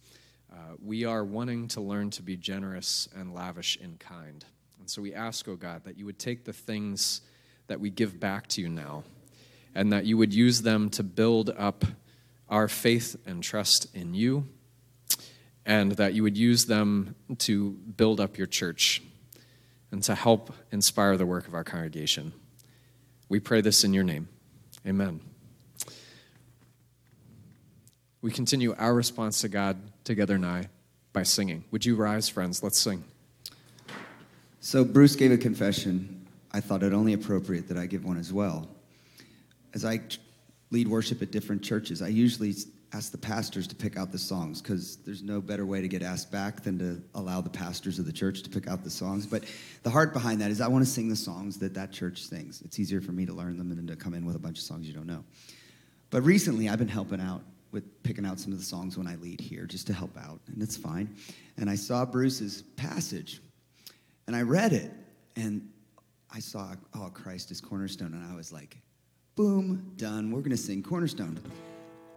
uh, 0.52 0.76
we 0.84 1.04
are 1.04 1.24
wanting 1.24 1.68
to 1.68 1.82
learn 1.82 2.10
to 2.10 2.24
be 2.24 2.38
generous 2.38 3.10
and 3.16 3.34
lavish 3.34 3.78
in 3.78 3.98
kind. 3.98 4.46
And 4.80 4.90
so 4.90 5.02
we 5.02 5.14
ask, 5.14 5.48
oh 5.48 5.56
God, 5.56 5.84
that 5.84 5.98
you 5.98 6.06
would 6.06 6.20
take 6.20 6.46
the 6.46 6.54
things 6.54 7.22
that 7.68 7.80
we 7.80 7.90
give 7.90 8.20
back 8.20 8.48
to 8.48 8.62
you 8.62 8.70
now 8.70 9.04
and 9.76 9.92
that 9.92 10.06
you 10.06 10.18
would 10.18 10.34
use 10.34 10.62
them 10.62 10.90
to 10.92 11.04
build 11.04 11.50
up 11.58 11.86
our 12.50 12.68
faith 12.70 13.18
and 13.26 13.44
trust 13.44 13.88
in 13.94 14.14
you, 14.14 14.48
and 15.66 15.92
that 15.94 16.14
you 16.14 16.24
would 16.24 16.38
use 16.38 16.66
them 16.66 17.14
to 17.38 17.72
build 17.72 18.22
up 18.22 18.38
your 18.38 18.48
church 18.48 19.04
and 19.92 20.02
to 20.02 20.16
help 20.16 20.54
inspire 20.72 21.18
the 21.18 21.26
work 21.26 21.46
of 21.46 21.54
our 21.54 21.66
congregation. 21.66 22.32
We 23.28 23.42
pray 23.42 23.60
this 23.60 23.84
in 23.84 23.94
your 23.94 24.06
name. 24.06 24.30
Amen. 24.88 25.20
We 28.22 28.32
continue 28.32 28.74
our 28.78 28.94
response 28.94 29.42
to 29.42 29.50
God 29.50 29.78
together 30.04 30.38
now 30.38 30.62
by 31.14 31.24
singing. 31.24 31.64
Would 31.72 31.86
you 31.86 31.96
rise, 31.96 32.28
friends? 32.28 32.64
Let's 32.64 32.80
sing. 32.80 33.04
So 34.60 34.84
Bruce 34.84 35.16
gave 35.16 35.32
a 35.32 35.38
confession. 35.38 36.28
I 36.52 36.60
thought 36.60 36.84
it 36.84 36.94
only 36.94 37.14
appropriate 37.14 37.68
that 37.68 37.78
I 37.78 37.86
give 37.86 38.06
one 38.06 38.18
as 38.18 38.34
well. 38.34 38.68
As 39.74 39.86
I 39.86 40.02
lead 40.72 40.88
worship 40.88 41.22
at 41.22 41.32
different 41.32 41.62
churches, 41.62 42.02
I 42.02 42.08
usually 42.08 42.56
ask 42.94 43.12
the 43.12 43.18
pastors 43.18 43.68
to 43.68 43.76
pick 43.76 43.98
out 43.98 44.12
the 44.12 44.18
songs 44.18 44.62
because 44.62 44.98
there's 44.98 45.22
no 45.22 45.42
better 45.42 45.66
way 45.66 45.82
to 45.82 45.88
get 45.88 46.02
asked 46.02 46.32
back 46.32 46.64
than 46.64 46.80
to 46.80 47.02
allow 47.16 47.42
the 47.42 47.50
pastors 47.50 48.00
of 48.00 48.06
the 48.06 48.14
church 48.14 48.42
to 48.44 48.50
pick 48.50 48.68
out 48.68 48.84
the 48.84 48.90
songs. 48.90 49.26
But 49.26 49.44
the 49.84 49.90
heart 49.90 50.14
behind 50.14 50.42
that 50.42 50.52
is 50.52 50.62
I 50.62 50.68
want 50.68 50.84
to 50.86 50.90
sing 50.90 51.10
the 51.10 51.16
songs 51.16 51.60
that 51.60 51.74
that 51.76 51.92
church 51.92 52.24
sings. 52.24 52.62
It's 52.62 52.80
easier 52.80 53.02
for 53.02 53.12
me 53.12 53.26
to 53.26 53.34
learn 53.34 53.58
them 53.58 53.70
than 53.70 53.86
to 53.88 53.96
come 53.96 54.14
in 54.14 54.26
with 54.26 54.36
a 54.36 54.40
bunch 54.40 54.58
of 54.58 54.64
songs 54.64 54.88
you 54.88 54.94
don't 54.94 55.08
know. 55.08 55.24
But 56.10 56.22
recently, 56.22 56.70
I've 56.70 56.80
been 56.80 56.88
helping 56.88 57.20
out 57.20 57.42
with 57.72 58.04
picking 58.04 58.26
out 58.26 58.40
some 58.40 58.52
of 58.52 58.60
the 58.60 58.66
songs 58.66 58.98
when 58.98 59.08
I 59.08 59.16
lead 59.16 59.42
here 59.42 59.66
just 59.66 59.88
to 59.88 59.94
help 59.94 60.18
out, 60.18 60.40
and 60.48 60.62
it's 60.62 60.78
fine. 60.78 61.16
And 61.58 61.70
I 61.70 61.76
saw 61.76 62.06
Bruce's 62.06 62.64
passage, 62.76 63.42
and 64.28 64.36
I 64.36 64.42
read 64.42 64.74
it, 64.74 64.92
and 65.36 65.68
I 66.34 66.40
saw, 66.40 66.76
oh, 66.96 67.10
Christ 67.14 67.52
is 67.52 67.62
cornerstone, 67.62 68.14
and 68.14 68.32
I 68.32 68.36
was 68.36 68.52
like, 68.52 68.78
boom, 69.38 69.94
done. 69.98 70.32
We're 70.32 70.42
to 70.50 70.58
sing 70.58 70.82
Cornerstone. 70.82 71.40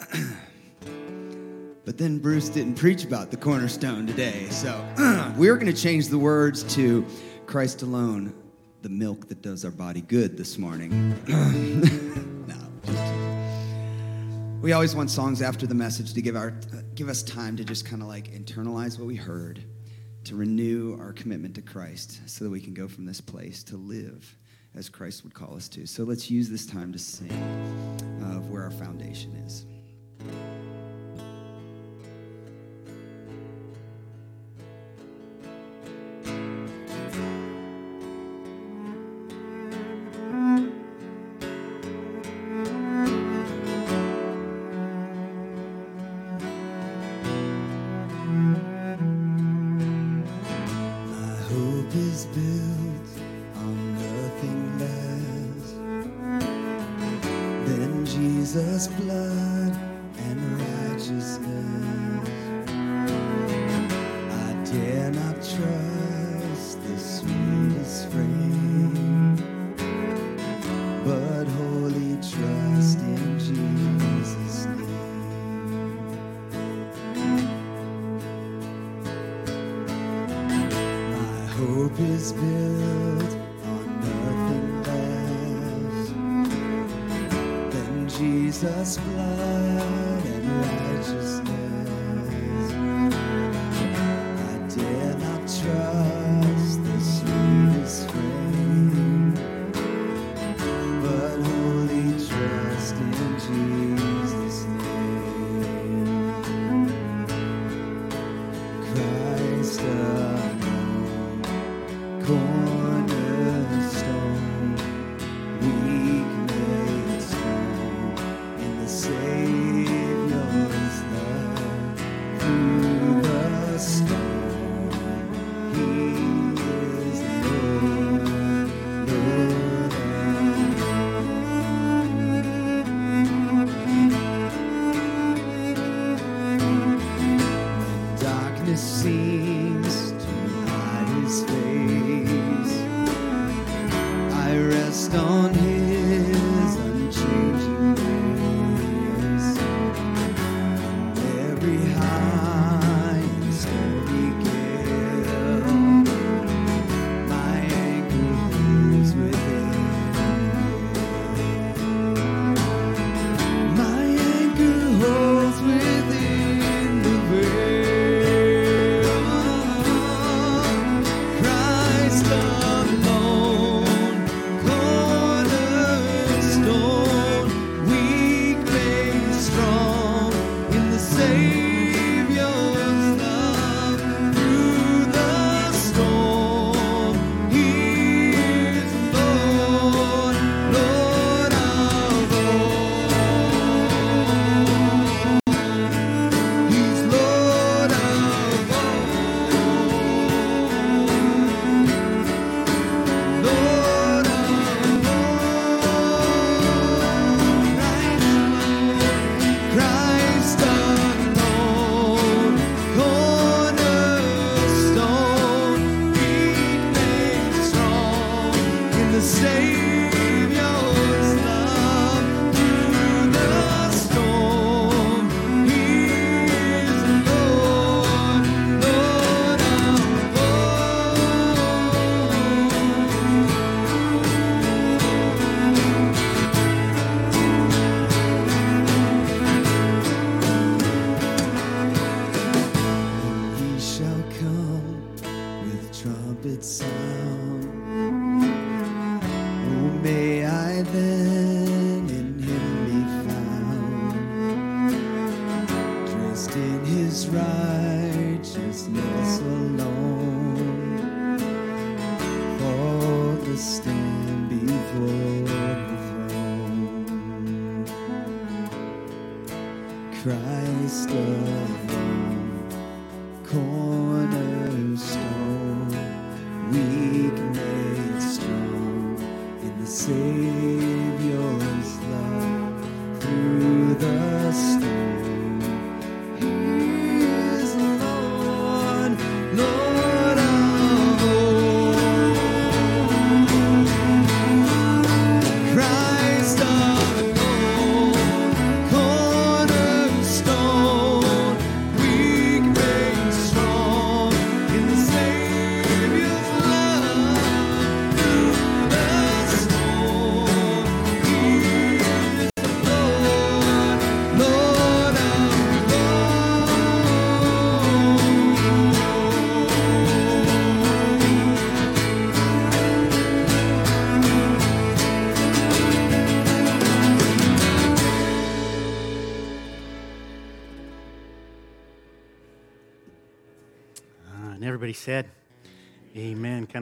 but 1.85 1.99
then 1.99 2.19
Bruce 2.19 2.49
didn't 2.49 2.77
preach 2.77 3.05
about 3.05 3.31
the 3.31 3.37
cornerstone 3.37 4.07
today, 4.07 4.49
so 4.49 4.83
we're 5.37 5.57
to 5.59 5.79
change 5.79 6.09
the 6.09 6.19
words 6.19 6.63
to 6.75 7.05
Christ 7.45 7.83
alone, 7.83 8.33
the 8.81 8.89
milk 8.89 9.29
that 9.29 9.43
does 9.43 9.67
our 9.67 9.71
body 9.71 10.01
good 10.01 10.39
this 10.39 10.57
morning. 10.57 11.15
no, 12.47 12.57
we 14.61 14.73
always 14.73 14.95
want 14.95 15.11
songs 15.11 15.41
after 15.41 15.67
the 15.67 15.75
message 15.75 16.13
to 16.13 16.21
give 16.21 16.37
our 16.37 16.51
give 16.95 17.09
us 17.09 17.23
time 17.23 17.57
to 17.57 17.65
just 17.65 17.87
kind 17.87 18.03
of 18.03 18.09
like 18.09 18.31
internalize 18.33 18.99
what 18.99 19.07
we 19.07 19.17
heard 19.17 19.65
to 20.25 20.37
renew 20.37 20.99
our 21.01 21.15
commitment 21.15 21.55
to 21.55 21.63
Christ 21.63 22.21
so 22.27 22.45
that 22.45 22.51
we 22.51 22.61
can 22.61 22.75
go 22.75 22.87
from 22.87 23.07
this 23.07 23.23
place 23.23 23.63
to 23.65 23.77
live 23.79 24.37
as 24.75 24.91
Christ 24.91 25.25
would 25.25 25.33
call 25.33 25.57
us 25.57 25.67
to. 25.71 25.87
So 25.87 26.05
let's 26.05 26.31
use 26.31 26.51
this 26.51 26.67
time 26.67 26.93
to 26.93 26.99
sing 26.99 27.33
of 28.23 28.51
where 28.51 28.63
our 28.63 28.71
foundation 28.71 29.35
is. 29.47 29.65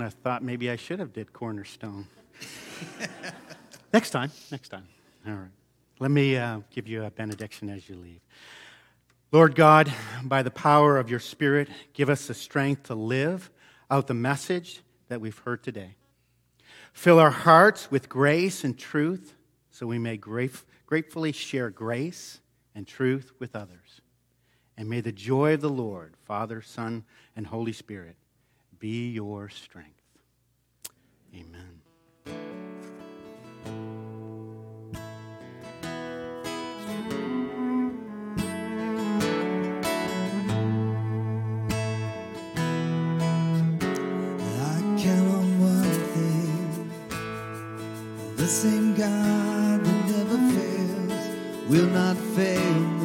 Of 0.08 0.14
thought 0.14 0.42
maybe 0.42 0.70
I 0.70 0.76
should 0.76 0.98
have 0.98 1.12
did 1.12 1.32
Cornerstone. 1.32 2.06
next 3.92 4.10
time, 4.10 4.32
next 4.50 4.70
time. 4.70 4.88
All 5.26 5.34
right. 5.34 5.50
Let 6.00 6.10
me 6.10 6.36
uh, 6.36 6.60
give 6.70 6.88
you 6.88 7.04
a 7.04 7.10
benediction 7.10 7.68
as 7.68 7.88
you 7.88 7.96
leave. 7.96 8.20
Lord 9.30 9.54
God, 9.54 9.92
by 10.22 10.42
the 10.42 10.50
power 10.50 10.96
of 10.96 11.10
your 11.10 11.20
Spirit, 11.20 11.68
give 11.92 12.08
us 12.08 12.26
the 12.26 12.34
strength 12.34 12.84
to 12.84 12.94
live 12.94 13.50
out 13.90 14.06
the 14.06 14.14
message 14.14 14.80
that 15.08 15.20
we've 15.20 15.38
heard 15.38 15.62
today. 15.62 15.96
Fill 16.92 17.18
our 17.18 17.30
hearts 17.30 17.90
with 17.90 18.08
grace 18.08 18.64
and 18.64 18.78
truth 18.78 19.34
so 19.70 19.86
we 19.86 19.98
may 19.98 20.16
grate- 20.16 20.64
gratefully 20.86 21.32
share 21.32 21.70
grace 21.70 22.40
and 22.74 22.86
truth 22.86 23.32
with 23.38 23.54
others. 23.54 24.00
And 24.76 24.88
may 24.88 25.00
the 25.00 25.12
joy 25.12 25.54
of 25.54 25.60
the 25.60 25.68
Lord, 25.68 26.14
Father, 26.24 26.62
Son, 26.62 27.04
and 27.36 27.46
Holy 27.46 27.72
Spirit 27.72 28.16
be 28.78 29.10
your 29.10 29.48
strength. 29.48 29.97
Amen. 31.34 31.82
The 48.36 48.46
same 48.46 48.94
God 48.94 49.84
that 49.84 50.04
never 50.06 50.38
fails 50.54 51.68
will 51.68 51.88
not 51.88 52.16
fail 52.16 52.97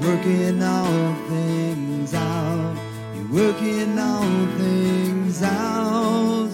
working 0.00 0.62
all 0.62 1.14
things 1.28 2.14
out. 2.14 2.76
You're 3.14 3.32
working 3.32 3.98
all 3.98 4.46
things 4.58 5.42
out. 5.42 6.50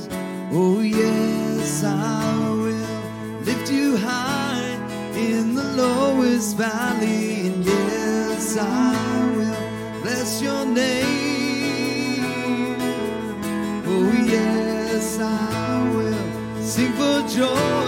Oh, 0.52 0.80
yes, 0.80 1.84
I 1.84 2.48
will 2.50 3.40
lift 3.42 3.70
you 3.70 3.96
high 3.96 4.76
in 5.16 5.54
the 5.54 5.64
lowest 5.64 6.56
valley. 6.56 7.48
And 7.48 7.64
yes, 7.64 8.56
I 8.56 9.32
will 9.36 10.02
bless 10.02 10.40
your 10.42 10.64
name. 10.64 11.14
Oh, 13.86 14.12
yes, 14.26 15.18
I 15.20 15.90
will 15.94 16.62
sing 16.62 16.92
for 16.92 17.28
joy 17.28 17.83